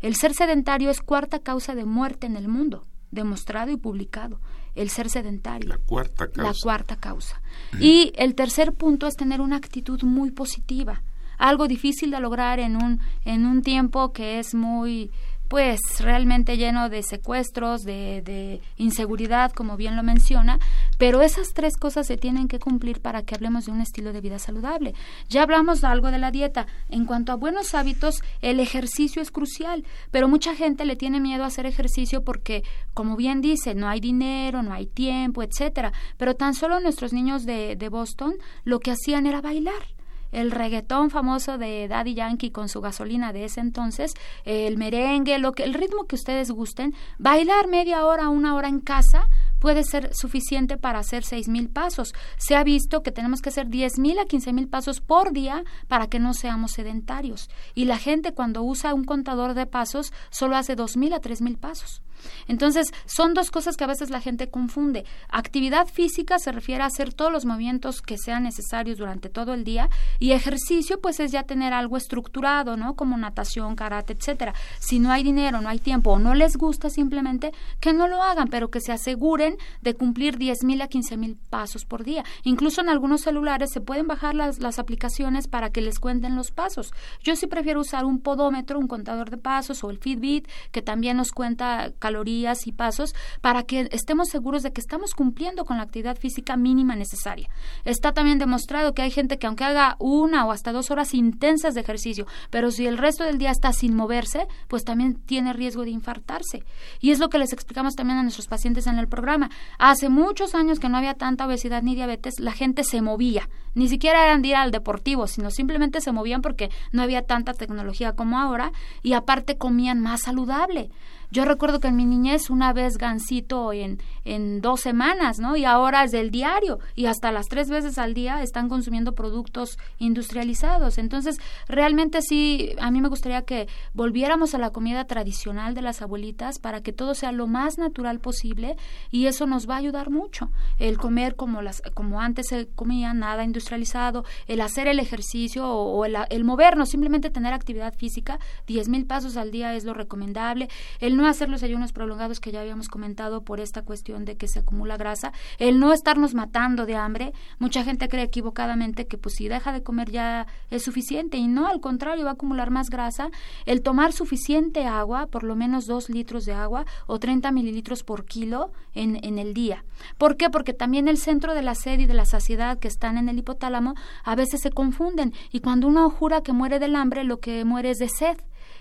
El 0.00 0.14
ser 0.14 0.34
sedentario 0.34 0.90
es 0.90 1.00
cuarta 1.00 1.38
causa 1.38 1.74
de 1.74 1.84
muerte 1.84 2.26
en 2.26 2.36
el 2.36 2.48
mundo, 2.48 2.86
demostrado 3.10 3.70
y 3.70 3.76
publicado. 3.76 4.40
El 4.74 4.88
ser 4.88 5.10
sedentario. 5.10 5.68
La 5.68 5.78
cuarta 5.78 6.28
causa. 6.28 6.42
La 6.42 6.54
cuarta 6.62 6.96
causa. 6.96 7.42
Y 7.80 8.12
el 8.16 8.36
tercer 8.36 8.72
punto 8.72 9.08
es 9.08 9.16
tener 9.16 9.40
una 9.40 9.56
actitud 9.56 10.02
muy 10.02 10.30
positiva 10.30 11.02
algo 11.40 11.66
difícil 11.66 12.10
de 12.10 12.20
lograr 12.20 12.60
en 12.60 12.76
un 12.76 13.00
en 13.24 13.46
un 13.46 13.62
tiempo 13.62 14.12
que 14.12 14.38
es 14.38 14.54
muy 14.54 15.10
pues 15.50 15.80
realmente 15.98 16.56
lleno 16.56 16.88
de 16.88 17.02
secuestros, 17.02 17.82
de, 17.82 18.22
de, 18.22 18.60
inseguridad, 18.76 19.50
como 19.50 19.76
bien 19.76 19.96
lo 19.96 20.04
menciona, 20.04 20.60
pero 20.96 21.22
esas 21.22 21.48
tres 21.54 21.76
cosas 21.76 22.06
se 22.06 22.16
tienen 22.16 22.46
que 22.46 22.60
cumplir 22.60 23.00
para 23.00 23.22
que 23.22 23.34
hablemos 23.34 23.66
de 23.66 23.72
un 23.72 23.80
estilo 23.80 24.12
de 24.12 24.20
vida 24.20 24.38
saludable. 24.38 24.94
Ya 25.28 25.42
hablamos 25.42 25.82
algo 25.82 26.12
de 26.12 26.18
la 26.18 26.30
dieta. 26.30 26.68
En 26.88 27.04
cuanto 27.04 27.32
a 27.32 27.34
buenos 27.34 27.74
hábitos, 27.74 28.22
el 28.42 28.60
ejercicio 28.60 29.20
es 29.20 29.32
crucial, 29.32 29.84
pero 30.12 30.28
mucha 30.28 30.54
gente 30.54 30.84
le 30.84 30.94
tiene 30.94 31.18
miedo 31.18 31.42
a 31.42 31.48
hacer 31.48 31.66
ejercicio 31.66 32.22
porque, 32.22 32.62
como 32.94 33.16
bien 33.16 33.40
dice, 33.40 33.74
no 33.74 33.88
hay 33.88 33.98
dinero, 33.98 34.62
no 34.62 34.72
hay 34.72 34.86
tiempo, 34.86 35.42
etcétera. 35.42 35.92
Pero 36.16 36.36
tan 36.36 36.54
solo 36.54 36.78
nuestros 36.78 37.12
niños 37.12 37.44
de, 37.44 37.74
de 37.74 37.88
Boston 37.88 38.34
lo 38.62 38.78
que 38.78 38.92
hacían 38.92 39.26
era 39.26 39.40
bailar 39.40 39.99
el 40.32 40.50
reggaetón 40.50 41.10
famoso 41.10 41.58
de 41.58 41.88
Daddy 41.88 42.14
Yankee 42.14 42.50
con 42.50 42.68
su 42.68 42.80
gasolina 42.80 43.32
de 43.32 43.44
ese 43.44 43.60
entonces, 43.60 44.14
el 44.44 44.76
merengue, 44.76 45.38
lo 45.38 45.52
que, 45.52 45.64
el 45.64 45.74
ritmo 45.74 46.04
que 46.04 46.16
ustedes 46.16 46.50
gusten, 46.50 46.94
bailar 47.18 47.68
media 47.68 48.04
hora, 48.04 48.28
una 48.28 48.54
hora 48.54 48.68
en 48.68 48.80
casa 48.80 49.28
puede 49.58 49.84
ser 49.84 50.14
suficiente 50.14 50.76
para 50.78 50.98
hacer 50.98 51.22
seis 51.22 51.48
mil 51.48 51.68
pasos. 51.68 52.14
Se 52.38 52.56
ha 52.56 52.64
visto 52.64 53.02
que 53.02 53.12
tenemos 53.12 53.42
que 53.42 53.50
hacer 53.50 53.68
diez 53.68 53.98
mil 53.98 54.18
a 54.18 54.24
quince 54.24 54.52
mil 54.52 54.68
pasos 54.68 55.00
por 55.00 55.32
día 55.32 55.64
para 55.86 56.08
que 56.08 56.18
no 56.18 56.32
seamos 56.34 56.72
sedentarios. 56.72 57.48
Y 57.74 57.84
la 57.84 57.98
gente 57.98 58.32
cuando 58.32 58.62
usa 58.62 58.94
un 58.94 59.04
contador 59.04 59.54
de 59.54 59.66
pasos 59.66 60.12
solo 60.30 60.56
hace 60.56 60.76
dos 60.76 60.96
mil 60.96 61.12
a 61.12 61.20
tres 61.20 61.42
mil 61.42 61.58
pasos. 61.58 62.02
Entonces, 62.48 62.88
son 63.06 63.34
dos 63.34 63.50
cosas 63.50 63.76
que 63.76 63.84
a 63.84 63.88
veces 63.88 64.10
la 64.10 64.20
gente 64.20 64.50
confunde. 64.50 65.04
Actividad 65.28 65.86
física 65.86 66.38
se 66.38 66.52
refiere 66.52 66.82
a 66.82 66.86
hacer 66.86 67.12
todos 67.14 67.32
los 67.32 67.44
movimientos 67.44 68.02
que 68.02 68.18
sean 68.18 68.44
necesarios 68.44 68.98
durante 68.98 69.28
todo 69.28 69.54
el 69.54 69.64
día 69.64 69.88
y 70.18 70.32
ejercicio 70.32 71.00
pues 71.00 71.20
es 71.20 71.32
ya 71.32 71.44
tener 71.44 71.72
algo 71.72 71.96
estructurado, 71.96 72.76
¿no? 72.76 72.94
Como 72.94 73.16
natación, 73.16 73.76
karate, 73.76 74.12
etcétera. 74.12 74.54
Si 74.78 74.98
no 74.98 75.10
hay 75.10 75.22
dinero, 75.22 75.60
no 75.60 75.68
hay 75.68 75.78
tiempo 75.78 76.12
o 76.12 76.18
no 76.18 76.34
les 76.34 76.56
gusta 76.56 76.90
simplemente 76.90 77.52
que 77.80 77.92
no 77.92 78.08
lo 78.08 78.22
hagan, 78.22 78.48
pero 78.48 78.70
que 78.70 78.80
se 78.80 78.92
aseguren 78.92 79.56
de 79.82 79.94
cumplir 79.94 80.38
diez 80.38 80.64
mil 80.64 80.80
a 80.82 80.88
quince 80.88 81.16
mil 81.16 81.36
pasos 81.50 81.84
por 81.84 82.04
día. 82.04 82.24
Incluso 82.42 82.80
en 82.80 82.88
algunos 82.88 83.22
celulares 83.22 83.70
se 83.72 83.80
pueden 83.80 84.06
bajar 84.06 84.34
las, 84.34 84.58
las 84.60 84.78
aplicaciones 84.78 85.48
para 85.48 85.70
que 85.70 85.80
les 85.80 85.98
cuenten 85.98 86.36
los 86.36 86.50
pasos. 86.50 86.92
Yo 87.22 87.36
sí 87.36 87.46
prefiero 87.46 87.80
usar 87.80 88.04
un 88.04 88.20
podómetro, 88.20 88.78
un 88.78 88.88
contador 88.88 89.30
de 89.30 89.36
pasos 89.36 89.84
o 89.84 89.90
el 89.90 89.98
Fitbit 89.98 90.48
que 90.70 90.82
también 90.82 91.16
nos 91.16 91.32
cuenta 91.32 91.92
calorías 92.10 92.66
y 92.66 92.72
pasos 92.72 93.14
para 93.40 93.62
que 93.62 93.88
estemos 93.92 94.28
seguros 94.28 94.64
de 94.64 94.72
que 94.72 94.80
estamos 94.80 95.14
cumpliendo 95.14 95.64
con 95.64 95.76
la 95.76 95.84
actividad 95.84 96.18
física 96.18 96.56
mínima 96.56 96.96
necesaria. 96.96 97.48
Está 97.84 98.12
también 98.12 98.38
demostrado 98.38 98.94
que 98.94 99.02
hay 99.02 99.12
gente 99.12 99.38
que 99.38 99.46
aunque 99.46 99.62
haga 99.62 99.94
una 100.00 100.44
o 100.44 100.50
hasta 100.50 100.72
dos 100.72 100.90
horas 100.90 101.14
intensas 101.14 101.74
de 101.74 101.82
ejercicio, 101.82 102.26
pero 102.50 102.72
si 102.72 102.88
el 102.88 102.98
resto 102.98 103.22
del 103.22 103.38
día 103.38 103.52
está 103.52 103.72
sin 103.72 103.94
moverse, 103.94 104.48
pues 104.66 104.82
también 104.82 105.14
tiene 105.14 105.52
riesgo 105.52 105.84
de 105.84 105.90
infartarse. 105.90 106.64
Y 107.00 107.12
es 107.12 107.20
lo 107.20 107.28
que 107.28 107.38
les 107.38 107.52
explicamos 107.52 107.94
también 107.94 108.18
a 108.18 108.22
nuestros 108.24 108.48
pacientes 108.48 108.88
en 108.88 108.98
el 108.98 109.06
programa. 109.06 109.50
Hace 109.78 110.08
muchos 110.08 110.56
años 110.56 110.80
que 110.80 110.88
no 110.88 110.98
había 110.98 111.14
tanta 111.14 111.46
obesidad 111.46 111.82
ni 111.84 111.94
diabetes, 111.94 112.40
la 112.40 112.52
gente 112.52 112.82
se 112.82 113.02
movía. 113.02 113.48
Ni 113.74 113.88
siquiera 113.88 114.24
eran 114.24 114.42
de 114.42 114.48
ir 114.48 114.56
al 114.56 114.72
deportivo, 114.72 115.28
sino 115.28 115.50
simplemente 115.50 116.00
se 116.00 116.10
movían 116.10 116.42
porque 116.42 116.70
no 116.90 117.02
había 117.02 117.22
tanta 117.22 117.54
tecnología 117.54 118.14
como 118.14 118.40
ahora 118.40 118.72
y 119.02 119.12
aparte 119.12 119.58
comían 119.58 120.00
más 120.00 120.22
saludable. 120.22 120.90
Yo 121.30 121.44
recuerdo 121.44 121.80
que 121.80 121.88
en 121.88 121.96
mi 121.96 122.06
niñez 122.06 122.50
una 122.50 122.72
vez 122.72 122.98
gansito 122.98 123.72
en, 123.72 124.02
en 124.24 124.60
dos 124.60 124.80
semanas, 124.80 125.38
¿no? 125.38 125.56
Y 125.56 125.64
ahora 125.64 126.04
es 126.04 126.10
del 126.10 126.30
diario 126.30 126.80
y 126.94 127.06
hasta 127.06 127.30
las 127.30 127.46
tres 127.46 127.70
veces 127.70 127.98
al 127.98 128.14
día 128.14 128.42
están 128.42 128.68
consumiendo 128.68 129.14
productos 129.14 129.78
industrializados. 129.98 130.98
Entonces, 130.98 131.38
realmente 131.68 132.22
sí, 132.22 132.74
a 132.80 132.90
mí 132.90 133.00
me 133.00 133.08
gustaría 133.08 133.42
que 133.42 133.68
volviéramos 133.94 134.54
a 134.54 134.58
la 134.58 134.70
comida 134.70 135.04
tradicional 135.04 135.74
de 135.74 135.82
las 135.82 136.02
abuelitas 136.02 136.58
para 136.58 136.82
que 136.82 136.92
todo 136.92 137.14
sea 137.14 137.32
lo 137.32 137.46
más 137.46 137.78
natural 137.78 138.20
posible 138.20 138.76
y 139.10 139.26
eso 139.26 139.46
nos 139.46 139.68
va 139.68 139.74
a 139.74 139.78
ayudar 139.78 140.10
mucho. 140.10 140.50
El 140.78 140.98
comer 140.98 141.36
como, 141.36 141.62
las, 141.62 141.82
como 141.94 142.20
antes 142.20 142.48
se 142.48 142.68
comía, 142.68 143.14
nada 143.14 143.44
industrializado, 143.44 144.24
el 144.46 144.60
hacer 144.60 144.88
el 144.88 144.98
ejercicio 144.98 145.68
o, 145.68 146.04
el, 146.04 146.16
el, 146.30 146.44
movernos, 146.44 146.90
simplemente 146.90 147.30
tener 147.30 147.52
actividad 147.52 147.94
física, 147.94 148.38
diez 148.66 148.88
mil 148.88 149.06
pasos 149.06 149.36
al 149.36 149.50
día 149.50 149.74
es 149.74 149.84
lo 149.84 149.94
recomendable. 149.94 150.68
El 150.98 151.16
no 151.20 151.28
hacer 151.28 151.48
los 151.48 151.62
ayunos 151.62 151.92
prolongados 151.92 152.40
que 152.40 152.52
ya 152.52 152.60
habíamos 152.60 152.88
comentado 152.88 153.42
por 153.42 153.60
esta 153.60 153.82
cuestión 153.82 154.24
de 154.24 154.36
que 154.36 154.48
se 154.48 154.60
acumula 154.60 154.96
grasa, 154.96 155.32
el 155.58 155.78
no 155.78 155.92
estarnos 155.92 156.34
matando 156.34 156.86
de 156.86 156.96
hambre, 156.96 157.32
mucha 157.58 157.84
gente 157.84 158.08
cree 158.08 158.24
equivocadamente 158.24 159.06
que 159.06 159.18
pues 159.18 159.36
si 159.36 159.48
deja 159.48 159.72
de 159.72 159.82
comer 159.82 160.10
ya 160.10 160.46
es 160.70 160.82
suficiente 160.82 161.36
y 161.36 161.46
no, 161.46 161.66
al 161.66 161.80
contrario, 161.80 162.24
va 162.24 162.30
a 162.30 162.34
acumular 162.34 162.70
más 162.70 162.90
grasa, 162.90 163.30
el 163.66 163.82
tomar 163.82 164.12
suficiente 164.12 164.86
agua, 164.86 165.26
por 165.26 165.44
lo 165.44 165.56
menos 165.56 165.86
dos 165.86 166.08
litros 166.08 166.44
de 166.44 166.52
agua 166.52 166.86
o 167.06 167.18
30 167.18 167.52
mililitros 167.52 168.02
por 168.02 168.24
kilo 168.24 168.72
en, 168.94 169.22
en 169.24 169.38
el 169.38 169.54
día. 169.54 169.84
¿Por 170.18 170.36
qué? 170.36 170.50
Porque 170.50 170.72
también 170.72 171.08
el 171.08 171.18
centro 171.18 171.54
de 171.54 171.62
la 171.62 171.74
sed 171.74 171.98
y 171.98 172.06
de 172.06 172.14
la 172.14 172.24
saciedad 172.24 172.78
que 172.78 172.88
están 172.88 173.18
en 173.18 173.28
el 173.28 173.38
hipotálamo 173.38 173.94
a 174.24 174.34
veces 174.34 174.60
se 174.62 174.70
confunden 174.70 175.32
y 175.52 175.60
cuando 175.60 175.88
uno 175.88 176.08
jura 176.10 176.40
que 176.40 176.52
muere 176.52 176.78
del 176.78 176.96
hambre, 176.96 177.24
lo 177.24 177.40
que 177.40 177.64
muere 177.64 177.90
es 177.90 177.98
de 177.98 178.08
sed 178.08 178.38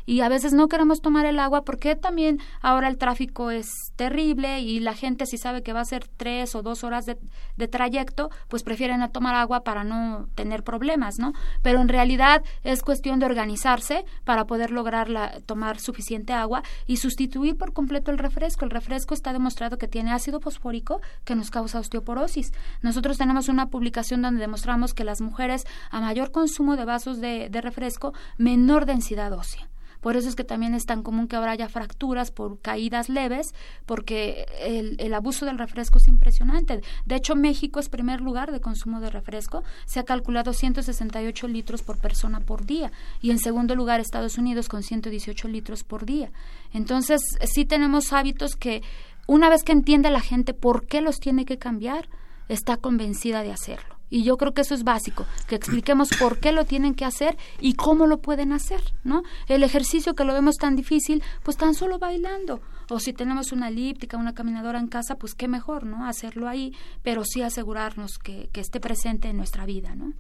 y 0.10 0.22
a 0.22 0.28
veces 0.28 0.54
no 0.54 0.70
queremos 0.70 1.02
tomar 1.02 1.28
el 1.28 1.38
agua 1.38 1.62
porque 1.62 1.96
también 1.96 2.40
ahora 2.62 2.88
el 2.88 2.98
tráfico 2.98 3.52
es 3.52 3.70
terrible 3.96 4.60
y 4.60 4.80
la 4.80 4.96
gente 4.96 5.28
si 5.28 5.38
sabe 5.38 5.62
que 5.62 5.72
va 5.72 5.82
a 5.82 5.86
ser 5.86 6.08
tres 6.08 6.56
o 6.56 6.64
dos 6.64 6.84
horas 6.84 7.06
de, 7.06 7.68
trayecto, 7.68 8.32
pues 8.48 8.64
prefieren 8.64 9.04
a 9.04 9.10
tomar 9.10 9.36
agua 9.36 9.64
para 9.64 9.84
no 9.84 10.28
tener 10.34 10.64
problemas, 10.64 11.20
¿no? 11.20 11.34
Pero 11.62 11.80
en 11.80 11.90
realidad 11.90 12.42
es 12.64 12.82
cuestión 12.82 13.20
de 13.20 13.28
organizarse 13.28 14.04
para 14.24 14.46
poder 14.46 14.72
lograr 14.72 15.10
la, 15.10 15.42
tomar 15.42 15.80
suficiente 15.80 16.34
agua 16.34 16.64
y 16.88 16.98
sustituir 16.98 17.56
por 17.56 17.72
completo 17.72 18.10
el 18.10 18.18
refresco. 18.18 18.66
El 18.66 18.72
refresco 18.72 19.14
está 19.14 19.32
demostrado 19.32 19.78
que 19.78 19.88
tiene 19.88 20.12
ácido 20.12 20.40
fosfórico 20.40 21.02
que 21.24 21.36
nos 21.36 21.52
causa 21.52 21.78
osteoporosis. 21.78 22.52
Nosotros 22.82 23.20
tenemos 23.20 23.48
una 23.48 23.68
publicación 23.68 24.24
donde 24.24 24.42
demostramos 24.42 24.96
que 24.96 25.04
las 25.04 25.22
mujeres 25.22 25.68
a 25.92 26.02
mayor 26.02 26.32
consumo 26.32 26.78
de 26.78 26.86
vasos 26.86 27.22
de, 27.22 27.50
de 27.52 27.62
refresco, 27.62 28.16
menor 28.40 28.88
densidad 28.88 29.32
ósea. 29.34 29.70
Por 30.02 30.16
eso 30.16 30.30
es 30.30 30.36
que 30.36 30.44
también 30.44 30.74
es 30.74 30.86
tan 30.86 31.04
común 31.04 31.28
que 31.28 31.36
ahora 31.36 31.52
haya 31.52 31.70
fracturas 31.70 32.32
por 32.32 32.60
caídas 32.60 33.10
leves, 33.10 33.54
porque 33.86 34.46
el, 34.60 34.96
el, 35.00 35.14
abuso 35.14 35.46
del 35.46 35.58
refresco 35.58 35.98
es 35.98 36.08
impresionante. 36.08 36.82
De 37.06 37.16
hecho, 37.16 37.36
México 37.36 37.80
es 37.80 37.90
primer 37.90 38.22
lugar 38.22 38.52
de 38.52 38.62
consumo 38.62 39.00
de 39.02 39.10
refresco. 39.10 39.64
Se 39.86 40.00
ha 40.00 40.04
calculado 40.04 40.54
168 40.54 41.48
litros 41.48 41.84
por 41.84 41.98
persona 41.98 42.40
por 42.40 42.66
día. 42.66 42.92
Y 43.22 43.32
en 43.32 43.40
segundo 43.40 43.76
lugar, 43.76 44.00
Estados 44.00 44.38
Unidos 44.38 44.70
con 44.70 44.84
118 44.84 45.48
litros 45.48 45.84
por 45.84 46.06
día. 46.06 46.32
Entonces, 46.74 47.22
sí 47.44 47.66
tenemos 47.66 48.14
hábitos 48.14 48.56
que 48.56 48.82
una 49.28 49.50
vez 49.50 49.64
que 49.64 49.74
entiende 49.74 50.10
la 50.10 50.22
gente 50.22 50.54
por 50.54 50.88
qué 50.88 51.02
los 51.02 51.20
tiene 51.20 51.46
que 51.46 51.60
cambiar, 51.60 52.10
está 52.48 52.78
convencida 52.78 53.44
de 53.44 53.52
hacerlo. 53.52 53.99
Y 54.10 54.24
yo 54.24 54.38
creo 54.38 54.54
que 54.54 54.62
eso 54.62 54.74
es 54.74 54.84
básico, 54.84 55.26
que 55.48 55.56
expliquemos 55.56 56.10
por 56.20 56.40
qué 56.40 56.52
lo 56.52 56.66
tienen 56.66 56.96
que 56.96 57.06
hacer 57.06 57.38
y 57.60 57.74
cómo 57.74 58.08
lo 58.08 58.20
pueden 58.20 58.52
hacer, 58.52 58.82
¿no? 59.04 59.24
El 59.48 59.64
ejercicio 59.64 60.16
que 60.16 60.24
lo 60.24 60.34
vemos 60.34 60.56
tan 60.56 60.76
difícil, 60.76 61.24
pues 61.44 61.58
tan 61.58 61.76
solo 61.76 62.00
bailando. 62.00 62.62
O 62.90 63.00
si 63.00 63.14
tenemos 63.14 63.52
una 63.52 63.68
elíptica, 63.68 64.18
una 64.18 64.34
caminadora 64.34 64.80
en 64.80 64.88
casa, 64.88 65.16
pues 65.16 65.36
qué 65.36 65.48
mejor, 65.48 65.86
¿no? 65.86 66.08
Hacerlo 66.08 66.48
ahí, 66.48 66.74
pero 67.04 67.24
sí 67.24 67.44
asegurarnos 67.44 68.18
que, 68.18 68.50
que 68.52 68.62
esté 68.62 68.80
presente 68.80 69.30
en 69.30 69.38
nuestra 69.38 69.66
vida, 69.66 69.96
¿no? 69.96 70.14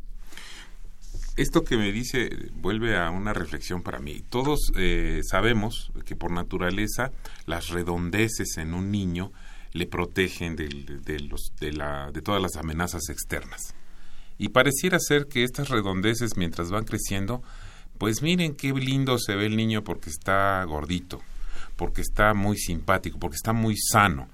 Esto 1.39 1.63
que 1.63 1.77
me 1.77 1.91
dice 1.91 2.29
vuelve 2.55 2.97
a 2.97 3.09
una 3.09 3.33
reflexión 3.33 3.81
para 3.81 3.99
mí. 3.99 4.21
Todos 4.29 4.73
eh, 4.75 5.21
sabemos 5.23 5.91
que 6.05 6.15
por 6.15 6.31
naturaleza 6.31 7.11
las 7.45 7.69
redondeces 7.69 8.57
en 8.57 8.73
un 8.73 8.91
niño 8.91 9.31
le 9.71 9.85
protegen 9.85 10.55
de, 10.55 10.67
de, 10.67 11.19
los, 11.19 11.53
de, 11.59 11.71
la, 11.71 12.11
de 12.11 12.21
todas 12.21 12.41
las 12.41 12.57
amenazas 12.57 13.09
externas. 13.09 13.73
Y 14.39 14.49
pareciera 14.49 14.97
ser 14.99 15.27
que 15.27 15.43
estas 15.43 15.67
redondeces 15.67 16.37
mientras 16.37 16.71
van 16.71 16.85
creciendo, 16.85 17.43
pues 17.97 18.21
miren 18.21 18.55
qué 18.55 18.71
lindo 18.73 19.19
se 19.19 19.35
ve 19.35 19.45
el 19.45 19.57
niño 19.57 19.83
porque 19.83 20.09
está 20.09 20.63
gordito, 20.63 21.19
porque 21.75 22.01
está 22.01 22.33
muy 22.33 22.57
simpático, 22.57 23.19
porque 23.19 23.35
está 23.35 23.51
muy 23.51 23.75
sano. 23.77 24.29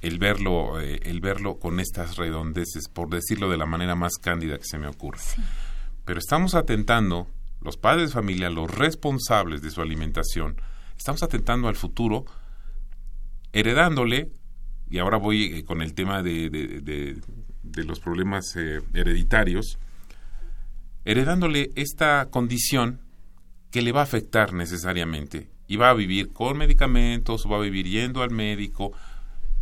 El 0.00 0.20
verlo, 0.20 0.80
eh, 0.80 1.00
el 1.02 1.20
verlo 1.20 1.58
con 1.58 1.80
estas 1.80 2.16
redondeces, 2.16 2.88
por 2.88 3.10
decirlo 3.10 3.50
de 3.50 3.56
la 3.56 3.66
manera 3.66 3.96
más 3.96 4.12
cándida 4.14 4.58
que 4.58 4.64
se 4.64 4.78
me 4.78 4.86
ocurre. 4.86 5.18
Sí. 5.18 5.42
Pero 6.04 6.20
estamos 6.20 6.54
atentando, 6.54 7.26
los 7.60 7.76
padres 7.76 8.10
de 8.10 8.14
familia, 8.14 8.50
los 8.50 8.72
responsables 8.72 9.60
de 9.60 9.72
su 9.72 9.82
alimentación, 9.82 10.60
estamos 10.96 11.24
atentando 11.24 11.66
al 11.66 11.74
futuro, 11.74 12.26
heredándole, 13.52 14.30
y 14.88 14.98
ahora 14.98 15.16
voy 15.16 15.46
eh, 15.46 15.64
con 15.64 15.82
el 15.82 15.94
tema 15.94 16.22
de, 16.22 16.48
de, 16.48 16.80
de, 16.80 17.20
de 17.70 17.84
los 17.84 18.00
problemas 18.00 18.56
eh, 18.56 18.80
hereditarios, 18.94 19.78
heredándole 21.04 21.70
esta 21.74 22.28
condición 22.30 23.00
que 23.70 23.82
le 23.82 23.92
va 23.92 24.00
a 24.00 24.04
afectar 24.04 24.52
necesariamente 24.52 25.48
y 25.66 25.76
va 25.76 25.90
a 25.90 25.94
vivir 25.94 26.32
con 26.32 26.56
medicamentos 26.56 27.46
va 27.50 27.56
a 27.56 27.60
vivir 27.60 27.86
yendo 27.86 28.22
al 28.22 28.30
médico 28.30 28.92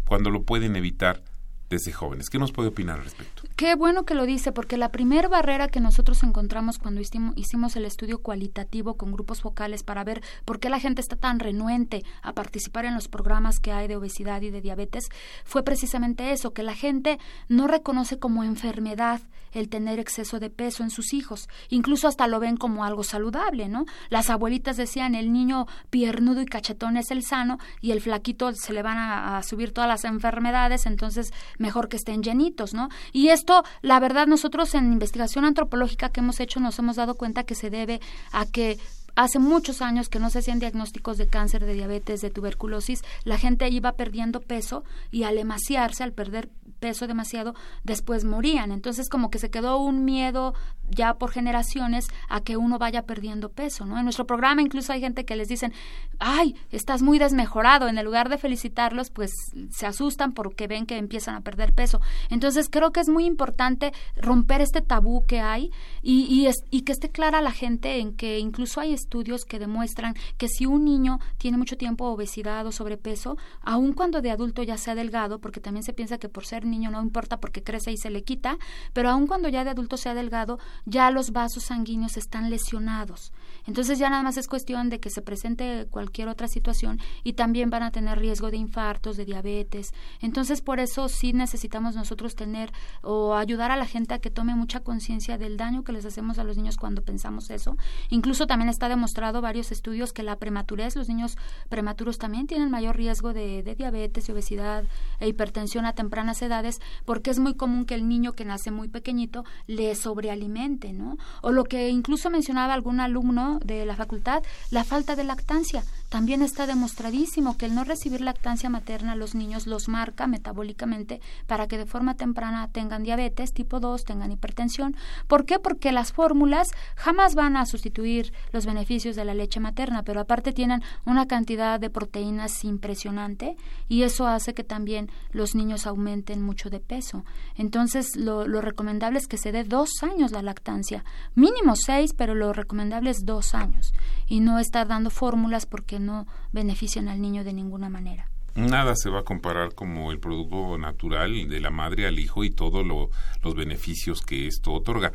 cuando 0.06 0.30
lo 0.30 0.44
pueden 0.44 0.76
evitar 0.76 1.22
desde 1.68 1.92
jóvenes. 1.92 2.30
¿Qué 2.30 2.38
nos 2.38 2.52
puede 2.52 2.68
opinar 2.68 2.98
al 2.98 3.04
respecto? 3.04 3.35
Qué 3.56 3.74
bueno 3.74 4.04
que 4.04 4.14
lo 4.14 4.26
dice, 4.26 4.52
porque 4.52 4.76
la 4.76 4.92
primera 4.92 5.28
barrera 5.28 5.68
que 5.68 5.80
nosotros 5.80 6.22
encontramos 6.22 6.76
cuando 6.76 7.00
hicimos 7.00 7.74
el 7.74 7.86
estudio 7.86 8.18
cualitativo 8.18 8.98
con 8.98 9.12
grupos 9.12 9.40
focales 9.40 9.82
para 9.82 10.04
ver 10.04 10.22
por 10.44 10.60
qué 10.60 10.68
la 10.68 10.78
gente 10.78 11.00
está 11.00 11.16
tan 11.16 11.38
renuente 11.38 12.04
a 12.20 12.34
participar 12.34 12.84
en 12.84 12.92
los 12.92 13.08
programas 13.08 13.58
que 13.58 13.72
hay 13.72 13.88
de 13.88 13.96
obesidad 13.96 14.42
y 14.42 14.50
de 14.50 14.60
diabetes 14.60 15.08
fue 15.46 15.62
precisamente 15.62 16.32
eso, 16.32 16.52
que 16.52 16.62
la 16.62 16.74
gente 16.74 17.18
no 17.48 17.66
reconoce 17.66 18.18
como 18.18 18.44
enfermedad 18.44 19.22
el 19.52 19.68
tener 19.68 19.98
exceso 19.98 20.38
de 20.38 20.50
peso 20.50 20.82
en 20.82 20.90
sus 20.90 21.12
hijos, 21.14 21.48
incluso 21.70 22.08
hasta 22.08 22.26
lo 22.26 22.40
ven 22.40 22.56
como 22.56 22.84
algo 22.84 23.04
saludable, 23.04 23.68
¿no? 23.68 23.86
Las 24.10 24.30
abuelitas 24.30 24.76
decían, 24.76 25.14
el 25.14 25.32
niño 25.32 25.66
piernudo 25.90 26.42
y 26.42 26.46
cachetón 26.46 26.96
es 26.96 27.10
el 27.10 27.22
sano 27.22 27.58
y 27.80 27.92
el 27.92 28.00
flaquito 28.00 28.52
se 28.52 28.72
le 28.72 28.82
van 28.82 28.98
a, 28.98 29.42
subir 29.42 29.72
todas 29.72 29.88
las 29.88 30.04
enfermedades, 30.04 30.86
entonces 30.86 31.32
mejor 31.58 31.88
que 31.88 31.96
estén 31.96 32.22
llenitos, 32.22 32.74
¿no? 32.74 32.88
Y 33.12 33.28
esto, 33.46 33.62
la 33.80 34.00
verdad, 34.00 34.26
nosotros 34.26 34.74
en 34.74 34.92
investigación 34.92 35.44
antropológica 35.44 36.08
que 36.08 36.18
hemos 36.18 36.40
hecho 36.40 36.58
nos 36.58 36.80
hemos 36.80 36.96
dado 36.96 37.14
cuenta 37.14 37.44
que 37.44 37.54
se 37.54 37.70
debe 37.70 38.00
a 38.32 38.44
que 38.44 38.76
hace 39.14 39.38
muchos 39.38 39.82
años 39.82 40.08
que 40.08 40.18
no 40.18 40.30
se 40.30 40.40
hacían 40.40 40.58
diagnósticos 40.58 41.16
de 41.16 41.28
cáncer, 41.28 41.64
de 41.64 41.74
diabetes, 41.74 42.22
de 42.22 42.30
tuberculosis, 42.30 43.02
la 43.22 43.38
gente 43.38 43.68
iba 43.68 43.92
perdiendo 43.92 44.40
peso 44.40 44.82
y 45.12 45.22
al 45.22 45.38
emaciarse, 45.38 46.02
al 46.02 46.12
perder 46.12 46.48
peso 46.78 47.06
demasiado, 47.06 47.54
después 47.84 48.24
morían. 48.24 48.72
Entonces 48.72 49.08
como 49.08 49.30
que 49.30 49.38
se 49.38 49.50
quedó 49.50 49.78
un 49.78 50.04
miedo 50.04 50.54
ya 50.88 51.14
por 51.14 51.30
generaciones 51.30 52.06
a 52.28 52.40
que 52.40 52.56
uno 52.56 52.78
vaya 52.78 53.02
perdiendo 53.02 53.50
peso, 53.50 53.86
¿no? 53.86 53.98
En 53.98 54.04
nuestro 54.04 54.26
programa 54.26 54.62
incluso 54.62 54.92
hay 54.92 55.00
gente 55.00 55.24
que 55.24 55.36
les 55.36 55.48
dicen, 55.48 55.72
ay, 56.18 56.54
estás 56.70 57.02
muy 57.02 57.18
desmejorado. 57.18 57.88
En 57.88 57.98
el 57.98 58.04
lugar 58.04 58.28
de 58.28 58.38
felicitarlos, 58.38 59.10
pues 59.10 59.32
se 59.70 59.86
asustan 59.86 60.32
porque 60.32 60.66
ven 60.66 60.86
que 60.86 60.96
empiezan 60.96 61.34
a 61.34 61.40
perder 61.40 61.72
peso. 61.72 62.00
Entonces 62.30 62.68
creo 62.70 62.92
que 62.92 63.00
es 63.00 63.08
muy 63.08 63.24
importante 63.24 63.92
romper 64.16 64.60
este 64.60 64.82
tabú 64.82 65.24
que 65.26 65.40
hay 65.40 65.70
y, 66.02 66.26
y, 66.26 66.46
es, 66.46 66.56
y 66.70 66.82
que 66.82 66.92
esté 66.92 67.08
clara 67.10 67.40
la 67.40 67.52
gente 67.52 67.98
en 67.98 68.14
que 68.14 68.38
incluso 68.38 68.80
hay 68.80 68.92
estudios 68.92 69.44
que 69.44 69.58
demuestran 69.58 70.14
que 70.36 70.48
si 70.48 70.66
un 70.66 70.84
niño 70.84 71.18
tiene 71.38 71.58
mucho 71.58 71.76
tiempo 71.76 72.06
obesidad 72.06 72.66
o 72.66 72.72
sobrepeso, 72.72 73.36
aun 73.62 73.92
cuando 73.92 74.20
de 74.20 74.30
adulto 74.30 74.62
ya 74.62 74.76
sea 74.76 74.94
delgado, 74.94 75.40
porque 75.40 75.60
también 75.60 75.82
se 75.82 75.92
piensa 75.92 76.18
que 76.18 76.28
por 76.28 76.46
ser 76.46 76.64
niño 76.64 76.75
no 76.78 77.02
importa 77.02 77.40
porque 77.40 77.62
crece 77.62 77.92
y 77.92 77.96
se 77.96 78.10
le 78.10 78.22
quita, 78.22 78.58
pero 78.92 79.10
aun 79.10 79.26
cuando 79.26 79.48
ya 79.48 79.64
de 79.64 79.70
adulto 79.70 79.96
sea 79.96 80.14
delgado, 80.14 80.58
ya 80.84 81.10
los 81.10 81.32
vasos 81.32 81.64
sanguíneos 81.64 82.16
están 82.16 82.50
lesionados. 82.50 83.32
Entonces 83.66 83.98
ya 83.98 84.10
nada 84.10 84.22
más 84.22 84.36
es 84.36 84.48
cuestión 84.48 84.90
de 84.90 85.00
que 85.00 85.10
se 85.10 85.22
presente 85.22 85.86
cualquier 85.90 86.28
otra 86.28 86.48
situación 86.48 87.00
y 87.24 87.34
también 87.34 87.70
van 87.70 87.82
a 87.82 87.90
tener 87.90 88.18
riesgo 88.18 88.50
de 88.50 88.56
infartos, 88.56 89.16
de 89.16 89.24
diabetes. 89.24 89.92
Entonces 90.20 90.62
por 90.62 90.80
eso 90.80 91.08
sí 91.08 91.32
necesitamos 91.32 91.96
nosotros 91.96 92.34
tener 92.34 92.72
o 93.02 93.34
ayudar 93.34 93.70
a 93.70 93.76
la 93.76 93.86
gente 93.86 94.14
a 94.14 94.18
que 94.18 94.30
tome 94.30 94.54
mucha 94.54 94.80
conciencia 94.80 95.38
del 95.38 95.56
daño 95.56 95.84
que 95.84 95.92
les 95.92 96.04
hacemos 96.04 96.38
a 96.38 96.44
los 96.44 96.56
niños 96.56 96.76
cuando 96.76 97.02
pensamos 97.02 97.50
eso. 97.50 97.76
Incluso 98.10 98.46
también 98.46 98.68
está 98.68 98.88
demostrado 98.88 99.40
varios 99.40 99.72
estudios 99.72 100.12
que 100.12 100.22
la 100.22 100.36
prematurez, 100.36 100.96
los 100.96 101.08
niños 101.08 101.36
prematuros 101.68 102.18
también 102.18 102.46
tienen 102.46 102.70
mayor 102.70 102.96
riesgo 102.96 103.32
de, 103.32 103.62
de 103.62 103.74
diabetes, 103.74 104.30
obesidad 104.30 104.84
e 105.20 105.28
hipertensión 105.28 105.86
a 105.86 105.94
tempranas 105.94 106.42
edades 106.42 106.80
porque 107.04 107.30
es 107.30 107.38
muy 107.38 107.54
común 107.54 107.84
que 107.84 107.94
el 107.94 108.08
niño 108.08 108.32
que 108.32 108.44
nace 108.44 108.70
muy 108.70 108.88
pequeñito 108.88 109.44
le 109.66 109.94
sobrealimente, 109.94 110.92
¿no? 110.92 111.16
O 111.42 111.50
lo 111.50 111.64
que 111.64 111.88
incluso 111.88 112.30
mencionaba 112.30 112.74
algún 112.74 113.00
alumno 113.00 113.55
de 113.64 113.84
la 113.86 113.96
facultad, 113.96 114.42
la 114.70 114.84
falta 114.84 115.16
de 115.16 115.24
lactancia. 115.24 115.84
También 116.08 116.42
está 116.42 116.66
demostradísimo 116.66 117.56
que 117.56 117.66
el 117.66 117.74
no 117.74 117.84
recibir 117.84 118.20
lactancia 118.20 118.70
materna 118.70 119.12
a 119.12 119.16
los 119.16 119.34
niños 119.34 119.66
los 119.66 119.88
marca 119.88 120.26
metabólicamente 120.26 121.20
para 121.46 121.66
que 121.66 121.78
de 121.78 121.86
forma 121.86 122.14
temprana 122.14 122.68
tengan 122.68 123.02
diabetes 123.02 123.52
tipo 123.52 123.80
2, 123.80 124.04
tengan 124.04 124.32
hipertensión. 124.32 124.96
¿Por 125.26 125.44
qué? 125.44 125.58
Porque 125.58 125.92
las 125.92 126.12
fórmulas 126.12 126.68
jamás 126.94 127.34
van 127.34 127.56
a 127.56 127.66
sustituir 127.66 128.32
los 128.52 128.66
beneficios 128.66 129.16
de 129.16 129.24
la 129.24 129.34
leche 129.34 129.60
materna, 129.60 130.02
pero 130.02 130.20
aparte 130.20 130.52
tienen 130.52 130.82
una 131.04 131.26
cantidad 131.26 131.80
de 131.80 131.90
proteínas 131.90 132.64
impresionante 132.64 133.56
y 133.88 134.02
eso 134.02 134.26
hace 134.26 134.54
que 134.54 134.64
también 134.64 135.10
los 135.32 135.54
niños 135.54 135.86
aumenten 135.86 136.42
mucho 136.42 136.70
de 136.70 136.80
peso. 136.80 137.24
Entonces, 137.56 138.16
lo, 138.16 138.44
recomendable 138.60 139.18
es 139.18 139.26
que 139.26 139.36
se 139.38 139.52
dé 139.52 139.64
dos 139.64 140.02
años 140.02 140.32
la 140.32 140.42
lactancia, 140.42 141.04
mínimo 141.34 141.74
seis, 141.76 142.12
pero 142.16 142.34
lo 142.34 142.52
recomendable 142.52 143.10
es 143.10 143.24
dos 143.24 143.54
años 143.54 143.92
y 144.26 144.40
no 144.40 144.58
estar 144.58 144.88
dando 144.88 145.10
fórmulas 145.10 145.66
porque 145.66 145.95
no 146.00 146.26
benefician 146.52 147.08
al 147.08 147.20
niño 147.20 147.44
de 147.44 147.52
ninguna 147.52 147.88
manera. 147.88 148.30
Nada 148.56 148.96
se 148.96 149.10
va 149.10 149.20
a 149.20 149.24
comparar 149.24 149.74
como 149.74 150.10
el 150.12 150.18
producto 150.18 150.78
natural 150.78 151.46
de 151.46 151.60
la 151.60 151.70
madre 151.70 152.06
al 152.06 152.18
hijo 152.18 152.42
y 152.42 152.50
todos 152.50 152.86
los 152.86 153.54
beneficios 153.54 154.22
que 154.22 154.46
esto 154.46 154.72
otorga. 154.72 155.12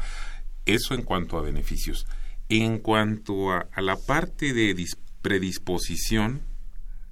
Eso 0.66 0.94
en 0.94 1.02
cuanto 1.02 1.40
a 1.40 1.42
beneficios. 1.42 2.06
En 2.50 2.78
cuanto 2.78 3.52
a, 3.52 3.68
a 3.74 3.82
la 3.82 3.96
parte 3.98 4.54
de 4.54 4.86
predisposición 5.24 6.42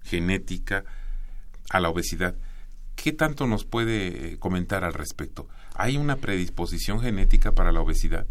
genética 0.04 0.84
a 1.72 1.80
la 1.80 1.90
obesidad, 1.90 2.36
¿qué 2.96 3.12
tanto 3.12 3.48
nos 3.48 3.66
puede 3.66 4.38
comentar 4.38 4.84
al 4.84 4.94
respecto? 4.94 5.48
¿Hay 5.74 5.98
una 5.98 6.18
predisposición 6.18 7.02
genética 7.02 7.54
para 7.54 7.72
la 7.72 7.82
obesidad? 7.82 8.28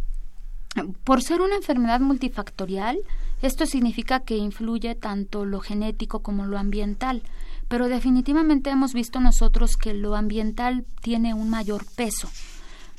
Por 1.04 1.22
ser 1.22 1.40
una 1.40 1.56
enfermedad 1.56 2.00
multifactorial, 2.00 2.98
esto 3.42 3.66
significa 3.66 4.20
que 4.20 4.36
influye 4.36 4.94
tanto 4.94 5.44
lo 5.44 5.60
genético 5.60 6.20
como 6.20 6.46
lo 6.46 6.58
ambiental, 6.58 7.22
pero 7.68 7.88
definitivamente 7.88 8.70
hemos 8.70 8.92
visto 8.92 9.20
nosotros 9.20 9.76
que 9.76 9.94
lo 9.94 10.16
ambiental 10.16 10.84
tiene 11.02 11.34
un 11.34 11.50
mayor 11.50 11.84
peso. 11.96 12.28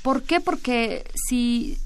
¿Por 0.04 0.24
qué? 0.24 0.40
Porque 0.40 1.04
si 1.28 1.78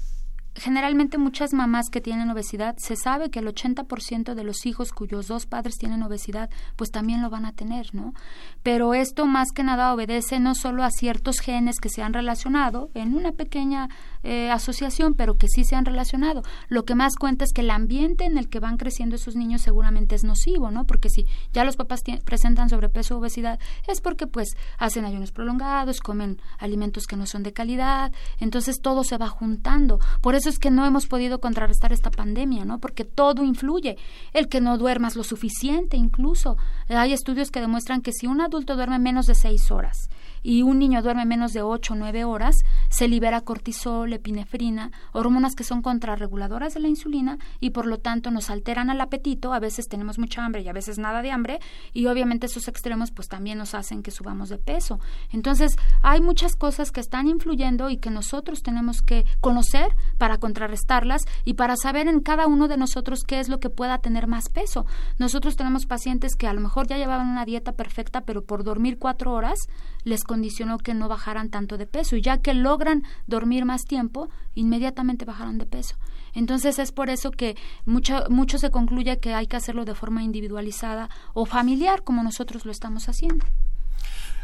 generalmente 0.56 1.18
muchas 1.18 1.52
mamás 1.52 1.90
que 1.90 2.00
tienen 2.00 2.30
obesidad, 2.30 2.76
se 2.78 2.96
sabe 2.96 3.30
que 3.30 3.40
el 3.40 3.48
80% 3.48 4.34
de 4.34 4.44
los 4.44 4.66
hijos 4.66 4.92
cuyos 4.92 5.26
dos 5.26 5.46
padres 5.46 5.76
tienen 5.76 6.02
obesidad, 6.02 6.48
pues 6.76 6.90
también 6.90 7.22
lo 7.22 7.30
van 7.30 7.44
a 7.44 7.52
tener, 7.52 7.94
¿no? 7.94 8.14
Pero 8.62 8.94
esto 8.94 9.26
más 9.26 9.48
que 9.52 9.64
nada 9.64 9.92
obedece 9.92 10.38
no 10.38 10.54
solo 10.54 10.84
a 10.84 10.90
ciertos 10.90 11.40
genes 11.40 11.80
que 11.80 11.88
se 11.88 12.02
han 12.02 12.12
relacionado 12.12 12.90
en 12.94 13.14
una 13.14 13.32
pequeña 13.32 13.88
eh, 14.24 14.50
asociación, 14.50 15.12
pero 15.14 15.36
que 15.36 15.48
sí 15.48 15.64
se 15.64 15.76
han 15.76 15.84
relacionado. 15.84 16.42
Lo 16.68 16.84
que 16.84 16.94
más 16.94 17.16
cuenta 17.16 17.44
es 17.44 17.52
que 17.52 17.60
el 17.60 17.70
ambiente 17.70 18.24
en 18.24 18.38
el 18.38 18.48
que 18.48 18.58
van 18.58 18.78
creciendo 18.78 19.16
esos 19.16 19.36
niños 19.36 19.60
seguramente 19.60 20.14
es 20.14 20.24
nocivo, 20.24 20.70
¿no? 20.70 20.86
Porque 20.86 21.10
si 21.10 21.26
ya 21.52 21.62
los 21.62 21.76
papás 21.76 22.02
presentan 22.24 22.70
sobrepeso 22.70 23.16
o 23.16 23.18
obesidad, 23.18 23.60
es 23.86 24.00
porque 24.00 24.26
pues 24.26 24.56
hacen 24.78 25.04
ayunos 25.04 25.30
prolongados, 25.30 26.00
comen 26.00 26.40
alimentos 26.58 27.04
que 27.06 27.16
no 27.16 27.26
son 27.26 27.42
de 27.42 27.52
calidad, 27.52 28.12
entonces 28.40 28.80
todo 28.80 29.04
se 29.04 29.18
va 29.18 29.28
juntando. 29.28 30.00
Por 30.22 30.34
eso 30.34 30.48
es 30.48 30.58
que 30.58 30.70
no 30.70 30.86
hemos 30.86 31.06
podido 31.06 31.38
contrarrestar 31.40 31.92
esta 31.92 32.10
pandemia, 32.10 32.64
¿no? 32.64 32.78
Porque 32.78 33.04
todo 33.04 33.44
influye. 33.44 33.98
El 34.32 34.48
que 34.48 34.62
no 34.62 34.78
duermas 34.78 35.16
lo 35.16 35.24
suficiente, 35.24 35.98
incluso. 35.98 36.56
Hay 36.88 37.12
estudios 37.12 37.50
que 37.50 37.60
demuestran 37.60 38.00
que 38.00 38.12
si 38.12 38.26
un 38.26 38.40
adulto 38.40 38.74
duerme 38.74 38.98
menos 38.98 39.26
de 39.26 39.34
seis 39.34 39.70
horas 39.70 40.08
y 40.44 40.62
un 40.62 40.78
niño 40.78 41.02
duerme 41.02 41.24
menos 41.24 41.52
de 41.52 41.62
8 41.62 41.94
o 41.94 41.96
9 41.96 42.24
horas, 42.24 42.54
se 42.90 43.08
libera 43.08 43.40
cortisol, 43.40 44.12
epinefrina, 44.12 44.92
hormonas 45.12 45.56
que 45.56 45.64
son 45.64 45.82
contrarreguladoras 45.82 46.74
de 46.74 46.80
la 46.80 46.88
insulina 46.88 47.38
y 47.58 47.70
por 47.70 47.86
lo 47.86 47.98
tanto 47.98 48.30
nos 48.30 48.50
alteran 48.50 48.90
el 48.90 49.00
apetito, 49.00 49.52
a 49.52 49.58
veces 49.58 49.88
tenemos 49.88 50.18
mucha 50.18 50.44
hambre 50.44 50.62
y 50.62 50.68
a 50.68 50.72
veces 50.72 50.98
nada 50.98 51.22
de 51.22 51.32
hambre 51.32 51.58
y 51.92 52.06
obviamente 52.06 52.46
esos 52.46 52.68
extremos 52.68 53.10
pues 53.10 53.26
también 53.28 53.58
nos 53.58 53.74
hacen 53.74 54.02
que 54.02 54.10
subamos 54.10 54.50
de 54.50 54.58
peso. 54.58 55.00
Entonces, 55.30 55.76
hay 56.02 56.20
muchas 56.20 56.54
cosas 56.54 56.92
que 56.92 57.00
están 57.00 57.26
influyendo 57.26 57.88
y 57.88 57.96
que 57.96 58.10
nosotros 58.10 58.62
tenemos 58.62 59.00
que 59.00 59.24
conocer 59.40 59.88
para 60.18 60.38
contrarrestarlas 60.38 61.22
y 61.44 61.54
para 61.54 61.76
saber 61.76 62.06
en 62.06 62.20
cada 62.20 62.46
uno 62.46 62.68
de 62.68 62.76
nosotros 62.76 63.24
qué 63.26 63.40
es 63.40 63.48
lo 63.48 63.60
que 63.60 63.70
pueda 63.70 63.98
tener 63.98 64.26
más 64.26 64.50
peso. 64.50 64.84
Nosotros 65.18 65.56
tenemos 65.56 65.86
pacientes 65.86 66.36
que 66.36 66.46
a 66.46 66.52
lo 66.52 66.60
mejor 66.60 66.86
ya 66.86 66.98
llevaban 66.98 67.28
una 67.28 67.46
dieta 67.46 67.72
perfecta, 67.72 68.20
pero 68.20 68.44
por 68.44 68.62
dormir 68.62 68.98
cuatro 68.98 69.32
horas 69.32 69.58
les 70.04 70.22
condicionó 70.34 70.78
que 70.78 70.94
no 70.94 71.08
bajaran 71.08 71.48
tanto 71.48 71.78
de 71.78 71.86
peso 71.86 72.16
y 72.16 72.20
ya 72.20 72.38
que 72.38 72.54
logran 72.54 73.04
dormir 73.28 73.64
más 73.64 73.84
tiempo, 73.84 74.30
inmediatamente 74.56 75.24
bajaron 75.24 75.58
de 75.58 75.64
peso. 75.64 75.94
Entonces 76.32 76.80
es 76.80 76.90
por 76.90 77.08
eso 77.08 77.30
que 77.30 77.56
mucho, 77.84 78.24
mucho 78.30 78.58
se 78.58 78.72
concluye 78.72 79.20
que 79.20 79.32
hay 79.32 79.46
que 79.46 79.54
hacerlo 79.54 79.84
de 79.84 79.94
forma 79.94 80.24
individualizada 80.24 81.08
o 81.34 81.46
familiar 81.46 82.02
como 82.02 82.24
nosotros 82.24 82.64
lo 82.64 82.72
estamos 82.72 83.08
haciendo. 83.08 83.46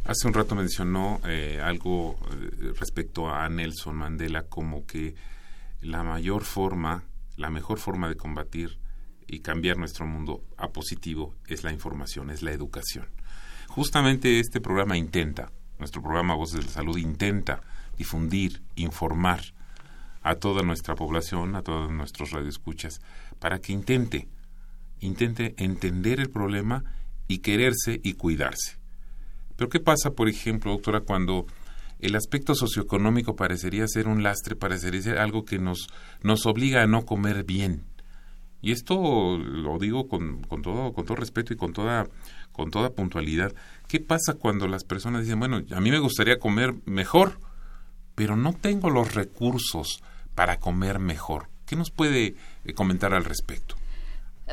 Hace 0.04 0.28
un 0.28 0.32
rato 0.32 0.54
mencionó 0.54 1.20
eh, 1.24 1.60
algo 1.60 2.16
eh, 2.30 2.72
respecto 2.78 3.28
a 3.28 3.48
Nelson 3.48 3.96
Mandela 3.96 4.44
como 4.44 4.86
que 4.86 5.16
la 5.80 6.04
mayor 6.04 6.44
forma, 6.44 7.02
la 7.36 7.50
mejor 7.50 7.80
forma 7.80 8.08
de 8.08 8.14
combatir 8.14 8.78
y 9.26 9.40
cambiar 9.40 9.76
nuestro 9.76 10.06
mundo 10.06 10.44
a 10.56 10.68
positivo 10.68 11.34
es 11.48 11.64
la 11.64 11.72
información, 11.72 12.30
es 12.30 12.42
la 12.42 12.52
educación. 12.52 13.08
Justamente 13.66 14.38
este 14.38 14.60
programa 14.60 14.96
intenta 14.96 15.50
nuestro 15.80 16.02
programa 16.02 16.34
Voces 16.34 16.60
de 16.60 16.66
la 16.66 16.72
Salud 16.72 16.96
intenta 16.96 17.60
difundir, 17.98 18.62
informar 18.76 19.40
a 20.22 20.36
toda 20.36 20.62
nuestra 20.62 20.94
población, 20.94 21.56
a 21.56 21.62
todos 21.62 21.90
nuestros 21.90 22.30
radioescuchas, 22.30 23.00
para 23.38 23.58
que 23.58 23.72
intente, 23.72 24.28
intente 25.00 25.54
entender 25.56 26.20
el 26.20 26.30
problema 26.30 26.84
y 27.26 27.38
quererse 27.38 28.00
y 28.02 28.14
cuidarse. 28.14 28.78
Pero 29.56 29.68
¿qué 29.68 29.80
pasa, 29.80 30.10
por 30.10 30.28
ejemplo, 30.28 30.72
doctora, 30.72 31.00
cuando 31.00 31.46
el 31.98 32.14
aspecto 32.16 32.54
socioeconómico 32.54 33.36
parecería 33.36 33.86
ser 33.88 34.08
un 34.08 34.22
lastre, 34.22 34.56
parecería 34.56 35.02
ser 35.02 35.18
algo 35.18 35.44
que 35.44 35.58
nos, 35.58 35.88
nos 36.22 36.46
obliga 36.46 36.82
a 36.82 36.86
no 36.86 37.04
comer 37.04 37.44
bien? 37.44 37.84
Y 38.62 38.72
esto 38.72 39.38
lo 39.38 39.78
digo 39.78 40.06
con, 40.08 40.42
con, 40.42 40.62
todo, 40.62 40.92
con 40.92 41.06
todo 41.06 41.16
respeto 41.16 41.54
y 41.54 41.56
con 41.56 41.72
toda, 41.72 42.08
con 42.52 42.70
toda 42.70 42.90
puntualidad. 42.90 43.54
¿Qué 43.90 43.98
pasa 43.98 44.34
cuando 44.34 44.68
las 44.68 44.84
personas 44.84 45.22
dicen, 45.22 45.40
bueno, 45.40 45.62
a 45.74 45.80
mí 45.80 45.90
me 45.90 45.98
gustaría 45.98 46.38
comer 46.38 46.76
mejor, 46.84 47.40
pero 48.14 48.36
no 48.36 48.52
tengo 48.52 48.88
los 48.88 49.14
recursos 49.14 50.00
para 50.36 50.60
comer 50.60 51.00
mejor? 51.00 51.48
¿Qué 51.66 51.74
nos 51.74 51.90
puede 51.90 52.36
eh, 52.64 52.72
comentar 52.72 53.14
al 53.14 53.24
respecto? 53.24 53.74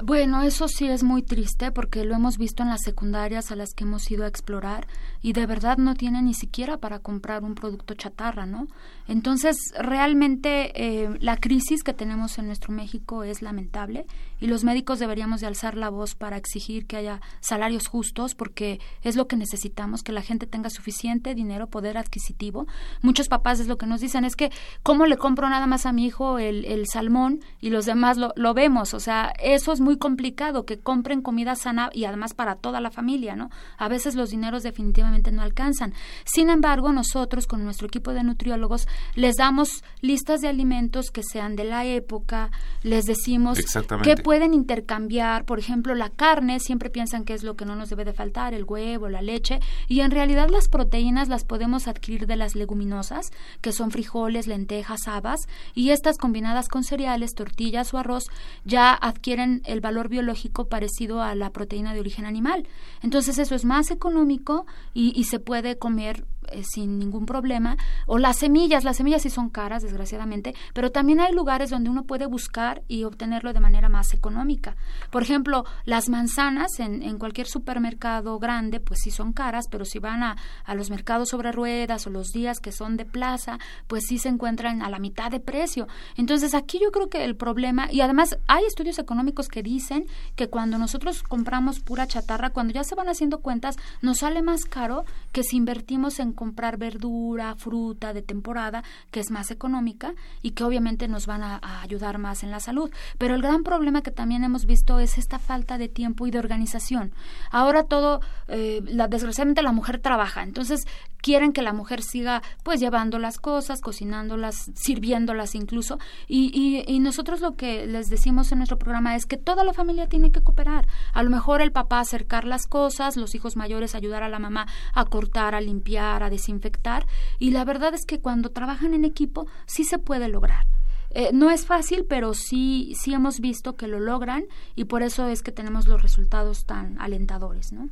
Bueno, 0.04 0.44
eso 0.44 0.68
sí 0.68 0.88
es 0.88 1.04
muy 1.04 1.24
triste 1.24 1.72
porque 1.72 2.04
lo 2.06 2.16
hemos 2.16 2.38
visto 2.38 2.62
en 2.62 2.70
las 2.70 2.82
secundarias 2.84 3.52
a 3.52 3.56
las 3.56 3.74
que 3.74 3.84
hemos 3.84 4.10
ido 4.12 4.26
a 4.26 4.28
explorar 4.28 4.86
y 5.22 5.34
de 5.34 5.46
verdad 5.48 5.78
no 5.78 5.96
tienen 5.96 6.26
ni 6.26 6.36
siquiera 6.36 6.78
para 6.78 7.00
comprar 7.00 7.44
un 7.44 7.56
producto 7.56 7.96
chatarra, 7.96 8.46
¿no? 8.46 8.68
Entonces, 9.08 9.58
realmente 9.80 10.72
eh, 10.76 11.18
la 11.20 11.38
crisis 11.38 11.84
que 11.84 11.94
tenemos 11.94 12.38
en 12.38 12.46
nuestro 12.46 12.74
México 12.74 13.24
es 13.24 13.42
lamentable 13.42 14.06
y 14.40 14.48
los 14.48 14.64
médicos 14.64 15.00
deberíamos 15.00 15.42
de 15.42 15.48
alzar 15.48 15.76
la 15.76 15.90
voz 15.90 16.14
para 16.14 16.38
exigir 16.38 16.86
que 16.86 16.98
haya 16.98 17.22
salarios 17.40 17.88
justos 17.88 18.36
porque 18.36 18.80
es 19.02 19.16
lo 19.16 19.28
que 19.28 19.36
necesitamos, 19.36 20.04
que 20.04 20.12
la 20.12 20.22
gente 20.22 20.46
tenga 20.46 20.70
suficiente 20.70 21.34
dinero, 21.34 21.68
poder 21.68 21.98
adquisitivo. 21.98 22.68
Muchos 23.02 23.30
papás 23.30 23.60
es 23.60 23.68
lo 23.68 23.78
que 23.78 23.88
nos 23.88 24.02
dicen, 24.02 24.26
es 24.26 24.36
que 24.36 24.52
¿cómo 24.84 25.08
le 25.08 25.18
compro 25.18 25.50
nada 25.50 25.66
más 25.66 25.86
a 25.86 25.94
mi 25.94 26.06
hijo 26.06 26.38
el, 26.38 26.66
el 26.66 26.86
salmón 26.88 27.42
y 27.62 27.72
los 27.72 27.86
demás 27.86 28.18
lo, 28.18 28.34
lo 28.36 28.54
vemos? 28.54 28.94
O 28.94 29.00
sea, 29.00 29.34
eso 29.40 29.72
es 29.72 29.80
muy 29.80 29.87
complicado 29.96 30.66
que 30.66 30.78
compren 30.78 31.22
comida 31.22 31.56
sana 31.56 31.90
y 31.94 32.04
además 32.04 32.34
para 32.34 32.56
toda 32.56 32.82
la 32.82 32.92
familia, 32.92 33.38
¿no? 33.38 33.50
A 33.78 33.88
veces 33.88 34.16
los 34.16 34.32
dineros 34.32 34.64
definitivamente 34.64 35.32
no 35.32 35.42
alcanzan. 35.42 35.94
Sin 36.26 36.50
embargo, 36.50 36.92
nosotros 36.92 37.48
con 37.48 37.64
nuestro 37.64 37.88
equipo 37.88 38.12
de 38.12 38.24
nutriólogos 38.24 38.90
les 39.16 39.38
damos 39.38 39.86
listas 40.02 40.42
de 40.42 40.50
alimentos 40.50 41.10
que 41.12 41.24
sean 41.24 41.56
de 41.56 41.64
la 41.64 41.86
época, 41.86 42.52
les 42.84 43.06
decimos 43.06 43.60
que 44.04 44.18
pueden 44.18 44.54
intercambiar, 44.54 45.46
por 45.46 45.60
ejemplo, 45.60 45.96
la 45.96 46.10
carne, 46.10 46.60
siempre 46.60 46.90
piensan 46.90 47.24
que 47.24 47.34
es 47.34 47.44
lo 47.44 47.56
que 47.56 47.66
no 47.66 47.76
nos 47.76 47.90
debe 47.90 48.04
de 48.04 48.14
faltar, 48.14 48.54
el 48.54 48.66
huevo, 48.66 49.08
la 49.08 49.22
leche, 49.22 49.60
y 49.88 50.02
en 50.02 50.12
realidad 50.12 50.50
las 50.50 50.68
proteínas 50.68 51.30
las 51.30 51.46
podemos 51.46 51.88
adquirir 51.88 52.28
de 52.28 52.36
las 52.36 52.56
leguminosas, 52.56 53.32
que 53.62 53.72
son 53.72 53.92
frijoles, 53.92 54.48
lentejas, 54.48 55.08
habas, 55.08 55.48
y 55.74 55.92
estas 55.92 56.18
combinadas 56.18 56.68
con 56.68 56.84
cereales, 56.84 57.34
tortillas 57.34 57.94
o 57.94 57.98
arroz 57.98 58.26
ya 58.66 58.94
adquieren 58.94 59.62
el 59.66 59.77
valor 59.82 60.10
biológico 60.10 60.68
parecido 60.68 61.22
a 61.22 61.36
la 61.36 61.52
proteína 61.52 61.94
de 61.94 62.00
origen 62.00 62.26
animal. 62.26 62.68
Entonces 63.02 63.38
eso 63.38 63.56
es 63.56 63.66
más 63.66 63.92
económico 63.92 64.66
y, 64.94 65.14
y 65.20 65.26
se 65.26 65.40
puede 65.40 65.78
comer 65.78 66.26
eh, 66.52 66.64
sin 66.64 67.00
ningún 67.00 67.26
problema. 67.26 67.78
O 68.06 68.18
las 68.18 68.38
semillas, 68.38 68.84
las 68.84 68.98
semillas 68.98 69.22
sí 69.22 69.30
son 69.30 69.50
caras, 69.50 69.84
desgraciadamente, 69.84 70.56
pero 70.74 70.92
también 70.92 71.20
hay 71.20 71.34
lugares 71.34 71.70
donde 71.70 71.90
uno 71.90 72.04
puede 72.04 72.26
buscar 72.26 72.84
y 72.88 73.04
obtenerlo 73.04 73.54
de 73.54 73.60
manera 73.60 73.90
más 73.90 74.14
económica. 74.14 74.76
Por 75.12 75.22
ejemplo, 75.22 75.66
las 75.86 76.10
manzanas 76.10 76.80
en, 76.80 77.18
cualquier 77.18 77.48
supermercado 77.48 78.38
grande, 78.38 78.80
pues 78.80 79.00
sí 79.04 79.12
son 79.12 79.34
caras, 79.34 79.66
pero 79.70 79.86
si 79.86 80.00
van 80.00 80.24
a, 80.24 80.38
a 80.66 80.76
los 80.76 80.90
mercados 80.90 81.30
sobre 81.30 81.52
ruedas 81.52 82.06
o 82.06 82.10
los 82.10 82.32
días 82.32 82.60
que 82.60 82.72
son 82.72 82.98
de 82.98 83.06
plaza, 83.06 83.60
pues 83.88 84.06
sí 84.08 84.20
se 84.20 84.30
encuentran 84.30 84.82
a 84.82 84.90
la 84.90 85.00
mitad 85.00 85.32
de 85.32 85.40
precio. 85.40 85.88
Entonces 86.16 86.54
aquí 86.54 86.80
yo 86.80 86.92
creo 86.92 87.10
que 87.10 87.24
el 87.24 87.36
problema, 87.36 87.92
y 87.92 88.02
además 88.02 88.38
hay 88.48 88.66
estudios 88.66 89.00
económicos 89.00 89.48
que 89.48 89.64
dicen 89.64 90.06
que 90.36 90.48
cuando 90.48 90.78
nosotros 90.78 91.24
compramos 91.24 91.80
pura 91.80 92.08
chatarra, 92.08 92.52
cuando 92.52 92.74
ya 92.74 92.84
se 92.84 92.96
van 92.96 93.10
haciendo 93.10 93.40
cuentas, 93.40 93.78
nos 94.02 94.20
sale 94.20 94.42
más 94.42 94.66
caro 94.66 95.06
que 95.32 95.44
si 95.44 95.58
invertimos 95.58 96.20
en 96.20 96.34
comprar 96.38 96.78
verdura, 96.78 97.56
fruta 97.56 98.14
de 98.14 98.22
temporada, 98.22 98.84
que 99.12 99.20
es 99.20 99.30
más 99.32 99.52
económica 99.52 100.14
y 100.42 100.52
que 100.52 100.64
obviamente 100.64 101.10
nos 101.10 101.26
van 101.26 101.44
a, 101.44 101.60
ayudar 101.82 102.20
más 102.20 102.44
en 102.44 102.52
la 102.52 102.62
salud. 102.62 102.90
Pero 103.18 103.36
el 103.36 103.42
gran 103.42 103.64
problema 103.64 104.02
que 104.02 104.12
también 104.12 104.46
hemos 104.46 104.66
visto 104.66 105.00
es 105.00 105.18
esta 105.18 105.40
falta 105.40 105.78
de 105.78 105.90
tiempo 105.90 106.28
y 106.28 106.32
de 106.32 106.40
organización. 106.40 107.12
Ahora 107.52 107.84
todo, 107.84 108.22
eh, 108.48 108.82
la, 108.86 109.08
desgraciadamente 109.10 109.64
la 109.64 109.74
mujer 109.74 110.00
trabaja, 110.00 110.44
entonces 110.44 110.86
quieren 111.28 111.52
que 111.52 111.62
la 111.62 111.74
mujer 111.74 112.04
siga 112.04 112.42
pues 112.64 112.80
llevando 112.80 113.20
las 113.20 113.38
cosas, 113.38 113.82
cocinándolas, 113.82 114.72
sirviéndolas 114.76 115.56
incluso. 115.56 116.00
Y, 116.26 116.52
y, 116.58 116.90
y, 116.90 117.02
nosotros 117.02 117.42
lo 117.42 117.58
que 117.58 117.86
les 117.86 118.10
decimos 118.10 118.50
en 118.54 118.60
nuestro 118.60 118.80
programa 118.80 119.14
es 119.14 119.26
que 119.26 119.36
toda 119.36 119.66
la 119.66 119.74
familia 119.74 120.08
tiene 120.08 120.32
que 120.32 120.42
cooperar. 120.42 120.88
A 121.12 121.24
lo 121.24 121.30
mejor 121.30 121.62
el 121.62 121.74
papá 121.74 122.00
acercar 122.00 122.46
las 122.46 122.66
cosas, 122.66 123.18
los 123.18 123.36
hijos 123.36 123.58
mayores 123.58 123.94
ayudar 123.94 124.24
a 124.24 124.30
la 124.30 124.40
mamá 124.40 124.68
a 124.94 125.04
cortar, 125.04 125.54
a 125.54 125.60
limpiar, 125.60 126.24
a 126.24 126.30
desinfectar. 126.30 127.06
Y 127.40 127.52
la 127.52 127.66
verdad 127.66 127.94
es 127.94 128.06
que 128.06 128.22
cuando 128.22 128.52
trabajan 128.52 128.94
en 128.94 129.04
equipo 129.04 129.48
sí 129.66 129.84
se 129.84 130.00
puede 130.00 130.30
lograr. 130.30 130.66
Eh, 131.10 131.32
no 131.34 131.52
es 131.52 131.66
fácil, 131.66 132.06
pero 132.08 132.34
sí, 132.36 132.94
sí 132.98 133.14
hemos 133.14 133.42
visto 133.42 133.76
que 133.76 133.90
lo 133.90 134.00
logran 134.00 134.46
y 134.76 134.86
por 134.86 135.04
eso 135.04 135.28
es 135.28 135.42
que 135.44 135.52
tenemos 135.52 135.88
los 135.88 136.02
resultados 136.02 136.66
tan 136.66 136.98
alentadores, 137.02 137.74
¿no? 137.74 137.90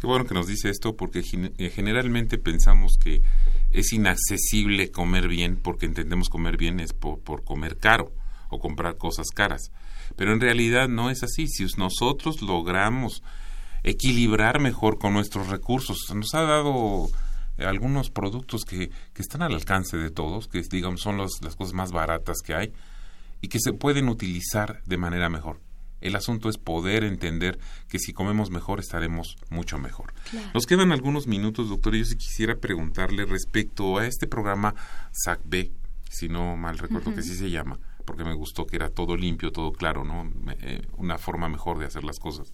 Qué 0.00 0.06
bueno 0.06 0.24
que 0.24 0.32
nos 0.32 0.46
dice 0.46 0.70
esto 0.70 0.96
porque 0.96 1.22
eh, 1.58 1.68
generalmente 1.68 2.38
pensamos 2.38 2.96
que 2.96 3.20
es 3.70 3.92
inaccesible 3.92 4.90
comer 4.90 5.28
bien 5.28 5.58
porque 5.62 5.84
entendemos 5.84 6.30
comer 6.30 6.56
bien 6.56 6.80
es 6.80 6.94
por, 6.94 7.44
comer 7.44 7.76
caro 7.76 8.10
o 8.48 8.58
comprar 8.58 8.96
cosas 8.96 9.26
caras. 9.28 9.70
Pero 10.16 10.32
en 10.32 10.40
realidad 10.40 10.88
no 10.88 11.10
es 11.10 11.22
así. 11.22 11.48
Si 11.48 11.66
nosotros 11.76 12.40
logramos 12.40 13.22
equilibrar 13.82 14.58
mejor 14.58 14.98
con 14.98 15.12
nuestros 15.12 15.48
recursos, 15.48 16.10
nos 16.14 16.34
ha 16.34 16.44
dado 16.44 17.10
algunos 17.58 18.08
productos 18.08 18.64
que, 18.64 18.88
que 19.12 19.20
están 19.20 19.42
al 19.42 19.52
alcance 19.52 19.98
de 19.98 20.10
todos, 20.10 20.48
que 20.48 20.62
digamos 20.62 21.02
son 21.02 21.18
las 21.18 21.56
cosas 21.56 21.74
más 21.74 21.92
baratas 21.92 22.38
que 22.42 22.54
hay 22.54 22.72
y 23.42 23.48
que 23.48 23.60
se 23.60 23.74
pueden 23.74 24.08
utilizar 24.08 24.82
de 24.86 24.96
manera 24.96 25.28
mejor. 25.28 25.60
El 26.00 26.16
asunto 26.16 26.48
es 26.48 26.58
poder 26.58 27.04
entender 27.04 27.58
que 27.88 27.98
si 27.98 28.12
comemos 28.12 28.50
mejor 28.50 28.80
estaremos 28.80 29.36
mucho 29.50 29.78
mejor. 29.78 30.14
Nos 30.54 30.66
quedan 30.66 30.92
algunos 30.92 31.26
minutos, 31.26 31.68
doctor, 31.68 31.94
y 31.94 32.00
yo 32.00 32.04
sí 32.06 32.16
quisiera 32.16 32.56
preguntarle 32.56 33.24
respecto 33.26 33.98
a 33.98 34.06
este 34.06 34.26
programa 34.26 34.74
SACB, 35.12 35.70
si 36.08 36.28
no 36.28 36.56
mal 36.56 36.78
recuerdo 36.78 37.14
que 37.14 37.22
sí 37.22 37.34
se 37.34 37.50
llama, 37.50 37.78
porque 38.04 38.24
me 38.24 38.34
gustó 38.34 38.66
que 38.66 38.76
era 38.76 38.90
todo 38.90 39.16
limpio, 39.16 39.52
todo 39.52 39.72
claro, 39.72 40.04
¿no? 40.04 40.30
Eh, 40.60 40.82
una 40.96 41.18
forma 41.18 41.48
mejor 41.48 41.78
de 41.78 41.86
hacer 41.86 42.04
las 42.04 42.18
cosas. 42.18 42.52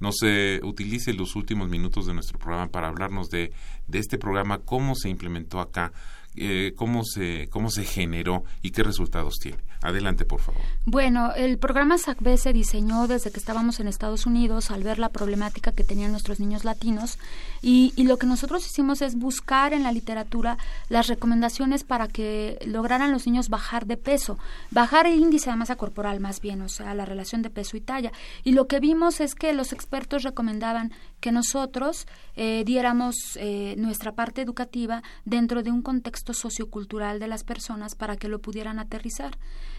No 0.00 0.12
se 0.12 0.60
utilice 0.62 1.12
los 1.12 1.36
últimos 1.36 1.68
minutos 1.68 2.06
de 2.06 2.14
nuestro 2.14 2.38
programa 2.38 2.70
para 2.70 2.88
hablarnos 2.88 3.28
de, 3.28 3.52
de 3.86 3.98
este 3.98 4.16
programa, 4.16 4.58
cómo 4.58 4.94
se 4.94 5.10
implementó 5.10 5.60
acá, 5.60 5.92
eh, 6.36 6.72
cómo, 6.76 7.04
se, 7.04 7.48
cómo 7.50 7.70
se 7.70 7.84
generó 7.84 8.44
y 8.62 8.70
qué 8.70 8.82
resultados 8.82 9.36
tiene. 9.40 9.62
Adelante, 9.82 10.26
por 10.26 10.40
favor. 10.40 10.60
Bueno, 10.84 11.32
el 11.34 11.58
programa 11.58 11.96
SACB 11.96 12.36
se 12.36 12.52
diseñó 12.52 13.06
desde 13.06 13.30
que 13.30 13.38
estábamos 13.38 13.80
en 13.80 13.88
Estados 13.88 14.26
Unidos 14.26 14.70
al 14.70 14.82
ver 14.82 14.98
la 14.98 15.08
problemática 15.08 15.72
que 15.72 15.84
tenían 15.84 16.10
nuestros 16.10 16.38
niños 16.38 16.64
latinos 16.64 17.18
y, 17.62 17.94
y, 17.96 18.04
lo 18.04 18.18
que 18.18 18.26
nosotros 18.26 18.66
hicimos 18.66 19.00
es 19.00 19.16
buscar 19.16 19.72
en 19.72 19.82
la 19.82 19.92
literatura 19.92 20.58
las 20.88 21.06
recomendaciones 21.06 21.84
para 21.84 22.08
que 22.08 22.58
lograran 22.66 23.10
los 23.10 23.26
niños 23.26 23.48
bajar 23.48 23.86
de 23.86 23.96
peso, 23.96 24.38
bajar 24.70 25.06
el 25.06 25.18
índice 25.18 25.50
de 25.50 25.56
masa 25.56 25.76
corporal 25.76 26.20
más 26.20 26.40
bien, 26.40 26.60
o 26.60 26.68
sea, 26.68 26.94
la 26.94 27.06
relación 27.06 27.40
de 27.40 27.50
peso 27.50 27.76
y 27.76 27.80
talla. 27.80 28.12
Y 28.44 28.52
lo 28.52 28.66
que 28.66 28.80
vimos 28.80 29.20
es 29.20 29.34
que 29.34 29.52
los 29.52 29.72
expertos 29.72 30.24
recomendaban 30.24 30.92
que 31.20 31.32
nosotros 31.32 32.06
eh, 32.36 32.64
diéramos 32.64 33.14
eh, 33.36 33.74
nuestra 33.78 34.12
parte 34.12 34.42
educativa 34.42 35.02
dentro 35.24 35.62
de 35.62 35.70
un 35.70 35.82
contexto 35.82 36.32
sociocultural 36.32 37.18
de 37.18 37.28
las 37.28 37.44
personas 37.44 37.94
para 37.94 38.16
que 38.16 38.28
lo 38.28 38.40
pudieran 38.40 38.78
aterrizar. 38.78 39.38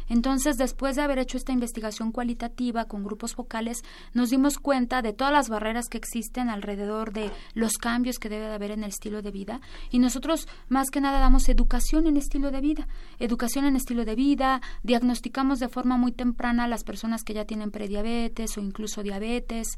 Entonces, 0.09 0.57
después 0.57 0.95
de 0.95 1.03
haber 1.03 1.19
hecho 1.19 1.37
esta 1.37 1.53
investigación 1.53 2.11
cualitativa 2.11 2.85
con 2.85 3.03
grupos 3.03 3.33
focales, 3.33 3.81
nos 4.13 4.29
dimos 4.29 4.59
cuenta 4.59 5.01
de 5.01 5.13
todas 5.13 5.31
las 5.31 5.49
barreras 5.49 5.87
que 5.87 5.97
existen 5.97 6.49
alrededor 6.49 7.13
de 7.13 7.31
los 7.53 7.73
cambios 7.73 8.19
que 8.19 8.29
debe 8.29 8.47
de 8.47 8.53
haber 8.53 8.71
en 8.71 8.83
el 8.83 8.89
estilo 8.89 9.21
de 9.21 9.31
vida 9.31 9.61
y 9.89 9.99
nosotros 9.99 10.47
más 10.67 10.89
que 10.89 11.01
nada 11.01 11.19
damos 11.19 11.49
educación 11.49 12.07
en 12.07 12.17
estilo 12.17 12.51
de 12.51 12.61
vida, 12.61 12.87
educación 13.19 13.65
en 13.65 13.75
estilo 13.75 14.05
de 14.05 14.15
vida, 14.15 14.61
diagnosticamos 14.83 15.59
de 15.59 15.69
forma 15.69 15.97
muy 15.97 16.11
temprana 16.11 16.65
a 16.65 16.67
las 16.67 16.83
personas 16.83 17.23
que 17.23 17.33
ya 17.33 17.45
tienen 17.45 17.71
prediabetes 17.71 18.57
o 18.57 18.61
incluso 18.61 19.03
diabetes, 19.03 19.77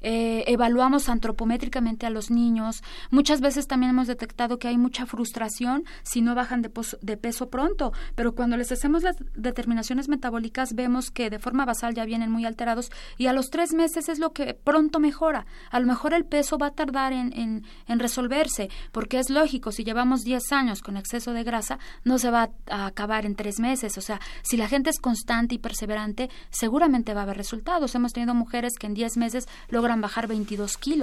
eh, 0.00 0.44
evaluamos 0.46 1.03
antropométricamente 1.08 2.06
a 2.06 2.10
los 2.10 2.30
niños, 2.30 2.82
muchas 3.10 3.40
veces 3.40 3.66
también 3.66 3.90
hemos 3.90 4.06
detectado 4.06 4.58
que 4.58 4.68
hay 4.68 4.78
mucha 4.78 5.06
frustración 5.06 5.84
si 6.02 6.20
no 6.20 6.34
bajan 6.34 6.62
de, 6.62 6.70
de 7.00 7.16
peso 7.16 7.48
pronto, 7.48 7.92
pero 8.14 8.34
cuando 8.34 8.56
les 8.56 8.70
hacemos 8.70 9.02
la 9.02 9.14
determinación 9.34 9.94
metabólicas 10.08 10.74
vemos 10.74 11.10
que 11.10 11.30
de 11.30 11.38
forma 11.38 11.64
basal 11.64 11.94
ya 11.94 12.04
vienen 12.04 12.30
muy 12.30 12.44
alterados 12.44 12.90
y 13.16 13.26
a 13.26 13.32
los 13.32 13.50
tres 13.50 13.72
meses 13.72 14.08
es 14.08 14.18
lo 14.18 14.32
que 14.32 14.54
pronto 14.54 14.98
mejora. 14.98 15.46
A 15.70 15.80
lo 15.80 15.86
mejor 15.86 16.14
el 16.14 16.24
peso 16.24 16.58
va 16.58 16.68
a 16.68 16.70
tardar 16.72 17.12
en, 17.12 17.64
en, 17.86 17.98
resolverse, 17.98 18.70
porque 18.92 19.18
es 19.18 19.30
lógico, 19.30 19.72
si 19.72 19.84
llevamos 19.84 20.24
10 20.24 20.52
años 20.52 20.82
con 20.82 20.96
exceso 20.96 21.32
de 21.32 21.44
grasa, 21.44 21.78
no 22.04 22.18
se 22.18 22.30
va 22.30 22.50
a 22.68 22.86
acabar 22.86 23.24
en 23.24 23.36
tres 23.36 23.60
meses. 23.60 23.96
O 23.98 24.00
sea, 24.00 24.20
si 24.42 24.56
la 24.56 24.68
gente 24.68 24.90
es 24.90 24.98
constante 24.98 25.54
y 25.54 25.58
perseverante, 25.58 26.28
seguramente 26.50 27.14
va 27.14 27.20
a 27.20 27.22
haber 27.24 27.36
resultados. 27.36 27.94
Hemos 27.94 28.12
tenido 28.12 28.34
mujeres 28.34 28.74
que 28.78 28.86
en 28.86 28.94
10 28.94 29.16
meses 29.16 29.48
logran 29.68 30.00
bajar 30.00 30.26
22 30.26 30.76
kilos 30.76 30.93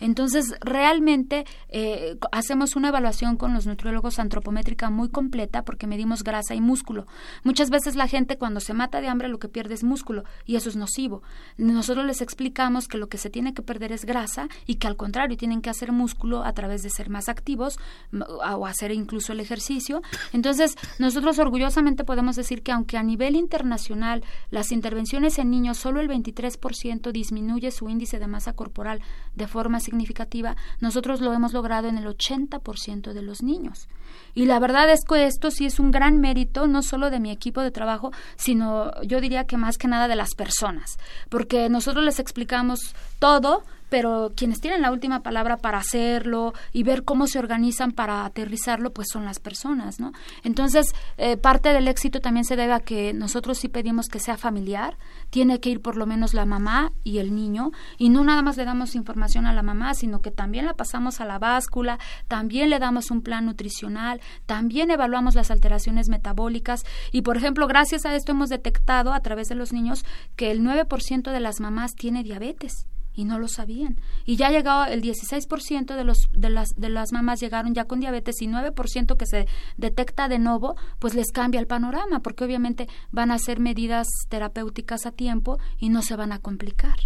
Entonces, 0.00 0.54
realmente 0.60 1.44
eh, 1.68 2.16
hacemos 2.32 2.76
una 2.76 2.88
evaluación 2.88 3.36
con 3.36 3.54
los 3.54 3.66
nutriólogos 3.66 4.18
antropométrica 4.18 4.90
muy 4.90 5.08
completa 5.08 5.62
porque 5.62 5.86
medimos 5.86 6.24
grasa 6.24 6.54
y 6.54 6.60
músculo. 6.60 7.06
Muchas 7.44 7.70
veces 7.70 7.96
la 7.96 8.08
gente 8.08 8.38
cuando 8.38 8.60
se 8.60 8.74
mata 8.74 9.00
de 9.00 9.08
hambre 9.08 9.28
lo 9.28 9.38
que 9.38 9.48
pierde 9.48 9.74
es 9.74 9.84
músculo 9.84 10.24
y 10.46 10.56
eso 10.56 10.68
es 10.68 10.76
nocivo. 10.76 11.22
Nosotros 11.58 12.04
les 12.06 12.22
explicamos 12.22 12.88
que 12.88 12.98
lo 12.98 13.08
que 13.08 13.18
se 13.18 13.30
tiene 13.30 13.54
que 13.54 13.62
perder 13.62 13.92
es 13.92 14.04
grasa 14.04 14.48
y 14.66 14.76
que 14.76 14.86
al 14.86 14.96
contrario 14.96 15.36
tienen 15.36 15.60
que 15.60 15.70
hacer 15.70 15.92
músculo 15.92 16.44
a 16.44 16.52
través 16.52 16.82
de 16.82 16.90
ser 16.90 17.10
más 17.10 17.28
activos 17.28 17.78
o 18.12 18.66
hacer 18.66 18.92
incluso 18.92 19.32
el 19.32 19.40
ejercicio. 19.40 20.02
Entonces, 20.32 20.76
nosotros 20.98 21.38
orgullosamente 21.38 22.04
podemos 22.04 22.36
decir 22.36 22.62
que 22.62 22.72
aunque 22.72 22.96
a 22.96 23.02
nivel 23.02 23.36
internacional 23.36 24.24
las 24.50 24.72
intervenciones 24.72 25.38
en 25.38 25.50
niños 25.50 25.78
solo 25.78 26.00
el 26.00 26.08
23% 26.08 27.12
disminuye 27.12 27.70
su 27.70 27.88
índice 27.88 28.18
de 28.18 28.26
masa 28.26 28.52
corporal 28.54 29.00
de 29.34 29.46
forma 29.46 29.80
significativa, 29.80 30.56
nosotros 30.80 31.20
lo 31.20 31.32
hemos 31.32 31.52
logrado 31.52 31.88
en 31.88 31.98
el 31.98 32.06
80% 32.06 33.12
de 33.12 33.22
los 33.22 33.42
niños. 33.42 33.88
Y 34.34 34.46
la 34.46 34.58
verdad 34.58 34.90
es 34.90 35.00
que 35.04 35.26
esto 35.26 35.50
sí 35.50 35.66
es 35.66 35.78
un 35.78 35.90
gran 35.90 36.20
mérito, 36.20 36.66
no 36.66 36.82
solo 36.82 37.10
de 37.10 37.20
mi 37.20 37.30
equipo 37.30 37.60
de 37.60 37.70
trabajo, 37.70 38.12
sino 38.36 38.90
yo 39.02 39.20
diría 39.20 39.44
que 39.44 39.56
más 39.56 39.78
que 39.78 39.88
nada 39.88 40.08
de 40.08 40.16
las 40.16 40.34
personas, 40.34 40.98
porque 41.28 41.68
nosotros 41.68 42.04
les 42.04 42.18
explicamos 42.18 42.94
todo, 43.18 43.64
pero 43.90 44.32
quienes 44.34 44.60
tienen 44.60 44.80
la 44.80 44.92
última 44.92 45.22
palabra 45.22 45.58
para 45.58 45.78
hacerlo 45.78 46.54
y 46.72 46.84
ver 46.84 47.04
cómo 47.04 47.26
se 47.26 47.38
organizan 47.38 47.92
para 47.92 48.24
aterrizarlo, 48.24 48.92
pues 48.92 49.08
son 49.12 49.24
las 49.24 49.40
personas, 49.40 50.00
¿no? 50.00 50.12
Entonces, 50.44 50.94
eh, 51.18 51.36
parte 51.36 51.74
del 51.74 51.88
éxito 51.88 52.20
también 52.20 52.44
se 52.44 52.56
debe 52.56 52.72
a 52.72 52.80
que 52.80 53.12
nosotros 53.12 53.58
sí 53.58 53.68
pedimos 53.68 54.06
que 54.06 54.20
sea 54.20 54.36
familiar, 54.36 54.96
tiene 55.28 55.60
que 55.60 55.70
ir 55.70 55.82
por 55.82 55.96
lo 55.96 56.06
menos 56.06 56.32
la 56.32 56.46
mamá 56.46 56.92
y 57.04 57.18
el 57.18 57.34
niño, 57.34 57.72
y 57.98 58.08
no 58.08 58.24
nada 58.24 58.42
más 58.42 58.56
le 58.56 58.64
damos 58.64 58.94
información 58.94 59.46
a 59.46 59.52
la 59.52 59.62
mamá, 59.62 59.94
sino 59.94 60.20
que 60.20 60.30
también 60.30 60.66
la 60.66 60.74
pasamos 60.74 61.20
a 61.20 61.24
la 61.24 61.38
báscula, 61.38 61.98
también 62.28 62.70
le 62.70 62.78
damos 62.78 63.10
un 63.10 63.22
plan 63.22 63.46
nutricional, 63.46 64.20
también 64.46 64.90
evaluamos 64.90 65.34
las 65.34 65.50
alteraciones 65.50 66.08
metabólicas, 66.08 66.84
y 67.10 67.22
por 67.22 67.36
ejemplo, 67.36 67.66
gracias 67.66 68.06
a 68.06 68.14
esto 68.14 68.32
hemos 68.32 68.48
detectado 68.48 69.12
a 69.12 69.20
través 69.20 69.48
de 69.48 69.56
los 69.56 69.72
niños 69.72 70.04
que 70.36 70.52
el 70.52 70.60
9% 70.60 71.32
de 71.32 71.40
las 71.40 71.60
mamás 71.60 71.94
tiene 71.94 72.22
diabetes 72.22 72.86
y 73.14 73.24
no 73.24 73.38
lo 73.38 73.48
sabían. 73.48 74.00
Y 74.24 74.36
ya 74.36 74.48
ha 74.48 74.50
llegado 74.50 74.86
el 74.86 75.02
16% 75.02 75.96
de, 75.96 76.04
los, 76.04 76.28
de, 76.32 76.50
las, 76.50 76.68
de 76.76 76.88
las 76.88 77.12
mamás 77.12 77.40
llegaron 77.40 77.74
ya 77.74 77.84
con 77.84 78.00
diabetes 78.00 78.40
y 78.40 78.46
9% 78.46 79.16
que 79.16 79.26
se 79.26 79.46
detecta 79.76 80.28
de 80.28 80.38
nuevo, 80.38 80.76
pues 80.98 81.14
les 81.14 81.32
cambia 81.32 81.60
el 81.60 81.66
panorama, 81.66 82.20
porque 82.20 82.44
obviamente 82.44 82.88
van 83.10 83.30
a 83.30 83.34
hacer 83.34 83.60
medidas 83.60 84.06
terapéuticas 84.28 85.06
a 85.06 85.12
tiempo 85.12 85.58
y 85.78 85.88
no 85.88 86.02
se 86.02 86.16
van 86.16 86.32
a 86.32 86.38
complicar. 86.38 86.98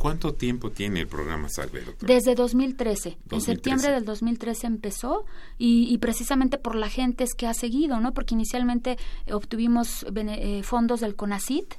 ¿Cuánto 0.00 0.32
tiempo 0.32 0.70
tiene 0.70 1.00
el 1.00 1.08
programa 1.08 1.50
Salve, 1.50 1.82
doctor? 1.82 2.08
Desde 2.08 2.34
2013. 2.34 3.18
En 3.32 3.40
septiembre 3.42 3.90
del 3.90 4.06
2013 4.06 4.66
empezó 4.66 5.26
y, 5.58 5.96
precisamente 5.98 6.56
por 6.56 6.74
la 6.74 6.88
gente 6.88 7.22
es 7.22 7.34
que 7.34 7.46
ha 7.46 7.52
seguido, 7.52 8.00
¿no? 8.00 8.14
Porque 8.14 8.34
inicialmente 8.34 8.96
obtuvimos 9.30 10.06
eh, 10.16 10.62
fondos 10.62 11.00
del 11.00 11.16
CONACIT, 11.16 11.74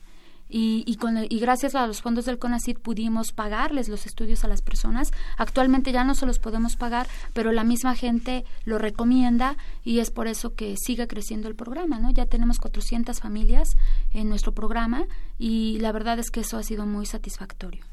y, 0.51 0.83
y, 0.85 0.97
con, 0.97 1.17
y 1.17 1.39
gracias 1.39 1.75
a 1.75 1.87
los 1.87 2.01
fondos 2.01 2.25
del 2.25 2.37
CONACID 2.37 2.77
pudimos 2.77 3.31
pagarles 3.31 3.87
los 3.87 4.05
estudios 4.05 4.43
a 4.43 4.49
las 4.49 4.61
personas. 4.61 5.11
Actualmente 5.37 5.91
ya 5.93 6.03
no 6.03 6.13
se 6.13 6.25
los 6.25 6.39
podemos 6.39 6.75
pagar, 6.75 7.07
pero 7.33 7.51
la 7.53 7.63
misma 7.63 7.95
gente 7.95 8.43
lo 8.65 8.77
recomienda 8.77 9.55
y 9.83 9.99
es 9.99 10.11
por 10.11 10.27
eso 10.27 10.53
que 10.53 10.75
sigue 10.77 11.07
creciendo 11.07 11.47
el 11.47 11.55
programa, 11.55 11.99
¿no? 11.99 12.11
Ya 12.11 12.25
tenemos 12.25 12.59
400 12.59 13.19
familias 13.19 13.77
en 14.11 14.27
nuestro 14.27 14.51
programa 14.51 15.07
y 15.39 15.79
la 15.79 15.91
verdad 15.93 16.19
es 16.19 16.29
que 16.29 16.41
eso 16.41 16.57
ha 16.57 16.63
sido 16.63 16.85
muy 16.85 17.05
satisfactorio. 17.05 17.83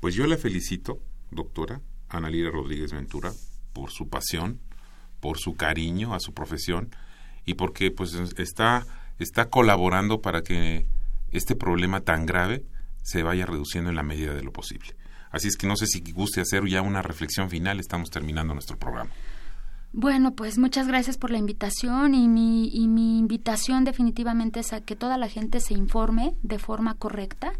Pues 0.00 0.14
yo 0.14 0.26
le 0.26 0.38
felicito, 0.38 0.98
doctora 1.30 1.82
Ana 2.08 2.30
Lira 2.30 2.50
Rodríguez 2.50 2.92
Ventura, 2.92 3.32
por 3.72 3.90
su 3.90 4.08
pasión, 4.08 4.60
por 5.20 5.38
su 5.38 5.54
cariño 5.54 6.14
a 6.14 6.20
su 6.20 6.32
profesión 6.32 6.90
y 7.44 7.54
porque 7.54 7.90
pues 7.90 8.14
está 8.14 8.86
está 9.18 9.48
colaborando 9.48 10.20
para 10.20 10.42
que 10.42 10.86
este 11.30 11.56
problema 11.56 12.00
tan 12.00 12.26
grave 12.26 12.64
se 13.02 13.22
vaya 13.22 13.46
reduciendo 13.46 13.90
en 13.90 13.96
la 13.96 14.02
medida 14.02 14.34
de 14.34 14.42
lo 14.42 14.52
posible. 14.52 14.96
Así 15.30 15.48
es 15.48 15.56
que 15.56 15.66
no 15.66 15.76
sé 15.76 15.86
si 15.86 16.00
guste 16.12 16.40
hacer 16.40 16.66
ya 16.66 16.82
una 16.82 17.02
reflexión 17.02 17.50
final, 17.50 17.78
estamos 17.78 18.10
terminando 18.10 18.54
nuestro 18.54 18.78
programa. 18.78 19.10
Bueno, 19.92 20.34
pues 20.34 20.58
muchas 20.58 20.88
gracias 20.88 21.16
por 21.16 21.30
la 21.30 21.38
invitación 21.38 22.14
y 22.14 22.28
mi, 22.28 22.68
y 22.68 22.86
mi 22.88 23.18
invitación 23.18 23.84
definitivamente 23.84 24.60
es 24.60 24.72
a 24.72 24.80
que 24.80 24.96
toda 24.96 25.16
la 25.16 25.28
gente 25.28 25.60
se 25.60 25.74
informe 25.74 26.34
de 26.42 26.58
forma 26.58 26.94
correcta 26.94 27.52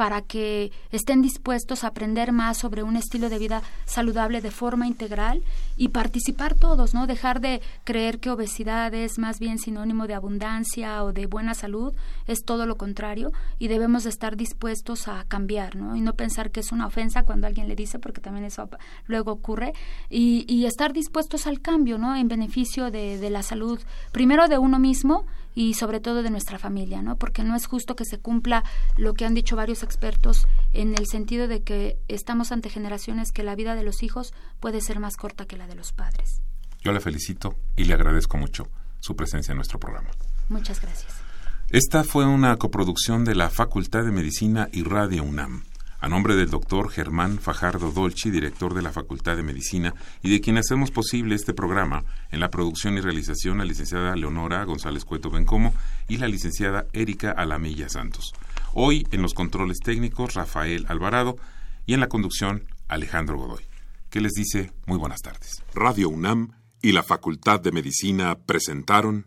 para 0.00 0.22
que 0.22 0.72
estén 0.92 1.20
dispuestos 1.20 1.84
a 1.84 1.88
aprender 1.88 2.32
más 2.32 2.56
sobre 2.56 2.82
un 2.82 2.96
estilo 2.96 3.28
de 3.28 3.38
vida 3.38 3.62
saludable 3.84 4.40
de 4.40 4.50
forma 4.50 4.86
integral 4.86 5.42
y 5.76 5.88
participar 5.88 6.54
todos, 6.54 6.94
¿no? 6.94 7.06
Dejar 7.06 7.42
de 7.42 7.60
creer 7.84 8.18
que 8.18 8.30
obesidad 8.30 8.94
es 8.94 9.18
más 9.18 9.38
bien 9.38 9.58
sinónimo 9.58 10.06
de 10.06 10.14
abundancia 10.14 11.04
o 11.04 11.12
de 11.12 11.26
buena 11.26 11.52
salud, 11.52 11.92
es 12.26 12.46
todo 12.46 12.64
lo 12.64 12.78
contrario 12.78 13.30
y 13.58 13.68
debemos 13.68 14.06
estar 14.06 14.38
dispuestos 14.38 15.06
a 15.06 15.24
cambiar, 15.24 15.76
¿no? 15.76 15.94
Y 15.94 16.00
no 16.00 16.14
pensar 16.14 16.50
que 16.50 16.60
es 16.60 16.72
una 16.72 16.86
ofensa 16.86 17.24
cuando 17.24 17.46
alguien 17.46 17.68
le 17.68 17.76
dice, 17.76 17.98
porque 17.98 18.22
también 18.22 18.46
eso 18.46 18.70
luego 19.04 19.32
ocurre, 19.32 19.74
y, 20.08 20.46
y 20.48 20.64
estar 20.64 20.94
dispuestos 20.94 21.46
al 21.46 21.60
cambio, 21.60 21.98
¿no? 21.98 22.16
En 22.16 22.26
beneficio 22.26 22.90
de, 22.90 23.18
de 23.18 23.28
la 23.28 23.42
salud, 23.42 23.78
primero 24.12 24.48
de 24.48 24.56
uno 24.56 24.78
mismo 24.78 25.26
y 25.60 25.74
sobre 25.74 26.00
todo 26.00 26.22
de 26.22 26.30
nuestra 26.30 26.58
familia, 26.58 27.02
¿no? 27.02 27.16
Porque 27.16 27.44
no 27.44 27.54
es 27.54 27.66
justo 27.66 27.94
que 27.94 28.06
se 28.06 28.18
cumpla 28.18 28.64
lo 28.96 29.12
que 29.12 29.26
han 29.26 29.34
dicho 29.34 29.56
varios 29.56 29.82
expertos 29.82 30.48
en 30.72 30.94
el 30.94 31.06
sentido 31.06 31.48
de 31.48 31.62
que 31.62 31.98
estamos 32.08 32.50
ante 32.50 32.70
generaciones 32.70 33.30
que 33.30 33.42
la 33.42 33.54
vida 33.56 33.74
de 33.74 33.84
los 33.84 34.02
hijos 34.02 34.32
puede 34.58 34.80
ser 34.80 35.00
más 35.00 35.18
corta 35.18 35.44
que 35.44 35.58
la 35.58 35.66
de 35.66 35.74
los 35.74 35.92
padres. 35.92 36.40
Yo 36.82 36.92
le 36.92 37.00
felicito 37.00 37.56
y 37.76 37.84
le 37.84 37.92
agradezco 37.92 38.38
mucho 38.38 38.68
su 39.00 39.14
presencia 39.14 39.52
en 39.52 39.56
nuestro 39.56 39.78
programa. 39.78 40.08
Muchas 40.48 40.80
gracias. 40.80 41.12
Esta 41.68 42.04
fue 42.04 42.24
una 42.24 42.56
coproducción 42.56 43.26
de 43.26 43.34
la 43.34 43.50
Facultad 43.50 44.02
de 44.04 44.12
Medicina 44.12 44.70
y 44.72 44.82
Radio 44.82 45.24
UNAM. 45.24 45.64
A 46.02 46.08
nombre 46.08 46.34
del 46.34 46.48
doctor 46.48 46.88
Germán 46.88 47.38
Fajardo 47.38 47.92
Dolci, 47.92 48.30
director 48.30 48.72
de 48.72 48.80
la 48.80 48.90
Facultad 48.90 49.36
de 49.36 49.42
Medicina, 49.42 49.94
y 50.22 50.30
de 50.30 50.40
quien 50.40 50.56
hacemos 50.56 50.90
posible 50.90 51.34
este 51.34 51.52
programa, 51.52 52.04
en 52.30 52.40
la 52.40 52.50
producción 52.50 52.96
y 52.96 53.02
realización 53.02 53.58
la 53.58 53.66
licenciada 53.66 54.16
Leonora 54.16 54.64
González 54.64 55.04
Cueto 55.04 55.28
Bencomo 55.28 55.74
y 56.08 56.16
la 56.16 56.26
licenciada 56.26 56.86
Erika 56.94 57.32
Alamilla 57.32 57.90
Santos. 57.90 58.32
Hoy 58.72 59.06
en 59.10 59.20
los 59.20 59.34
controles 59.34 59.80
técnicos 59.80 60.32
Rafael 60.32 60.86
Alvarado 60.88 61.36
y 61.84 61.92
en 61.92 62.00
la 62.00 62.08
conducción 62.08 62.64
Alejandro 62.88 63.36
Godoy, 63.36 63.64
que 64.08 64.22
les 64.22 64.32
dice 64.32 64.72
muy 64.86 64.96
buenas 64.96 65.20
tardes. 65.20 65.62
Radio 65.74 66.08
UNAM 66.08 66.52
y 66.80 66.92
la 66.92 67.02
Facultad 67.02 67.60
de 67.60 67.72
Medicina 67.72 68.38
presentaron 68.38 69.26